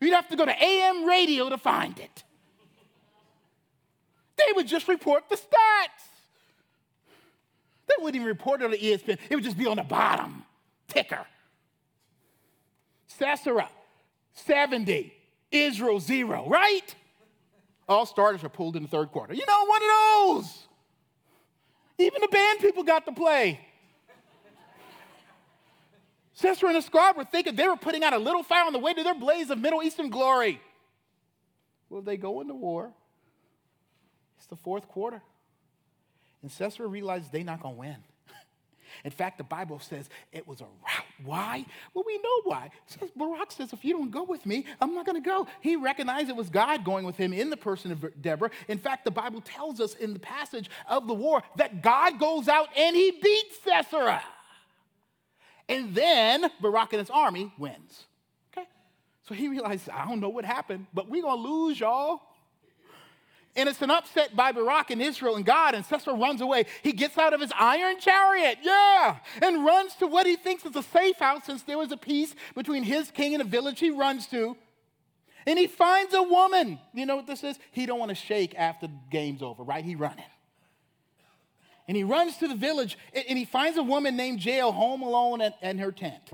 You'd 0.00 0.14
have 0.14 0.28
to 0.30 0.36
go 0.36 0.44
to 0.44 0.64
AM 0.64 1.04
radio 1.04 1.48
to 1.48 1.58
find 1.58 1.96
it. 2.00 2.24
They 4.36 4.52
would 4.54 4.66
just 4.66 4.88
report 4.88 5.28
the 5.28 5.36
stats. 5.36 6.04
They 7.86 7.94
wouldn't 7.98 8.16
even 8.16 8.26
report 8.26 8.62
it 8.62 8.64
on 8.64 8.70
the 8.70 8.78
ESPN. 8.78 9.18
It 9.28 9.34
would 9.34 9.44
just 9.44 9.58
be 9.58 9.66
on 9.66 9.76
the 9.76 9.82
bottom 9.82 10.44
ticker. 10.88 11.26
Sisera, 13.06 13.68
70. 14.32 15.12
Israel, 15.50 16.00
zero, 16.00 16.48
right? 16.48 16.94
All 17.88 18.06
starters 18.06 18.42
are 18.42 18.48
pulled 18.48 18.74
in 18.74 18.82
the 18.82 18.88
third 18.88 19.12
quarter. 19.12 19.34
You 19.34 19.44
know, 19.46 19.66
one 19.66 19.82
of 19.82 19.88
those. 20.38 20.58
Even 21.98 22.22
the 22.22 22.28
band 22.28 22.60
people 22.60 22.82
got 22.82 23.04
to 23.04 23.12
play. 23.12 23.60
Sisera 26.32 26.70
and 26.70 26.78
the 26.78 26.82
squad 26.82 27.16
were 27.16 27.24
thinking 27.24 27.54
they 27.54 27.68
were 27.68 27.76
putting 27.76 28.02
out 28.02 28.14
a 28.14 28.18
little 28.18 28.42
fire 28.42 28.64
on 28.64 28.72
the 28.72 28.78
way 28.78 28.94
to 28.94 29.02
their 29.02 29.14
blaze 29.14 29.50
of 29.50 29.58
Middle 29.58 29.82
Eastern 29.82 30.08
glory. 30.08 30.60
Will 31.90 32.00
they 32.00 32.16
go 32.16 32.40
into 32.40 32.54
war? 32.54 32.92
The 34.52 34.56
fourth 34.56 34.86
quarter. 34.86 35.22
And 36.42 36.52
Sisera 36.52 36.86
realized 36.86 37.32
they're 37.32 37.42
not 37.42 37.62
going 37.62 37.74
to 37.74 37.80
win. 37.80 37.96
In 39.04 39.10
fact, 39.10 39.38
the 39.38 39.44
Bible 39.44 39.80
says 39.80 40.10
it 40.30 40.46
was 40.46 40.60
a 40.60 40.64
rout. 40.64 41.06
Why? 41.24 41.64
Well, 41.94 42.04
we 42.06 42.18
know 42.18 42.42
why. 42.44 42.68
says 42.84 43.08
Barak 43.16 43.50
says, 43.50 43.72
if 43.72 43.82
you 43.82 43.94
don't 43.94 44.10
go 44.10 44.24
with 44.24 44.44
me, 44.44 44.66
I'm 44.78 44.94
not 44.94 45.06
going 45.06 45.16
to 45.16 45.26
go. 45.26 45.46
He 45.62 45.76
recognized 45.76 46.28
it 46.28 46.36
was 46.36 46.50
God 46.50 46.84
going 46.84 47.06
with 47.06 47.16
him 47.16 47.32
in 47.32 47.48
the 47.48 47.56
person 47.56 47.92
of 47.92 48.04
Deborah. 48.20 48.50
In 48.68 48.76
fact, 48.76 49.06
the 49.06 49.10
Bible 49.10 49.40
tells 49.40 49.80
us 49.80 49.94
in 49.94 50.12
the 50.12 50.18
passage 50.20 50.68
of 50.86 51.06
the 51.06 51.14
war 51.14 51.42
that 51.56 51.80
God 51.80 52.20
goes 52.20 52.46
out 52.46 52.68
and 52.76 52.94
he 52.94 53.10
beats 53.10 53.56
Sisera. 53.64 54.22
And 55.66 55.94
then 55.94 56.44
Barak 56.60 56.92
and 56.92 57.00
his 57.00 57.08
army 57.08 57.50
wins. 57.56 58.04
Okay? 58.52 58.68
So 59.26 59.34
he 59.34 59.48
realized, 59.48 59.88
I 59.88 60.04
don't 60.04 60.20
know 60.20 60.28
what 60.28 60.44
happened, 60.44 60.88
but 60.92 61.08
we're 61.08 61.22
going 61.22 61.42
to 61.42 61.48
lose, 61.48 61.80
y'all. 61.80 62.20
And 63.54 63.68
it's 63.68 63.82
an 63.82 63.90
upset 63.90 64.34
by 64.34 64.52
Barak 64.52 64.90
and 64.90 65.02
Israel 65.02 65.36
and 65.36 65.44
God, 65.44 65.74
and 65.74 65.84
Sisera 65.84 66.14
runs 66.14 66.40
away. 66.40 66.64
He 66.82 66.92
gets 66.92 67.18
out 67.18 67.34
of 67.34 67.40
his 67.40 67.52
iron 67.58 68.00
chariot, 68.00 68.58
yeah, 68.62 69.18
and 69.42 69.64
runs 69.64 69.94
to 69.96 70.06
what 70.06 70.26
he 70.26 70.36
thinks 70.36 70.64
is 70.64 70.74
a 70.74 70.82
safe 70.82 71.18
house 71.18 71.44
since 71.44 71.62
there 71.62 71.76
was 71.76 71.92
a 71.92 71.98
peace 71.98 72.34
between 72.54 72.82
his 72.82 73.10
king 73.10 73.34
and 73.34 73.42
a 73.42 73.46
village 73.46 73.78
he 73.78 73.90
runs 73.90 74.26
to. 74.28 74.56
And 75.46 75.58
he 75.58 75.66
finds 75.66 76.14
a 76.14 76.22
woman. 76.22 76.78
You 76.94 77.04
know 77.04 77.16
what 77.16 77.26
this 77.26 77.44
is? 77.44 77.58
He 77.72 77.84
don't 77.84 77.98
want 77.98 78.08
to 78.08 78.14
shake 78.14 78.54
after 78.56 78.86
the 78.86 78.94
game's 79.10 79.42
over, 79.42 79.62
right? 79.62 79.84
He 79.84 79.96
running. 79.96 80.24
And 81.88 81.96
he 81.96 82.04
runs 82.04 82.38
to 82.38 82.48
the 82.48 82.54
village, 82.54 82.96
and 83.12 83.36
he 83.36 83.44
finds 83.44 83.76
a 83.76 83.82
woman 83.82 84.16
named 84.16 84.42
Jael 84.42 84.72
home 84.72 85.02
alone 85.02 85.42
in 85.60 85.78
her 85.78 85.92
tent. 85.92 86.30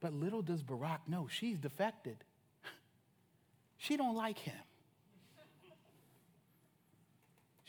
But 0.00 0.14
little 0.14 0.42
does 0.42 0.62
Barak 0.62 1.08
know, 1.08 1.28
she's 1.30 1.58
defected. 1.58 2.16
She 3.78 3.96
don't 3.96 4.14
like 4.14 4.38
him. 4.38 4.54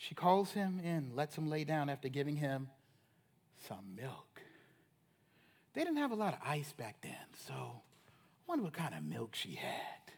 She 0.06 0.14
calls 0.14 0.52
him 0.52 0.80
in, 0.84 1.12
lets 1.14 1.36
him 1.36 1.48
lay 1.48 1.64
down 1.64 1.88
after 1.88 2.10
giving 2.10 2.36
him 2.36 2.68
some 3.68 3.96
milk. 3.96 4.42
They 5.72 5.82
didn't 5.82 5.96
have 5.96 6.10
a 6.10 6.14
lot 6.14 6.34
of 6.34 6.40
ice 6.44 6.72
back 6.72 6.96
then, 7.00 7.14
so 7.48 7.54
I 7.54 8.42
wonder 8.46 8.64
what 8.64 8.74
kind 8.74 8.94
of 8.94 9.02
milk 9.02 9.34
she 9.34 9.54
had. 9.54 10.12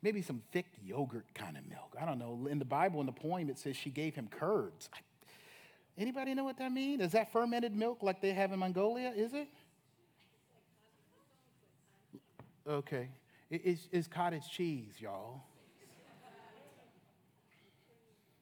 Maybe 0.00 0.22
some 0.22 0.42
thick 0.52 0.66
yogurt 0.82 1.26
kind 1.34 1.58
of 1.58 1.68
milk. 1.68 1.96
I 2.00 2.06
don't 2.06 2.18
know. 2.18 2.48
In 2.50 2.58
the 2.58 2.64
Bible, 2.64 3.00
in 3.00 3.06
the 3.06 3.12
poem, 3.12 3.50
it 3.50 3.58
says 3.58 3.76
she 3.76 3.90
gave 3.90 4.14
him 4.14 4.26
curds. 4.26 4.88
Anybody 5.98 6.32
know 6.32 6.44
what 6.44 6.56
that 6.58 6.72
means? 6.72 7.02
Is 7.02 7.12
that 7.12 7.30
fermented 7.30 7.76
milk 7.76 8.02
like 8.02 8.22
they 8.22 8.32
have 8.32 8.52
in 8.52 8.58
Mongolia? 8.58 9.12
Is 9.14 9.34
it? 9.34 9.48
Okay. 12.66 13.10
It's, 13.50 14.06
cottage 14.06 14.48
cheese, 14.50 14.94
y'all. 14.98 15.42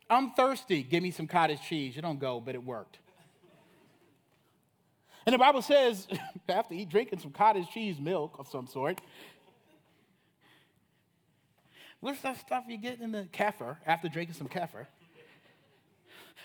I'm 0.08 0.32
thirsty. 0.32 0.82
Give 0.82 1.02
me 1.02 1.10
some 1.10 1.26
cottage 1.26 1.60
cheese. 1.62 1.96
You 1.96 2.02
don't 2.02 2.20
go, 2.20 2.40
but 2.40 2.54
it 2.54 2.64
worked. 2.64 2.98
And 5.26 5.32
the 5.32 5.38
Bible 5.38 5.62
says, 5.62 6.06
after 6.48 6.74
eat 6.74 6.88
drinking 6.88 7.18
some 7.18 7.32
cottage 7.32 7.68
cheese 7.70 7.98
milk 7.98 8.36
of 8.38 8.48
some 8.48 8.68
sort, 8.68 9.00
what's 12.00 12.20
that 12.20 12.38
stuff 12.38 12.64
you 12.68 12.78
get 12.78 13.00
in 13.00 13.10
the 13.10 13.24
kefir 13.32 13.76
after 13.84 14.08
drinking 14.08 14.36
some 14.36 14.48
kefir? 14.48 14.86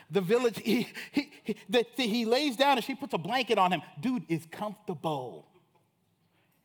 The 0.09 0.21
village, 0.21 0.59
he, 0.59 0.89
he, 1.11 1.31
he, 1.43 1.55
the, 1.69 1.85
he 1.95 2.25
lays 2.25 2.57
down 2.57 2.77
and 2.77 2.83
she 2.83 2.95
puts 2.95 3.13
a 3.13 3.17
blanket 3.17 3.57
on 3.57 3.71
him. 3.71 3.81
Dude 4.01 4.25
is 4.27 4.45
comfortable. 4.49 5.45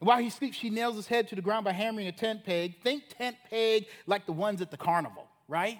And 0.00 0.08
while 0.08 0.18
he 0.18 0.30
sleeps, 0.30 0.56
she 0.56 0.70
nails 0.70 0.96
his 0.96 1.06
head 1.06 1.28
to 1.28 1.36
the 1.36 1.42
ground 1.42 1.64
by 1.64 1.72
hammering 1.72 2.08
a 2.08 2.12
tent 2.12 2.44
peg. 2.44 2.82
Think 2.82 3.04
tent 3.16 3.36
peg 3.48 3.86
like 4.06 4.26
the 4.26 4.32
ones 4.32 4.62
at 4.62 4.70
the 4.70 4.76
carnival, 4.76 5.28
right? 5.48 5.78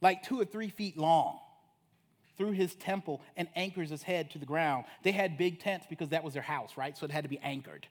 Like 0.00 0.22
two 0.22 0.40
or 0.40 0.44
three 0.44 0.70
feet 0.70 0.96
long, 0.96 1.38
through 2.36 2.52
his 2.52 2.74
temple 2.76 3.20
and 3.36 3.48
anchors 3.56 3.90
his 3.90 4.02
head 4.02 4.30
to 4.30 4.38
the 4.38 4.46
ground. 4.46 4.84
They 5.02 5.12
had 5.12 5.36
big 5.36 5.60
tents 5.60 5.86
because 5.90 6.10
that 6.10 6.22
was 6.22 6.34
their 6.34 6.42
house, 6.42 6.76
right? 6.76 6.96
So 6.96 7.04
it 7.04 7.10
had 7.10 7.24
to 7.24 7.28
be 7.28 7.38
anchored. 7.40 7.86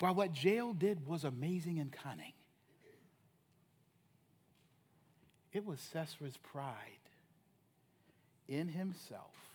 While 0.00 0.14
what 0.14 0.44
Jael 0.44 0.74
did 0.74 1.06
was 1.06 1.24
amazing 1.24 1.80
and 1.80 1.90
cunning, 1.90 2.34
it 5.52 5.64
was 5.64 5.80
Sisera's 5.92 6.36
pride 6.36 6.74
in 8.48 8.68
himself 8.68 9.47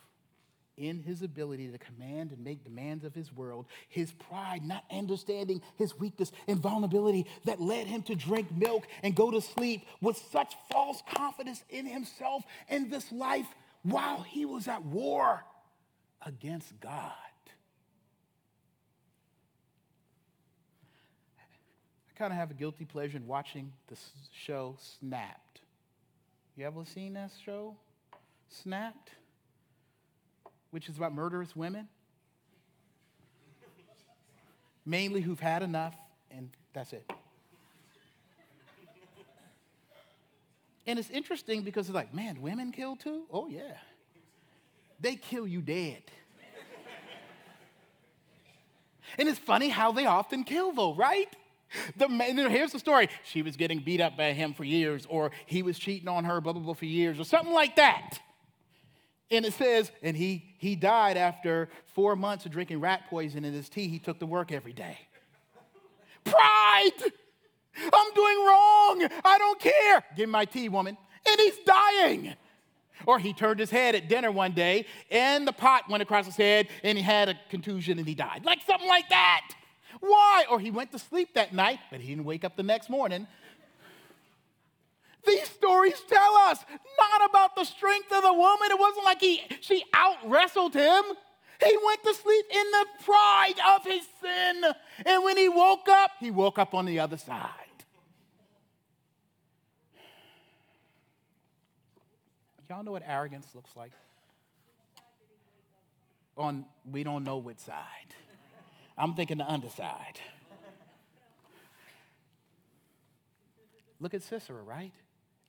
in 0.78 1.02
his 1.04 1.22
ability 1.22 1.68
to 1.68 1.78
command 1.78 2.32
and 2.32 2.44
make 2.44 2.64
demands 2.64 3.04
of 3.04 3.14
his 3.14 3.32
world, 3.34 3.66
his 3.90 4.12
pride, 4.12 4.64
not 4.64 4.84
understanding 4.92 5.62
his 5.78 5.98
weakness 6.00 6.32
and 6.48 6.60
vulnerability 6.60 7.26
that 7.46 7.62
led 7.62 7.88
him 7.88 8.02
to 8.04 8.16
drink 8.16 8.48
milk 8.56 8.86
and 9.04 9.16
go 9.16 9.32
to 9.32 9.42
sleep 9.42 9.86
with 10.02 10.18
such 10.32 10.56
false 10.72 11.02
confidence 11.14 11.64
in 11.70 11.86
himself 11.86 12.44
and 12.70 12.92
this 12.92 13.12
life 13.12 13.48
while 13.84 14.22
he 14.22 14.46
was 14.46 14.68
at 14.68 14.84
war 14.84 15.44
against 16.26 16.80
God. 16.80 17.12
I 22.10 22.18
kind 22.18 22.32
of 22.32 22.38
have 22.38 22.52
a 22.52 22.56
guilty 22.56 22.86
pleasure 22.86 23.18
in 23.18 23.28
watching 23.28 23.74
the 23.88 23.98
show 24.32 24.78
Snapped. 24.80 25.62
You 26.56 26.66
ever 26.66 26.86
seen 26.86 27.14
that 27.14 27.32
show? 27.44 27.76
Snapped? 28.48 29.10
Which 30.74 30.90
is 30.90 30.98
about 30.98 31.14
murderous 31.14 31.56
women, 31.56 31.88
mainly 34.88 35.22
who've 35.22 35.40
had 35.40 35.62
enough, 35.62 35.96
and 36.32 36.50
that's 36.74 36.94
it. 36.94 37.08
And 40.88 40.98
it's 40.98 41.12
interesting 41.12 41.62
because 41.62 41.90
it's 41.90 41.96
like, 41.96 42.12
man, 42.12 42.42
women 42.42 42.72
kill 42.72 42.96
too? 42.96 43.26
Oh, 43.32 43.48
yeah. 43.48 43.78
They 45.00 45.16
kill 45.16 45.46
you 45.46 45.62
dead. 45.62 46.02
and 49.20 49.30
it's 49.30 49.38
funny 49.38 49.70
how 49.70 49.92
they 49.92 50.08
often 50.08 50.44
kill, 50.44 50.72
though, 50.72 50.96
right? 50.96 51.30
The 51.98 52.10
man, 52.10 52.36
here's 52.50 52.72
the 52.72 52.80
story. 52.80 53.10
She 53.24 53.44
was 53.44 53.58
getting 53.58 53.80
beat 53.80 54.02
up 54.02 54.18
by 54.18 54.34
him 54.34 54.56
for 54.56 54.64
years, 54.64 55.06
or 55.08 55.30
he 55.46 55.62
was 55.62 55.78
cheating 55.78 56.08
on 56.08 56.26
her, 56.26 56.42
blah, 56.42 56.54
blah, 56.54 56.64
blah, 56.64 56.74
for 56.74 56.86
years, 56.86 57.20
or 57.20 57.26
something 57.26 57.54
like 57.54 57.76
that. 57.76 58.18
And 59.34 59.46
it 59.48 59.54
says, 59.54 59.92
and 60.04 60.16
he, 60.16 60.54
he 60.60 60.76
died 60.76 61.18
after 61.18 61.70
four 61.88 62.16
months 62.16 62.46
of 62.46 62.52
drinking 62.52 62.80
rat 62.80 63.06
poison 63.10 63.44
in 63.44 63.54
his 63.54 63.68
tea. 63.68 63.88
He 63.88 63.98
took 63.98 64.20
to 64.20 64.28
work 64.28 64.52
every 64.52 64.74
day. 64.74 64.98
Pride! 66.24 66.92
I'm 67.76 68.14
doing 68.14 68.38
wrong. 68.46 69.10
I 69.26 69.38
don't 69.40 69.60
care. 69.60 70.04
Give 70.16 70.30
me 70.30 70.34
my 70.34 70.46
tea, 70.46 70.70
woman. 70.70 70.96
And 71.28 71.40
he's 71.40 71.58
dying. 71.66 72.36
Or 73.08 73.18
he 73.18 73.34
turned 73.34 73.60
his 73.60 73.72
head 73.72 73.96
at 73.96 74.08
dinner 74.08 74.32
one 74.32 74.52
day 74.52 74.86
and 75.10 75.48
the 75.48 75.52
pot 75.52 75.90
went 75.90 76.04
across 76.04 76.26
his 76.26 76.38
head 76.38 76.68
and 76.84 76.96
he 76.98 77.04
had 77.04 77.28
a 77.28 77.36
contusion 77.50 77.98
and 77.98 78.08
he 78.08 78.14
died. 78.14 78.46
Like 78.46 78.60
something 78.68 78.88
like 78.88 79.10
that. 79.10 79.50
Why? 80.00 80.46
Or 80.50 80.60
he 80.60 80.70
went 80.70 80.92
to 80.92 81.00
sleep 81.00 81.34
that 81.34 81.54
night, 81.54 81.80
but 81.90 82.02
he 82.02 82.10
didn't 82.10 82.26
wake 82.26 82.44
up 82.44 82.56
the 82.56 82.64
next 82.64 82.90
morning. 82.90 83.28
These 85.26 85.50
stories 85.50 86.02
tell 86.08 86.36
us 86.36 86.60
not 86.98 87.30
about 87.30 87.56
the 87.56 87.64
strength 87.64 88.12
of 88.12 88.24
the 88.24 88.34
woman. 88.34 88.70
It 88.72 88.80
wasn't 88.80 89.06
like 89.06 89.22
he, 89.22 89.42
she 89.62 89.84
out 89.94 90.18
wrestled 90.26 90.74
him. 90.74 91.04
He 91.64 91.78
went 91.86 92.04
to 92.04 92.14
sleep 92.14 92.46
in 92.52 92.72
the 92.72 92.86
pride 93.04 93.56
of 93.76 93.86
his 93.86 94.04
sin. 94.22 94.64
And 95.06 95.24
when 95.24 95.38
he 95.38 95.48
woke 95.48 95.88
up, 95.88 96.12
he 96.20 96.32
woke 96.32 96.60
up 96.60 96.74
on 96.74 96.86
the 96.86 97.00
other 97.00 97.18
side. 97.18 97.50
Y'all 102.70 102.84
know 102.84 102.92
what 102.92 103.04
arrogance 103.06 103.48
looks 103.54 103.70
like? 103.76 103.92
On 106.36 106.66
we 106.92 107.04
don't 107.04 107.24
know 107.24 107.38
which 107.38 107.60
side. 107.60 108.16
I'm 108.98 109.14
thinking 109.14 109.38
the 109.38 109.50
underside. 109.50 110.20
Look 114.00 114.14
at 114.14 114.24
Sisera, 114.24 114.62
right? 114.62 114.92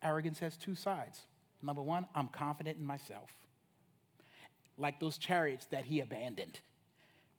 Arrogance 0.05 0.39
has 0.39 0.57
two 0.57 0.75
sides. 0.75 1.23
Number 1.63 1.83
one, 1.83 2.07
I'm 2.15 2.29
confident 2.29 2.79
in 2.79 2.85
myself, 2.85 3.31
like 4.77 5.01
those 5.01 5.17
chariots 5.17 5.67
that 5.67 5.85
he 5.87 6.01
abandoned 6.01 6.61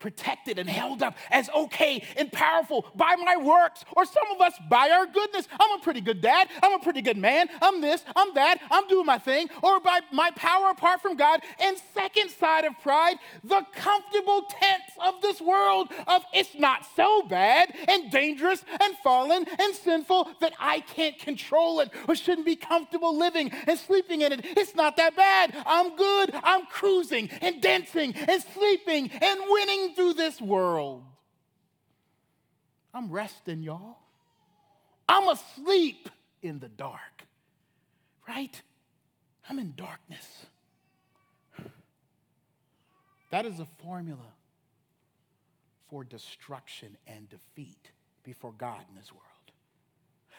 protected 0.06 0.60
and 0.60 0.70
held 0.70 1.02
up 1.02 1.18
as 1.32 1.50
okay 1.50 2.04
and 2.16 2.32
powerful 2.32 2.86
by 2.94 3.16
my 3.16 3.36
works, 3.38 3.84
or 3.98 4.06
some 4.06 4.28
of 4.36 4.40
us 4.40 4.54
by 4.70 4.88
our 4.92 5.08
goodness. 5.08 5.48
I'm 5.60 5.80
a 5.80 5.82
pretty 5.82 6.00
good 6.00 6.22
dad. 6.22 6.48
I'm 6.62 6.74
a 6.74 6.84
pretty 6.84 7.02
good 7.02 7.18
man. 7.18 7.48
I'm 7.60 7.82
this, 7.82 8.04
I'm 8.16 8.32
that. 8.36 8.60
I'm 8.70 8.88
doing 8.88 9.08
my 9.08 9.18
thing, 9.18 9.50
or 9.64 9.80
by 9.80 10.02
my 10.12 10.30
power 10.36 10.70
apart 10.70 11.02
from 11.02 11.16
God. 11.16 11.40
And 11.60 11.76
second 11.96 12.30
side 12.30 12.66
of 12.66 12.74
pride, 12.84 13.16
the 13.44 13.66
comfortable 13.74 14.44
tents 14.48 14.92
of 15.04 15.24
this 15.24 15.42
world 15.42 15.92
of 16.06 16.22
it's 16.36 16.54
not 16.54 16.86
so 16.96 17.24
bad 17.24 17.74
and 17.88 18.12
dangerous 18.12 18.64
and 18.80 18.96
fallen 19.04 19.44
and 19.58 19.74
sinful 19.74 20.30
that 20.40 20.54
I 20.60 20.82
can't 20.82 21.18
control 21.18 21.80
it 21.80 21.90
or 22.08 22.16
shouldn't 22.16 22.46
be 22.46 22.56
comfortable 22.56 23.18
living 23.18 23.52
and 23.66 23.80
sleeping 23.80 24.22
in 24.22 24.34
it. 24.34 24.42
It's 24.44 24.76
not 24.76 24.98
that 24.98 25.16
bad. 25.16 25.56
I'm 25.66 25.96
good. 25.96 26.30
I'm 26.44 26.68
cruising 26.68 27.32
and 27.42 27.60
dancing 27.60 28.14
and 28.16 28.44
sleeping 28.54 29.10
and 29.10 29.40
winning 29.50 29.95
through 29.96 30.14
this 30.14 30.42
world. 30.42 31.04
I'm 32.94 33.12
resting, 33.12 33.64
y'all. 33.64 33.98
I'm 35.08 35.28
asleep 35.28 36.10
in 36.42 36.60
the 36.60 36.70
dark, 36.70 37.26
right? 38.28 38.62
I'm 39.50 39.60
in 39.60 39.74
darkness. 39.76 40.46
That 43.32 43.46
is 43.46 43.60
a 43.60 43.68
formula 43.84 44.34
for 45.90 46.04
destruction 46.04 46.98
and 47.06 47.30
defeat 47.30 47.92
before 48.24 48.54
God 48.58 48.80
in 48.90 48.96
this 48.96 49.12
world. 49.12 49.24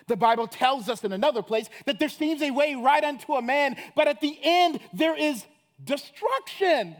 The 0.07 0.17
Bible 0.17 0.47
tells 0.47 0.89
us 0.89 1.05
in 1.05 1.13
another 1.13 1.43
place 1.43 1.69
that 1.85 1.99
there 1.99 2.09
seems 2.09 2.43
a 2.43 2.51
way 2.51 2.75
right 2.75 3.03
unto 3.03 3.35
a 3.35 3.43
man, 3.43 3.77
but 3.95 4.09
at 4.09 4.21
the 4.21 4.39
end 4.43 4.81
there 4.93 5.17
is 5.17 5.45
destruction. 5.83 6.97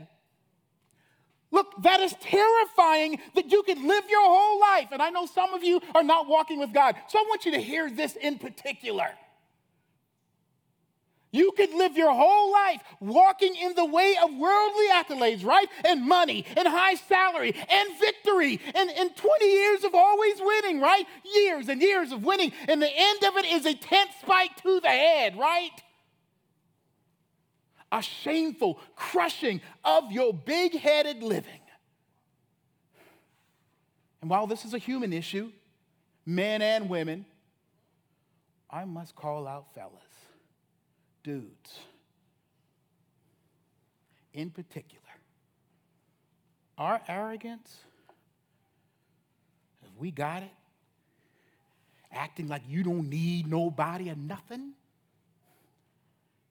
Look, 1.51 1.83
that 1.83 2.01
is 2.01 2.15
terrifying 2.21 3.21
that 3.35 3.51
you 3.51 3.63
could 3.63 3.79
live 3.79 4.05
your 4.11 4.25
whole 4.25 4.61
life. 4.61 4.89
And 4.91 5.01
I 5.01 5.11
know 5.11 5.27
some 5.27 5.55
of 5.55 5.63
you 5.63 5.81
are 5.95 6.03
not 6.03 6.29
walking 6.29 6.59
with 6.59 6.73
God. 6.73 6.97
So 7.09 7.19
I 7.19 7.23
want 7.29 7.45
you 7.45 7.53
to 7.53 7.61
hear 7.61 7.91
this 7.91 8.17
in 8.17 8.39
particular. 8.39 9.09
You 11.33 11.53
could 11.53 11.75
live 11.75 11.97
your 11.97 12.13
whole 12.13 12.51
life 12.51 12.81
walking 12.99 13.55
in 13.57 13.75
the 13.75 13.85
way 13.85 14.17
of 14.23 14.31
worldly 14.33 14.89
accolades, 14.91 15.45
right? 15.45 15.67
And 15.85 16.03
money, 16.03 16.47
and 16.57 16.67
high 16.67 16.95
salary, 16.95 17.55
and 17.69 18.01
victory, 18.01 18.61
and, 18.75 18.91
and 18.91 19.15
20 19.15 19.45
years 19.45 19.85
of 19.85 19.95
always 19.95 20.37
winning, 20.41 20.81
right? 20.81 21.05
Years 21.35 21.69
and 21.69 21.83
years 21.83 22.13
of 22.13 22.25
winning. 22.25 22.53
And 22.69 22.81
the 22.81 22.91
end 22.91 23.25
of 23.25 23.37
it 23.37 23.45
is 23.45 23.67
a 23.67 23.75
tent 23.75 24.11
spike 24.21 24.57
to 24.63 24.81
the 24.81 24.89
head, 24.89 25.37
right? 25.37 25.73
A 27.93 28.03
shameful 28.03 28.79
crushing 28.95 29.61
of 29.85 30.11
your 30.13 30.33
big 30.33 30.77
headed 30.77 31.23
living. 31.23 31.61
And 34.21 34.31
while 34.31 34.47
this 34.47 34.65
is 34.65 34.75
a 34.75 34.79
human 34.79 35.13
issue, 35.13 35.53
men 36.25 36.63
and 36.63 36.89
women, 36.89 37.25
I 38.69 38.85
must 38.85 39.15
call 39.15 39.47
out 39.47 39.67
fellas, 39.75 39.93
dudes, 41.23 41.81
in 44.35 44.51
particular. 44.51 45.03
Our 46.77 47.01
arrogance, 47.09 47.75
if 49.83 49.91
we 49.99 50.11
got 50.11 50.43
it, 50.43 50.51
acting 52.13 52.49
like 52.49 52.63
you 52.69 52.83
don't 52.83 53.09
need 53.09 53.47
nobody 53.47 54.11
or 54.11 54.17
nothing 54.17 54.73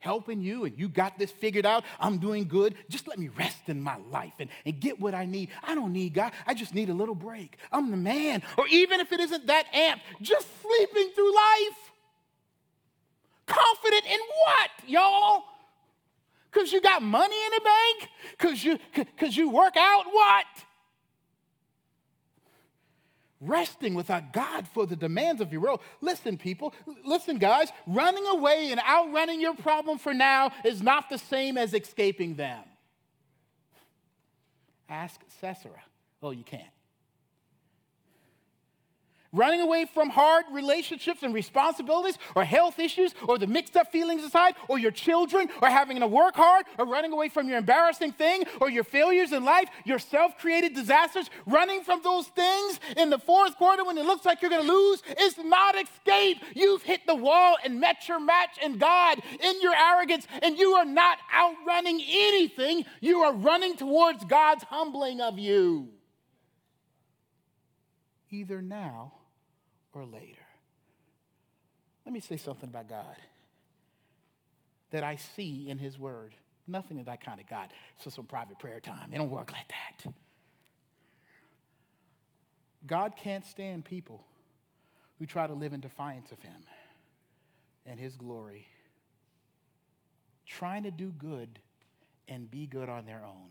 helping 0.06 0.42
you 0.42 0.66
and 0.66 0.78
you 0.78 0.88
got 0.88 1.18
this 1.18 1.32
figured 1.32 1.66
out. 1.66 1.84
I'm 2.00 2.20
doing 2.20 2.48
good. 2.48 2.76
Just 2.90 3.08
let 3.08 3.18
me 3.18 3.30
rest 3.30 3.68
in 3.68 3.82
my 3.82 3.98
life 4.12 4.34
and, 4.40 4.50
and 4.66 4.80
get 4.80 5.00
what 5.00 5.16
I 5.16 5.26
need. 5.26 5.50
I 5.64 5.74
don't 5.74 5.92
need 5.92 6.14
God. 6.14 6.32
I 6.46 6.54
just 6.54 6.76
need 6.76 6.90
a 6.90 6.94
little 6.94 7.16
break. 7.16 7.58
I'm 7.72 7.90
the 7.90 7.98
man. 7.98 8.44
Or 8.58 8.68
even 8.68 9.00
if 9.00 9.12
it 9.12 9.20
isn't 9.20 9.48
that 9.48 9.66
amp, 9.74 10.02
just 10.22 10.48
sleeping 10.62 11.10
through 11.16 11.36
life. 11.36 11.92
Confident 13.48 14.06
in 14.06 14.20
what, 14.46 14.70
y'all? 14.88 15.44
Because 16.52 16.72
you 16.72 16.82
got 16.82 17.02
money 17.02 17.36
in 17.36 17.52
the 17.52 17.62
bank? 17.62 18.10
Because 18.32 18.64
you, 18.64 18.80
cause 19.18 19.36
you 19.36 19.50
work 19.50 19.76
out? 19.76 20.06
What? 20.10 20.46
Resting 23.48 23.94
without 23.94 24.34
God 24.34 24.68
for 24.68 24.86
the 24.86 24.96
demands 24.96 25.42
of 25.42 25.52
your 25.52 25.62
world. 25.62 25.82
Listen, 26.02 26.38
people, 26.38 26.74
listen, 27.04 27.38
guys, 27.38 27.70
running 27.88 28.26
away 28.28 28.72
and 28.72 28.82
outrunning 28.82 29.42
your 29.42 29.56
problem 29.56 29.98
for 29.98 30.14
now 30.14 30.52
is 30.64 30.82
not 30.82 31.10
the 31.10 31.18
same 31.18 31.58
as 31.58 31.74
escaping 31.74 32.36
them. 32.36 32.64
Ask 34.90 35.22
Sisera. 35.40 35.82
Oh, 36.22 36.32
you 36.32 36.44
can't 36.44 36.75
running 39.36 39.62
away 39.62 39.86
from 39.86 40.10
hard 40.10 40.46
relationships 40.52 41.24
and 41.24 41.34
responsibilities 41.34 42.18
or 42.36 42.44
health 42.44 42.80
issues 42.80 43.14
or 43.28 43.38
the 43.38 43.48
mixed 43.48 43.76
up 43.78 43.92
feelings 43.92 44.24
inside 44.24 44.56
or 44.68 44.80
your 44.80 44.92
children 44.92 45.48
or 45.62 45.70
having 45.70 46.00
to 46.00 46.08
work 46.08 46.36
hard 46.36 46.66
or 46.78 46.86
running 46.86 47.12
away 47.12 47.30
from 47.30 47.48
your 47.48 47.58
embarrassing 47.58 48.12
thing 48.12 48.44
or 48.62 48.70
your 48.70 48.84
failures 48.84 49.32
in 49.32 49.44
life, 49.44 49.70
your 49.84 50.00
self 50.00 50.38
created 50.38 50.74
disasters, 50.74 51.30
running 51.46 51.84
from 51.84 52.02
those 52.04 52.28
things 52.28 52.80
in 52.98 53.10
the 53.10 53.20
fourth 53.20 53.56
quarter 53.58 53.84
when 53.84 53.98
it 53.98 54.06
looks 54.06 54.26
like 54.26 54.42
you're 54.42 54.52
going 54.52 54.66
to 54.66 54.72
lose 54.72 55.04
is 55.20 55.38
not 55.38 55.76
escape. 55.76 56.38
You've 56.54 56.84
hit 56.84 57.02
the 57.06 57.16
wall 57.16 57.58
and 57.64 57.80
met 57.80 58.08
your 58.08 58.20
match 58.20 58.58
in 58.64 58.78
God 58.78 59.20
in 59.42 59.62
your 59.62 59.76
arrogance, 59.76 60.28
and 60.42 60.58
you 60.58 60.72
are 60.72 60.86
not 60.86 61.18
outrunning 61.34 62.02
anything. 62.08 62.86
You 63.02 63.22
are 63.22 63.34
running 63.34 63.76
towards 63.76 64.26
God's 64.26 64.64
humbling 64.64 65.22
of 65.22 65.38
you. 65.38 65.90
Either 68.32 68.62
now 68.62 69.14
or 69.96 70.06
later. 70.06 70.46
Let 72.06 72.14
me 72.14 72.20
say 72.20 72.38
something 72.38 72.70
about 72.70 72.88
God 72.88 73.16
that 74.92 75.04
I 75.04 75.16
see 75.16 75.70
in 75.70 75.80
His 75.80 75.98
Word. 75.98 76.36
Nothing 76.68 77.00
of 77.00 77.06
that 77.06 77.24
kind 77.24 77.40
of 77.40 77.48
God. 77.48 77.70
So 78.04 78.10
some 78.10 78.26
private 78.26 78.60
prayer 78.60 78.80
time. 78.80 79.12
It 79.12 79.18
don't 79.18 79.32
work 79.32 79.52
like 79.52 79.68
that. 79.70 80.14
God 82.86 83.14
can't 83.18 83.46
stand 83.46 83.86
people 83.86 84.24
who 85.18 85.26
try 85.26 85.48
to 85.48 85.54
live 85.54 85.74
in 85.74 85.80
defiance 85.80 86.32
of 86.32 86.40
Him 86.42 86.62
and 87.86 88.00
His 88.00 88.16
glory, 88.16 88.68
trying 90.46 90.84
to 90.84 90.92
do 90.92 91.12
good 91.18 91.60
and 92.28 92.50
be 92.50 92.68
good 92.68 92.90
on 92.90 93.06
their 93.06 93.24
own, 93.26 93.50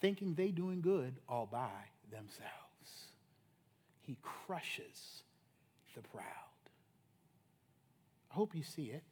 thinking 0.00 0.34
they 0.34 0.48
doing 0.48 0.80
good 0.80 1.14
all 1.28 1.46
by 1.46 1.70
themselves. 2.10 2.50
He 4.02 4.16
crushes 4.22 5.22
the 5.96 6.02
proud. 6.02 6.24
I 8.30 8.34
hope 8.34 8.54
you 8.54 8.62
see 8.62 8.84
it. 8.84 9.02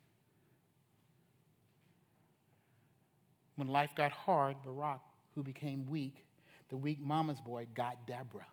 When 3.57 3.69
life 3.69 3.95
got 3.95 4.13
hard, 4.13 4.57
Barak, 4.65 5.01
who 5.35 5.43
became 5.43 5.87
weak, 5.87 6.25
the 6.69 6.77
weak 6.77 7.01
mama's 7.01 7.41
boy, 7.41 7.67
got 7.75 8.07
Deborah. 8.07 8.47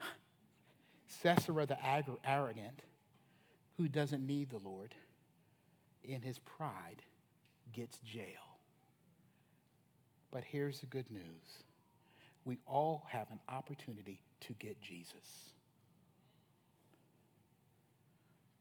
Sisera, 1.06 1.66
the 1.66 1.78
arrogant, 2.24 2.82
who 3.76 3.88
doesn't 3.88 4.26
need 4.26 4.50
the 4.50 4.58
Lord, 4.58 4.94
in 6.04 6.22
his 6.22 6.38
pride, 6.38 7.02
gets 7.72 7.98
Jael. 8.04 8.58
But 10.30 10.44
here's 10.44 10.80
the 10.80 10.86
good 10.86 11.10
news 11.10 11.64
we 12.44 12.58
all 12.66 13.06
have 13.10 13.30
an 13.30 13.40
opportunity 13.48 14.20
to 14.40 14.52
get 14.54 14.80
Jesus. 14.80 15.52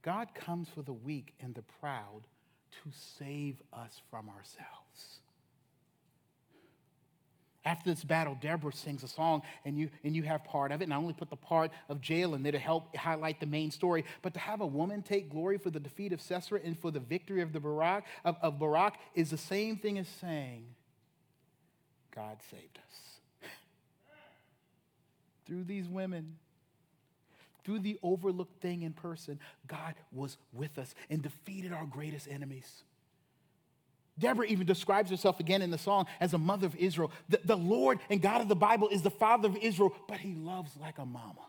God 0.07 0.33
comes 0.33 0.69
for 0.69 0.81
the 0.83 0.93
weak 0.93 1.33
and 1.41 1.53
the 1.53 1.63
proud 1.81 2.21
to 2.71 2.91
save 3.19 3.61
us 3.73 3.99
from 4.09 4.29
ourselves. 4.29 5.19
After 7.65 7.89
this 7.89 8.05
battle, 8.05 8.37
Deborah 8.39 8.71
sings 8.71 9.03
a 9.03 9.09
song, 9.09 9.41
and 9.65 9.77
you, 9.77 9.89
and 10.05 10.15
you 10.15 10.23
have 10.23 10.45
part 10.45 10.71
of 10.71 10.79
it. 10.79 10.85
And 10.85 10.93
I 10.93 10.95
only 10.95 11.11
put 11.11 11.29
the 11.29 11.35
part 11.35 11.71
of 11.89 12.09
Jael 12.09 12.35
in 12.35 12.43
there 12.43 12.53
to 12.53 12.57
help 12.57 12.95
highlight 12.95 13.41
the 13.41 13.47
main 13.47 13.69
story. 13.69 14.05
But 14.21 14.33
to 14.35 14.39
have 14.39 14.61
a 14.61 14.65
woman 14.65 15.01
take 15.01 15.29
glory 15.29 15.57
for 15.57 15.71
the 15.71 15.79
defeat 15.81 16.13
of 16.13 16.21
Sisera 16.21 16.61
and 16.63 16.79
for 16.79 16.89
the 16.89 17.01
victory 17.01 17.41
of 17.41 17.51
the 17.51 17.59
Barak 17.59 18.05
of, 18.23 18.37
of 18.41 18.59
Barak 18.59 18.93
is 19.13 19.29
the 19.29 19.37
same 19.37 19.75
thing 19.75 19.97
as 19.97 20.07
saying, 20.21 20.63
God 22.15 22.37
saved 22.49 22.79
us. 22.87 23.49
Through 25.45 25.65
these 25.65 25.89
women, 25.89 26.37
through 27.67 27.79
the 27.79 27.99
overlooked 28.01 28.61
thing 28.61 28.83
in 28.83 28.93
person, 28.93 29.41
God 29.67 29.93
was 30.13 30.37
with 30.53 30.79
us 30.79 30.95
and 31.09 31.21
defeated 31.21 31.73
our 31.73 31.85
greatest 31.85 32.25
enemies. 32.29 32.83
Deborah 34.17 34.47
even 34.47 34.65
describes 34.65 35.11
herself 35.11 35.41
again 35.41 35.61
in 35.61 35.69
the 35.69 35.77
song 35.77 36.05
as 36.21 36.33
a 36.33 36.37
mother 36.37 36.65
of 36.65 36.77
Israel. 36.77 37.11
The, 37.27 37.41
the, 37.43 37.57
Lord 37.57 37.99
and 38.09 38.21
God 38.21 38.39
of 38.39 38.47
the 38.47 38.55
Bible 38.55 38.87
is 38.87 39.01
the 39.01 39.11
father 39.11 39.49
of 39.49 39.57
Israel, 39.57 39.93
but 40.07 40.17
he 40.17 40.33
loves 40.33 40.71
like 40.79 40.97
a 40.97 41.05
mama. 41.05 41.45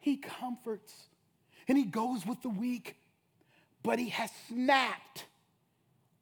He 0.00 0.18
comforts 0.18 0.92
and 1.66 1.78
he 1.78 1.84
goes 1.84 2.26
with 2.26 2.42
the 2.42 2.50
weak, 2.50 2.96
but 3.82 3.98
he 3.98 4.10
has 4.10 4.30
snapped 4.48 5.24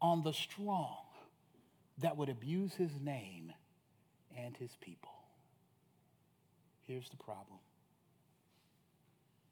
on 0.01 0.23
the 0.23 0.33
strong 0.33 0.99
that 1.99 2.17
would 2.17 2.29
abuse 2.29 2.75
his 2.75 2.93
name 3.01 3.53
and 4.37 4.57
his 4.57 4.71
people. 4.81 5.11
Here's 6.85 7.09
the 7.09 7.17
problem 7.17 7.59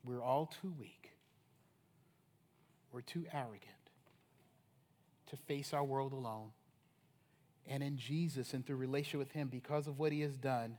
we're 0.05 0.23
all 0.23 0.47
too 0.61 0.73
weak, 0.79 1.11
we're 2.93 3.01
too 3.01 3.25
arrogant 3.33 3.63
to 5.29 5.37
face 5.37 5.73
our 5.73 5.85
world 5.85 6.13
alone. 6.13 6.51
And 7.67 7.83
in 7.83 7.97
Jesus 7.97 8.53
and 8.53 8.65
through 8.67 8.77
relationship 8.77 9.19
with 9.21 9.33
Him, 9.33 9.49
because 9.49 9.87
of 9.87 9.99
what 9.99 10.13
He 10.13 10.21
has 10.21 10.37
done, 10.37 10.77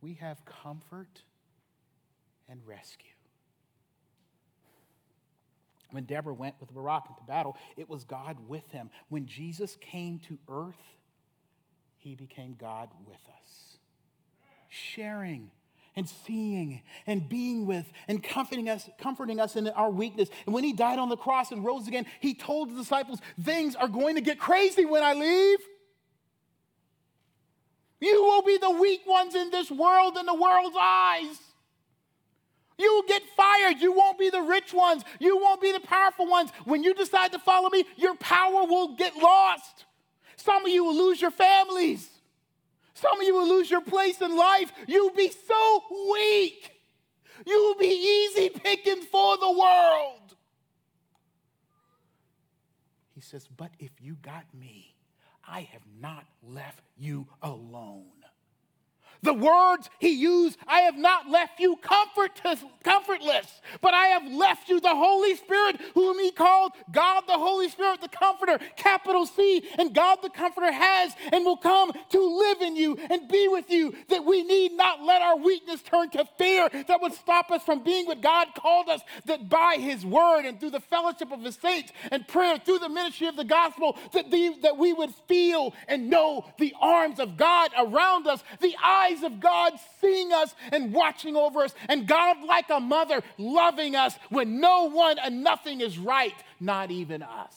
we 0.00 0.14
have 0.14 0.44
comfort 0.44 1.22
and 2.48 2.60
rescue. 2.66 3.10
When 5.90 6.04
Deborah 6.04 6.34
went 6.34 6.56
with 6.60 6.74
Barak 6.74 7.04
into 7.08 7.22
battle, 7.22 7.56
it 7.76 7.88
was 7.88 8.04
God 8.04 8.36
with 8.48 8.70
him. 8.70 8.90
When 9.08 9.26
Jesus 9.26 9.76
came 9.80 10.18
to 10.28 10.38
earth, 10.48 10.74
he 11.96 12.14
became 12.14 12.56
God 12.58 12.90
with 13.06 13.20
us, 13.28 13.78
sharing 14.68 15.50
and 15.96 16.06
seeing 16.08 16.82
and 17.06 17.26
being 17.28 17.66
with 17.66 17.90
and 18.06 18.22
comforting 18.22 18.68
us, 18.68 18.88
comforting 18.98 19.40
us 19.40 19.56
in 19.56 19.68
our 19.68 19.90
weakness. 19.90 20.28
And 20.44 20.54
when 20.54 20.62
he 20.62 20.72
died 20.72 20.98
on 20.98 21.08
the 21.08 21.16
cross 21.16 21.50
and 21.52 21.64
rose 21.64 21.88
again, 21.88 22.06
he 22.20 22.34
told 22.34 22.70
the 22.70 22.76
disciples, 22.76 23.20
Things 23.42 23.74
are 23.74 23.88
going 23.88 24.14
to 24.16 24.20
get 24.20 24.38
crazy 24.38 24.84
when 24.84 25.02
I 25.02 25.14
leave. 25.14 25.58
You 27.98 28.22
will 28.22 28.42
be 28.42 28.58
the 28.58 28.70
weak 28.70 29.06
ones 29.06 29.34
in 29.34 29.50
this 29.50 29.70
world 29.70 30.18
in 30.18 30.26
the 30.26 30.34
world's 30.34 30.76
eyes. 30.78 31.38
You 32.78 32.92
will 32.94 33.08
get 33.08 33.22
fired. 33.34 33.80
You 33.80 33.92
won't 33.92 34.18
be 34.18 34.28
the 34.28 34.42
rich 34.42 34.74
ones. 34.74 35.02
You 35.18 35.38
won't 35.38 35.62
be 35.62 35.72
the 35.72 35.80
powerful 35.80 36.26
ones. 36.26 36.50
When 36.66 36.84
you 36.84 36.92
decide 36.92 37.32
to 37.32 37.38
follow 37.38 37.70
me, 37.70 37.84
your 37.96 38.14
power 38.16 38.66
will 38.66 38.96
get 38.96 39.16
lost. 39.16 39.86
Some 40.36 40.66
of 40.66 40.70
you 40.70 40.84
will 40.84 40.94
lose 40.94 41.22
your 41.22 41.30
families. 41.30 42.06
Some 42.96 43.20
of 43.20 43.26
you 43.26 43.34
will 43.34 43.46
lose 43.46 43.70
your 43.70 43.82
place 43.82 44.22
in 44.22 44.34
life. 44.34 44.72
You'll 44.86 45.10
be 45.10 45.30
so 45.30 45.82
weak. 46.10 46.72
You 47.46 47.62
will 47.62 47.74
be 47.74 47.88
easy 48.34 48.48
picking 48.48 49.02
for 49.02 49.36
the 49.36 49.50
world. 49.50 50.34
He 53.14 53.20
says, 53.20 53.48
But 53.54 53.72
if 53.78 53.90
you 54.00 54.16
got 54.22 54.46
me, 54.58 54.94
I 55.46 55.60
have 55.72 55.82
not 56.00 56.24
left 56.42 56.84
you 56.96 57.26
alone. 57.42 58.15
The 59.22 59.34
words 59.34 59.88
he 59.98 60.10
used, 60.10 60.58
I 60.66 60.80
have 60.80 60.96
not 60.96 61.28
left 61.28 61.60
you 61.60 61.76
comfortless, 61.76 62.64
but 63.80 63.94
I 63.94 64.06
have 64.08 64.30
left 64.30 64.68
you 64.68 64.80
the 64.80 64.94
Holy 64.94 65.34
Spirit, 65.36 65.80
whom 65.94 66.18
he 66.18 66.30
called 66.30 66.72
God 66.92 67.22
the 67.26 67.38
Holy 67.38 67.68
Spirit, 67.68 68.00
the 68.00 68.08
Comforter, 68.08 68.58
capital 68.76 69.26
C. 69.26 69.62
And 69.78 69.94
God 69.94 70.18
the 70.22 70.30
Comforter 70.30 70.72
has 70.72 71.12
and 71.32 71.44
will 71.44 71.56
come 71.56 71.92
to 72.10 72.38
live 72.38 72.60
in 72.60 72.76
you 72.76 72.96
and 73.10 73.28
be 73.28 73.48
with 73.48 73.70
you, 73.70 73.94
that 74.08 74.24
we 74.24 74.42
need 74.42 74.72
not 74.72 75.02
let 75.02 75.22
our 75.22 75.36
weakness 75.36 75.82
turn 75.82 76.10
to 76.10 76.24
fear 76.38 76.68
that 76.86 77.00
would 77.00 77.14
stop 77.14 77.50
us 77.50 77.62
from 77.62 77.82
being 77.82 78.06
what 78.06 78.20
God 78.20 78.48
called 78.56 78.88
us, 78.88 79.00
that 79.24 79.48
by 79.48 79.76
his 79.78 80.04
word 80.04 80.44
and 80.44 80.60
through 80.60 80.70
the 80.70 80.80
fellowship 80.80 81.32
of 81.32 81.42
the 81.42 81.52
saints 81.52 81.92
and 82.10 82.26
prayer, 82.28 82.58
through 82.58 82.78
the 82.78 82.88
ministry 82.88 83.26
of 83.26 83.36
the 83.36 83.44
gospel, 83.44 83.96
that, 84.12 84.30
the, 84.30 84.54
that 84.62 84.76
we 84.76 84.92
would 84.92 85.14
feel 85.26 85.74
and 85.88 86.10
know 86.10 86.44
the 86.58 86.74
arms 86.80 87.18
of 87.18 87.36
God 87.36 87.70
around 87.78 88.26
us, 88.26 88.42
the 88.60 88.74
eyes 88.82 89.05
eyes 89.06 89.22
of 89.22 89.40
God 89.40 89.72
seeing 90.00 90.32
us 90.32 90.54
and 90.72 90.92
watching 90.92 91.36
over 91.36 91.62
us, 91.62 91.74
and 91.88 92.06
God, 92.06 92.38
like 92.46 92.70
a 92.70 92.80
mother, 92.80 93.22
loving 93.38 93.96
us 93.96 94.14
when 94.30 94.60
no 94.60 94.90
one 94.90 95.18
and 95.18 95.42
nothing 95.42 95.80
is 95.80 95.98
right, 95.98 96.34
not 96.60 96.90
even 96.90 97.22
us. 97.22 97.54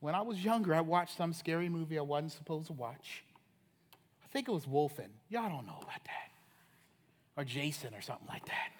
When 0.00 0.16
I 0.16 0.22
was 0.22 0.44
younger, 0.44 0.74
I 0.74 0.80
watched 0.80 1.16
some 1.16 1.32
scary 1.32 1.68
movie 1.68 1.96
I 1.96 2.02
wasn't 2.02 2.32
supposed 2.32 2.66
to 2.66 2.72
watch. 2.72 3.22
I 4.24 4.26
think 4.32 4.48
it 4.48 4.50
was 4.50 4.66
Wolfen. 4.66 5.10
Y'all 5.28 5.48
don't 5.48 5.64
know 5.64 5.78
about 5.80 6.04
that. 6.04 6.30
Or 7.36 7.44
Jason 7.44 7.94
or 7.94 8.00
something 8.00 8.26
like 8.26 8.44
that. 8.46 8.70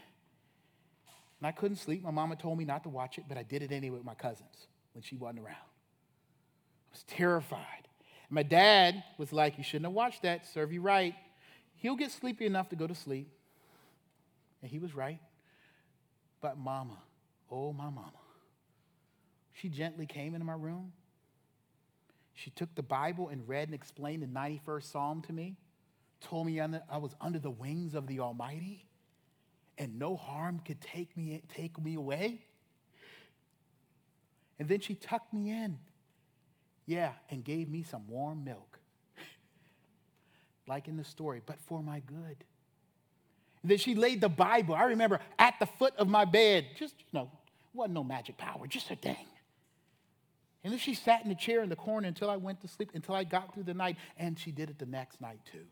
And 1.38 1.46
I 1.46 1.52
couldn't 1.52 1.76
sleep. 1.76 2.02
My 2.02 2.10
mama 2.10 2.34
told 2.34 2.58
me 2.58 2.64
not 2.64 2.82
to 2.82 2.88
watch 2.88 3.18
it, 3.18 3.24
but 3.28 3.38
I 3.38 3.44
did 3.44 3.62
it 3.62 3.70
anyway 3.70 3.98
with 3.98 4.04
my 4.04 4.14
cousins 4.14 4.66
when 4.94 5.02
she 5.02 5.14
wasn't 5.14 5.40
around. 5.40 5.54
I 5.54 6.90
was 6.92 7.04
terrified. 7.04 7.88
My 8.32 8.42
dad 8.42 9.04
was 9.18 9.30
like, 9.30 9.58
You 9.58 9.64
shouldn't 9.64 9.84
have 9.84 9.92
watched 9.92 10.22
that. 10.22 10.46
Serve 10.46 10.72
you 10.72 10.80
right. 10.80 11.14
He'll 11.76 11.96
get 11.96 12.10
sleepy 12.10 12.46
enough 12.46 12.70
to 12.70 12.76
go 12.76 12.86
to 12.86 12.94
sleep. 12.94 13.28
And 14.62 14.70
he 14.70 14.78
was 14.78 14.94
right. 14.94 15.18
But 16.40 16.56
mama, 16.56 16.96
oh, 17.50 17.74
my 17.74 17.84
mama, 17.84 18.10
she 19.52 19.68
gently 19.68 20.06
came 20.06 20.34
into 20.34 20.46
my 20.46 20.54
room. 20.54 20.92
She 22.32 22.48
took 22.50 22.74
the 22.74 22.82
Bible 22.82 23.28
and 23.28 23.46
read 23.46 23.68
and 23.68 23.74
explained 23.74 24.22
the 24.22 24.26
91st 24.26 24.84
Psalm 24.90 25.20
to 25.22 25.32
me, 25.32 25.58
told 26.22 26.46
me 26.46 26.58
I 26.58 26.96
was 26.96 27.14
under 27.20 27.38
the 27.38 27.50
wings 27.50 27.94
of 27.94 28.06
the 28.06 28.20
Almighty, 28.20 28.86
and 29.76 29.98
no 29.98 30.16
harm 30.16 30.62
could 30.64 30.80
take 30.80 31.14
me, 31.18 31.42
take 31.54 31.78
me 31.78 31.96
away. 31.96 32.46
And 34.58 34.68
then 34.70 34.80
she 34.80 34.94
tucked 34.94 35.34
me 35.34 35.50
in 35.50 35.78
yeah, 36.86 37.12
and 37.30 37.44
gave 37.44 37.68
me 37.68 37.82
some 37.82 38.06
warm 38.08 38.44
milk, 38.44 38.78
like 40.66 40.88
in 40.88 40.96
the 40.96 41.04
story, 41.04 41.40
but 41.44 41.60
for 41.60 41.82
my 41.82 42.00
good. 42.00 42.44
And 43.62 43.70
then 43.70 43.78
she 43.78 43.94
laid 43.94 44.20
the 44.20 44.28
Bible, 44.28 44.74
I 44.74 44.84
remember, 44.84 45.20
at 45.38 45.54
the 45.60 45.66
foot 45.66 45.94
of 45.96 46.08
my 46.08 46.24
bed. 46.24 46.66
Just, 46.76 46.94
you 46.98 47.18
know, 47.18 47.30
wasn't 47.72 47.94
no 47.94 48.04
magic 48.04 48.36
power, 48.36 48.66
just 48.66 48.90
a 48.90 48.96
thing. 48.96 49.26
And 50.64 50.72
then 50.72 50.78
she 50.78 50.94
sat 50.94 51.22
in 51.22 51.28
the 51.28 51.34
chair 51.34 51.62
in 51.62 51.68
the 51.68 51.76
corner 51.76 52.06
until 52.06 52.30
I 52.30 52.36
went 52.36 52.60
to 52.60 52.68
sleep, 52.68 52.90
until 52.94 53.14
I 53.14 53.24
got 53.24 53.54
through 53.54 53.64
the 53.64 53.74
night, 53.74 53.96
and 54.16 54.38
she 54.38 54.50
did 54.50 54.70
it 54.70 54.78
the 54.78 54.86
next 54.86 55.20
night 55.20 55.40
too. 55.50 55.66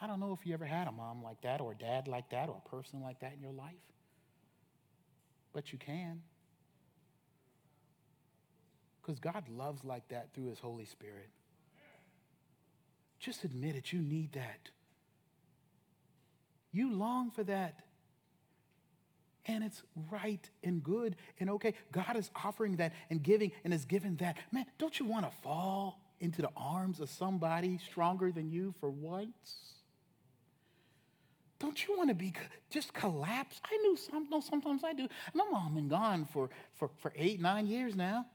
I 0.00 0.08
don't 0.08 0.18
know 0.18 0.32
if 0.32 0.44
you 0.46 0.54
ever 0.54 0.64
had 0.64 0.88
a 0.88 0.92
mom 0.92 1.22
like 1.22 1.40
that, 1.42 1.60
or 1.60 1.72
a 1.72 1.76
dad 1.76 2.08
like 2.08 2.30
that, 2.30 2.48
or 2.48 2.60
a 2.64 2.68
person 2.68 3.00
like 3.02 3.20
that 3.20 3.34
in 3.34 3.40
your 3.40 3.52
life, 3.52 3.74
but 5.52 5.72
you 5.72 5.78
can. 5.78 6.22
Because 9.02 9.18
God 9.18 9.48
loves 9.48 9.84
like 9.84 10.08
that 10.08 10.28
through 10.32 10.46
his 10.46 10.60
Holy 10.60 10.84
Spirit. 10.84 11.28
Just 13.18 13.44
admit 13.44 13.74
it. 13.76 13.92
You 13.92 14.00
need 14.00 14.32
that. 14.32 14.70
You 16.72 16.92
long 16.92 17.30
for 17.30 17.44
that. 17.44 17.80
And 19.46 19.64
it's 19.64 19.82
right 20.10 20.48
and 20.62 20.82
good 20.82 21.16
and 21.40 21.50
okay. 21.50 21.74
God 21.90 22.16
is 22.16 22.30
offering 22.36 22.76
that 22.76 22.92
and 23.10 23.22
giving 23.22 23.50
and 23.64 23.74
is 23.74 23.84
giving 23.84 24.16
that. 24.16 24.36
Man, 24.52 24.66
don't 24.78 24.98
you 24.98 25.06
want 25.06 25.24
to 25.24 25.36
fall 25.42 26.00
into 26.20 26.42
the 26.42 26.50
arms 26.56 27.00
of 27.00 27.10
somebody 27.10 27.78
stronger 27.78 28.30
than 28.30 28.50
you 28.50 28.72
for 28.78 28.88
once? 28.88 29.72
Don't 31.58 31.86
you 31.86 31.96
want 31.96 32.08
to 32.08 32.14
be 32.14 32.32
just 32.70 32.92
collapse? 32.92 33.60
I 33.64 33.76
knew 33.78 33.96
some, 33.96 34.28
no, 34.30 34.40
sometimes 34.40 34.82
I 34.84 34.94
do. 34.94 35.08
My 35.32 35.44
mom 35.50 35.74
been 35.74 35.88
gone 35.88 36.24
for, 36.24 36.50
for, 36.74 36.90
for 36.98 37.12
eight, 37.16 37.40
nine 37.40 37.66
years 37.66 37.94
now. 37.94 38.26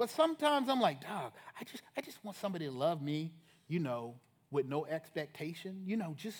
But 0.00 0.08
sometimes 0.08 0.70
I'm 0.70 0.80
like, 0.80 1.02
dog, 1.02 1.32
I 1.60 1.64
just, 1.64 1.82
I 1.94 2.00
just 2.00 2.24
want 2.24 2.38
somebody 2.38 2.64
to 2.64 2.70
love 2.70 3.02
me, 3.02 3.34
you 3.68 3.80
know, 3.80 4.14
with 4.50 4.64
no 4.64 4.86
expectation. 4.86 5.82
You 5.84 5.98
know, 5.98 6.14
just, 6.16 6.38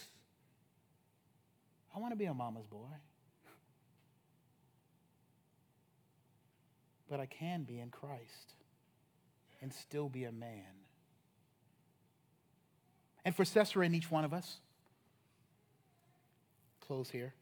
I 1.94 1.98
want 1.98 2.12
to 2.12 2.16
be 2.16 2.24
a 2.24 2.32
mama's 2.32 2.66
boy. 2.66 2.88
But 7.11 7.20
I 7.20 7.26
can 7.26 7.64
be 7.64 7.78
in 7.78 7.90
Christ 7.90 8.54
and 9.61 9.74
still 9.74 10.08
be 10.08 10.24
a 10.24 10.32
man. 10.32 10.64
And 13.26 13.36
for 13.36 13.44
Sisera 13.44 13.84
and 13.84 13.94
each 13.94 14.11
one 14.11 14.24
of 14.24 14.32
us, 14.32 14.56
close 16.80 17.11
here, 17.11 17.34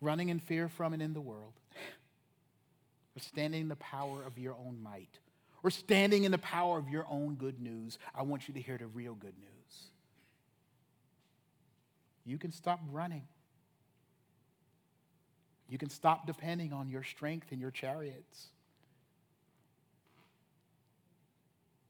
running 0.00 0.28
in 0.28 0.38
fear 0.38 0.68
from 0.68 0.92
and 0.92 1.02
in 1.02 1.12
the 1.12 1.20
world, 1.20 1.54
or 3.16 3.20
standing 3.20 3.62
in 3.62 3.68
the 3.68 3.76
power 3.76 4.22
of 4.24 4.38
your 4.38 4.54
own 4.54 4.82
might, 4.82 5.18
or 5.62 5.70
standing 5.70 6.24
in 6.24 6.32
the 6.32 6.38
power 6.38 6.78
of 6.78 6.88
your 6.88 7.06
own 7.08 7.34
good 7.34 7.60
news, 7.60 7.98
I 8.14 8.22
want 8.22 8.48
you 8.48 8.54
to 8.54 8.60
hear 8.60 8.78
the 8.78 8.86
real 8.86 9.14
good 9.14 9.34
news. 9.38 9.82
You 12.24 12.38
can 12.38 12.52
stop 12.52 12.80
running. 12.90 13.26
You 15.68 15.78
can 15.78 15.90
stop 15.90 16.26
depending 16.26 16.72
on 16.72 16.88
your 16.88 17.02
strength 17.02 17.48
and 17.50 17.60
your 17.60 17.70
chariots. 17.70 18.48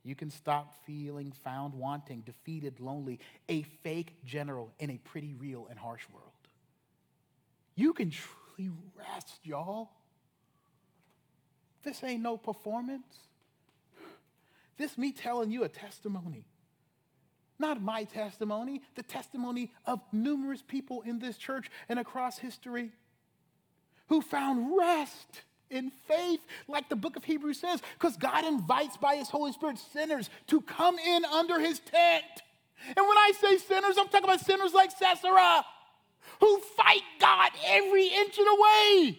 You 0.04 0.14
can 0.14 0.30
stop 0.30 0.74
feeling 0.84 1.32
found 1.44 1.74
wanting, 1.74 2.22
defeated, 2.22 2.80
lonely, 2.80 3.20
a 3.48 3.62
fake 3.82 4.16
general 4.24 4.72
in 4.78 4.90
a 4.90 4.98
pretty 4.98 5.34
real 5.34 5.68
and 5.70 5.78
harsh 5.78 6.02
world. 6.12 6.30
You 7.76 7.92
can 7.92 8.10
truly 8.10 8.72
rest, 8.96 9.38
y'all. 9.44 9.90
This 11.82 12.02
ain't 12.04 12.22
no 12.22 12.36
performance. 12.36 13.16
This 14.78 14.96
me 14.96 15.12
telling 15.12 15.50
you 15.50 15.64
a 15.64 15.68
testimony. 15.68 16.44
Not 17.58 17.80
my 17.80 18.04
testimony, 18.04 18.82
the 18.94 19.02
testimony 19.02 19.70
of 19.86 20.00
numerous 20.12 20.62
people 20.62 21.02
in 21.02 21.18
this 21.18 21.36
church 21.36 21.70
and 21.88 21.98
across 21.98 22.38
history 22.38 22.90
who 24.08 24.20
found 24.20 24.76
rest 24.76 25.42
in 25.70 25.90
faith, 26.06 26.40
like 26.68 26.88
the 26.88 26.96
book 26.96 27.16
of 27.16 27.24
Hebrews 27.24 27.58
says, 27.58 27.80
because 27.98 28.16
God 28.16 28.44
invites 28.44 28.96
by 28.96 29.16
his 29.16 29.30
Holy 29.30 29.52
Spirit 29.52 29.78
sinners 29.78 30.28
to 30.48 30.60
come 30.60 30.98
in 30.98 31.24
under 31.24 31.58
his 31.58 31.78
tent. 31.78 32.24
And 32.86 32.96
when 32.96 33.16
I 33.16 33.32
say 33.40 33.58
sinners, 33.58 33.96
I'm 33.98 34.08
talking 34.08 34.24
about 34.24 34.40
sinners 34.40 34.74
like 34.74 34.90
Sisera, 34.90 35.64
who 36.40 36.58
fight 36.76 37.02
God 37.20 37.52
every 37.66 38.06
inch 38.06 38.38
of 38.38 38.44
the 38.44 38.58
way, 38.60 39.18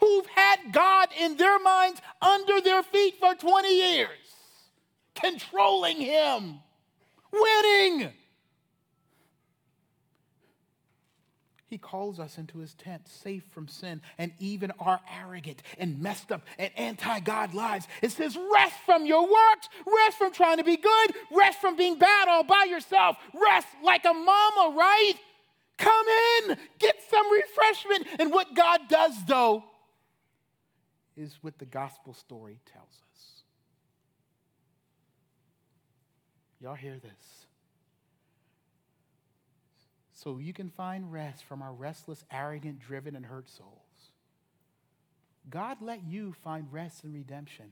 who've 0.00 0.26
had 0.26 0.72
God 0.72 1.08
in 1.18 1.36
their 1.36 1.58
minds 1.58 2.00
under 2.20 2.60
their 2.60 2.82
feet 2.82 3.14
for 3.18 3.34
20 3.34 3.68
years, 3.68 4.08
controlling 5.14 6.00
him, 6.00 6.60
winning. 7.32 8.12
He 11.68 11.78
calls 11.78 12.20
us 12.20 12.38
into 12.38 12.58
his 12.58 12.74
tent, 12.74 13.08
safe 13.08 13.42
from 13.50 13.66
sin 13.66 14.00
and 14.18 14.30
even 14.38 14.72
our 14.78 15.00
arrogant 15.12 15.62
and 15.78 16.00
messed 16.00 16.30
up 16.30 16.42
and 16.58 16.70
anti 16.76 17.18
God 17.20 17.54
lives. 17.54 17.88
It 18.02 18.12
says, 18.12 18.38
rest 18.54 18.76
from 18.84 19.04
your 19.04 19.22
works, 19.22 19.68
rest 19.84 20.16
from 20.16 20.32
trying 20.32 20.58
to 20.58 20.64
be 20.64 20.76
good, 20.76 21.14
rest 21.32 21.60
from 21.60 21.76
being 21.76 21.98
bad 21.98 22.28
all 22.28 22.44
by 22.44 22.66
yourself, 22.70 23.16
rest 23.34 23.66
like 23.82 24.04
a 24.04 24.14
mama, 24.14 24.76
right? 24.76 25.14
Come 25.76 26.06
in, 26.08 26.56
get 26.78 26.96
some 27.10 27.26
refreshment. 27.32 28.06
And 28.20 28.32
what 28.32 28.54
God 28.54 28.82
does, 28.88 29.12
though, 29.26 29.64
is 31.16 31.38
what 31.40 31.58
the 31.58 31.64
gospel 31.64 32.14
story 32.14 32.60
tells 32.72 33.02
us. 33.12 33.42
Y'all 36.60 36.74
hear 36.74 36.98
this? 36.98 37.46
so 40.16 40.38
you 40.38 40.52
can 40.52 40.70
find 40.70 41.12
rest 41.12 41.44
from 41.44 41.62
our 41.62 41.72
restless, 41.72 42.24
arrogant, 42.32 42.80
driven, 42.80 43.14
and 43.14 43.26
hurt 43.26 43.48
souls. 43.50 44.10
God 45.48 45.76
let 45.80 46.02
you 46.04 46.34
find 46.42 46.66
rest 46.72 47.04
and 47.04 47.14
redemption, 47.14 47.66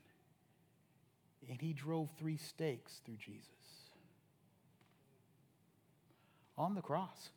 and 1.48 1.60
He 1.60 1.72
drove 1.72 2.10
three 2.18 2.36
stakes 2.36 3.00
through 3.04 3.16
Jesus 3.16 3.48
on 6.56 6.74
the 6.74 6.82
cross 6.82 7.30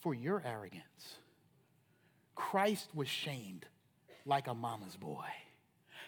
for 0.00 0.14
your 0.14 0.42
arrogance. 0.44 1.18
Christ 2.34 2.88
was 2.94 3.06
shamed 3.06 3.66
like 4.28 4.46
a 4.46 4.54
mama's 4.54 4.96
boy. 4.96 5.24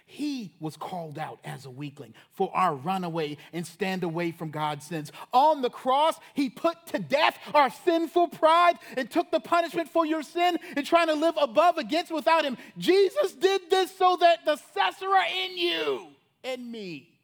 He 0.06 0.52
was 0.58 0.76
called 0.76 1.20
out 1.20 1.38
as 1.44 1.66
a 1.66 1.70
weakling 1.70 2.14
for 2.32 2.50
our 2.52 2.74
runaway 2.74 3.36
and 3.52 3.64
stand 3.64 4.02
away 4.02 4.32
from 4.32 4.50
God's 4.50 4.84
sins. 4.84 5.12
On 5.32 5.62
the 5.62 5.70
cross, 5.70 6.18
he 6.34 6.50
put 6.50 6.84
to 6.88 6.98
death 6.98 7.38
our 7.54 7.70
sinful 7.70 8.28
pride 8.28 8.74
and 8.96 9.08
took 9.08 9.30
the 9.30 9.38
punishment 9.38 9.88
for 9.88 10.04
your 10.04 10.24
sin 10.24 10.58
and 10.76 10.84
trying 10.84 11.06
to 11.06 11.14
live 11.14 11.36
above 11.40 11.78
against 11.78 12.10
without 12.10 12.44
him. 12.44 12.58
Jesus 12.76 13.32
did 13.34 13.70
this 13.70 13.96
so 13.96 14.16
that 14.20 14.44
the 14.44 14.56
Sisera 14.74 15.22
in 15.44 15.56
you 15.56 16.08
and 16.42 16.72
me 16.72 17.20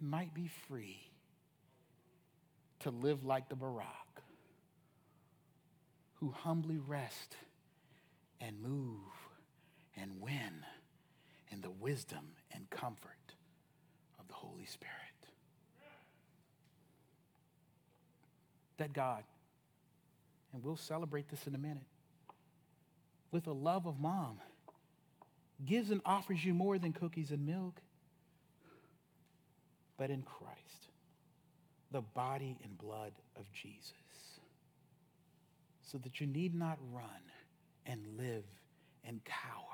might 0.00 0.32
be 0.32 0.48
free 0.66 1.02
to 2.80 2.90
live 2.90 3.22
like 3.22 3.50
the 3.50 3.54
Barak, 3.54 4.22
who 6.14 6.30
humbly 6.30 6.78
rest 6.78 7.36
and 8.40 8.60
move 8.62 8.98
and 9.96 10.20
win 10.20 10.64
in 11.50 11.60
the 11.60 11.70
wisdom 11.70 12.30
and 12.52 12.68
comfort 12.70 13.34
of 14.18 14.28
the 14.28 14.34
Holy 14.34 14.66
Spirit. 14.66 14.94
That 18.78 18.92
God, 18.92 19.24
and 20.52 20.64
we'll 20.64 20.76
celebrate 20.76 21.28
this 21.28 21.46
in 21.46 21.54
a 21.54 21.58
minute, 21.58 21.86
with 23.30 23.46
a 23.46 23.52
love 23.52 23.86
of 23.86 24.00
mom, 24.00 24.38
gives 25.66 25.90
and 25.90 26.00
offers 26.06 26.42
you 26.44 26.54
more 26.54 26.78
than 26.78 26.92
cookies 26.92 27.30
and 27.30 27.46
milk, 27.46 27.80
but 29.98 30.08
in 30.08 30.22
Christ, 30.22 30.88
the 31.92 32.00
body 32.00 32.56
and 32.64 32.78
blood 32.78 33.12
of 33.36 33.44
Jesus, 33.52 33.92
so 35.82 35.98
that 35.98 36.20
you 36.20 36.26
need 36.26 36.54
not 36.54 36.78
run 36.90 37.04
and 37.86 38.00
live 38.16 38.44
and 39.04 39.20
cower 39.24 39.70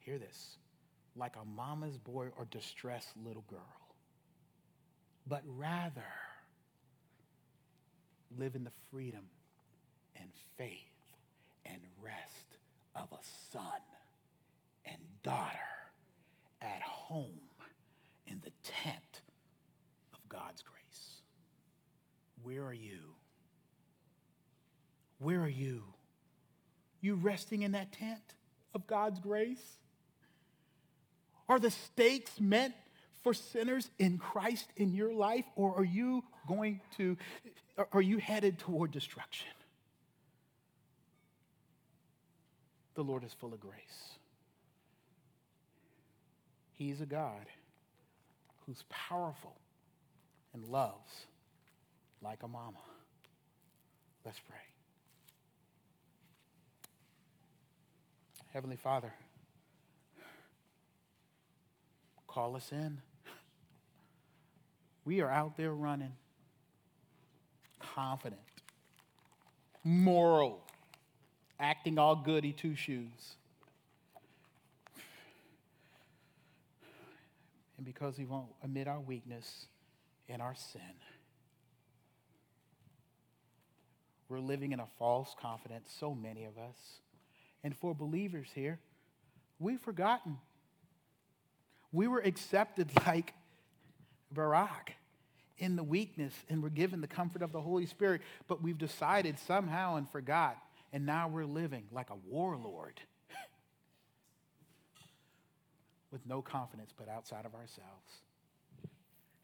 hear 0.00 0.18
this, 0.18 0.56
like 1.16 1.36
a 1.36 1.44
mama's 1.44 1.96
boy 1.96 2.28
or 2.36 2.46
distressed 2.50 3.10
little 3.24 3.44
girl, 3.48 3.60
but 5.26 5.42
rather 5.46 6.02
live 8.38 8.54
in 8.54 8.64
the 8.64 8.72
freedom 8.90 9.22
and 10.16 10.28
faith 10.56 10.78
and 11.66 11.80
rest 12.02 12.56
of 12.96 13.08
a 13.12 13.52
son 13.52 13.62
and 14.84 14.96
daughter 15.22 15.58
at 16.62 16.82
home 16.82 17.40
in 18.26 18.40
the 18.42 18.52
tent 18.64 19.20
of 20.12 20.18
God's 20.28 20.62
grace. 20.62 21.20
Where 22.42 22.64
are 22.64 22.72
you? 22.72 22.98
Where 25.18 25.40
are 25.42 25.48
you? 25.48 25.82
You 27.00 27.14
resting 27.14 27.62
in 27.62 27.72
that 27.72 27.92
tent 27.92 28.20
of 28.74 28.86
God's 28.86 29.18
grace? 29.18 29.78
Are 31.48 31.58
the 31.58 31.70
stakes 31.70 32.40
meant 32.40 32.74
for 33.22 33.34
sinners 33.34 33.90
in 33.98 34.18
Christ 34.18 34.66
in 34.76 34.92
your 34.92 35.12
life, 35.12 35.44
or 35.56 35.76
are 35.76 35.84
you 35.84 36.24
going 36.48 36.80
to, 36.96 37.16
are 37.92 38.00
you 38.00 38.18
headed 38.18 38.58
toward 38.58 38.92
destruction? 38.92 39.48
The 42.94 43.02
Lord 43.02 43.24
is 43.24 43.32
full 43.32 43.52
of 43.52 43.60
grace. 43.60 44.18
He's 46.72 47.00
a 47.00 47.06
God 47.06 47.46
who's 48.66 48.84
powerful 48.88 49.56
and 50.54 50.64
loves 50.64 51.26
like 52.22 52.42
a 52.42 52.48
mama. 52.48 52.78
Let's 54.24 54.40
pray. 54.40 54.56
Heavenly 58.52 58.76
Father, 58.76 59.12
Call 62.30 62.54
us 62.54 62.70
in. 62.70 62.98
We 65.04 65.20
are 65.20 65.28
out 65.28 65.56
there 65.56 65.74
running, 65.74 66.12
confident, 67.80 68.40
moral, 69.82 70.62
acting 71.58 71.98
all 71.98 72.14
goody 72.14 72.52
two 72.52 72.76
shoes. 72.76 73.34
And 77.76 77.84
because 77.84 78.16
we 78.16 78.26
won't 78.26 78.50
admit 78.62 78.86
our 78.86 79.00
weakness 79.00 79.66
and 80.28 80.40
our 80.40 80.54
sin, 80.54 80.80
we're 84.28 84.38
living 84.38 84.70
in 84.70 84.78
a 84.78 84.86
false 85.00 85.34
confidence, 85.42 85.92
so 85.98 86.14
many 86.14 86.44
of 86.44 86.56
us. 86.58 86.76
And 87.62 87.76
for 87.76 87.94
believers 87.94 88.48
here, 88.54 88.78
we've 89.58 89.80
forgotten 89.80 90.38
we 91.92 92.08
were 92.08 92.20
accepted 92.20 92.90
like 93.06 93.34
Barak 94.30 94.92
in 95.58 95.76
the 95.76 95.82
weakness 95.82 96.32
and 96.48 96.62
we're 96.62 96.70
given 96.70 97.00
the 97.00 97.06
comfort 97.06 97.42
of 97.42 97.52
the 97.52 97.60
Holy 97.60 97.86
Spirit, 97.86 98.22
but 98.48 98.62
we've 98.62 98.78
decided 98.78 99.38
somehow 99.38 99.96
and 99.96 100.08
forgot, 100.08 100.56
and 100.92 101.04
now 101.04 101.28
we're 101.28 101.44
living 101.44 101.84
like 101.92 102.10
a 102.10 102.16
warlord 102.28 103.00
with 106.10 106.24
no 106.26 106.40
confidence 106.40 106.92
but 106.96 107.08
outside 107.08 107.44
of 107.44 107.54
ourselves. 107.54 108.22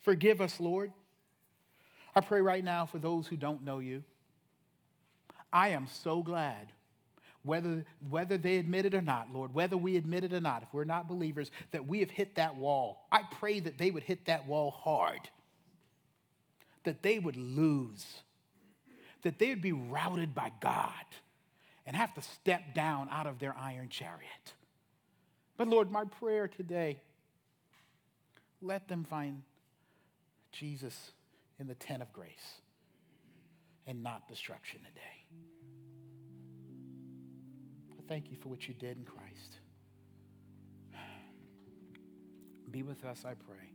Forgive 0.00 0.40
us, 0.40 0.60
Lord. 0.60 0.92
I 2.14 2.20
pray 2.20 2.40
right 2.40 2.64
now 2.64 2.86
for 2.86 2.98
those 2.98 3.26
who 3.26 3.36
don't 3.36 3.62
know 3.62 3.80
you. 3.80 4.02
I 5.52 5.70
am 5.70 5.86
so 5.86 6.22
glad, 6.22 6.72
whether, 7.46 7.84
whether 8.10 8.36
they 8.36 8.56
admit 8.56 8.86
it 8.86 8.94
or 8.94 9.00
not, 9.00 9.32
Lord, 9.32 9.54
whether 9.54 9.76
we 9.76 9.96
admit 9.96 10.24
it 10.24 10.32
or 10.32 10.40
not, 10.40 10.62
if 10.62 10.68
we're 10.72 10.84
not 10.84 11.08
believers, 11.08 11.50
that 11.70 11.86
we 11.86 12.00
have 12.00 12.10
hit 12.10 12.34
that 12.34 12.56
wall. 12.56 13.06
I 13.12 13.22
pray 13.38 13.60
that 13.60 13.78
they 13.78 13.90
would 13.90 14.02
hit 14.02 14.26
that 14.26 14.46
wall 14.46 14.72
hard, 14.72 15.20
that 16.84 17.02
they 17.02 17.18
would 17.18 17.36
lose, 17.36 18.04
that 19.22 19.38
they 19.38 19.50
would 19.50 19.62
be 19.62 19.72
routed 19.72 20.34
by 20.34 20.50
God 20.60 20.92
and 21.86 21.96
have 21.96 22.12
to 22.14 22.22
step 22.22 22.74
down 22.74 23.08
out 23.10 23.26
of 23.26 23.38
their 23.38 23.56
iron 23.56 23.88
chariot. 23.88 24.54
But 25.56 25.68
Lord, 25.68 25.90
my 25.90 26.04
prayer 26.04 26.48
today, 26.48 27.00
let 28.60 28.88
them 28.88 29.04
find 29.04 29.42
Jesus 30.52 31.12
in 31.60 31.68
the 31.68 31.74
tent 31.74 32.02
of 32.02 32.12
grace 32.12 32.60
and 33.86 34.02
not 34.02 34.28
destruction 34.28 34.80
today. 34.80 35.15
Thank 38.08 38.30
you 38.30 38.36
for 38.36 38.48
what 38.48 38.68
you 38.68 38.74
did 38.74 38.98
in 38.98 39.04
Christ. 39.04 39.58
Be 42.70 42.82
with 42.82 43.04
us, 43.04 43.24
I 43.24 43.34
pray. 43.34 43.70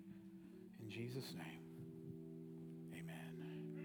In 0.81 0.89
Jesus' 0.89 1.33
name. 1.37 1.60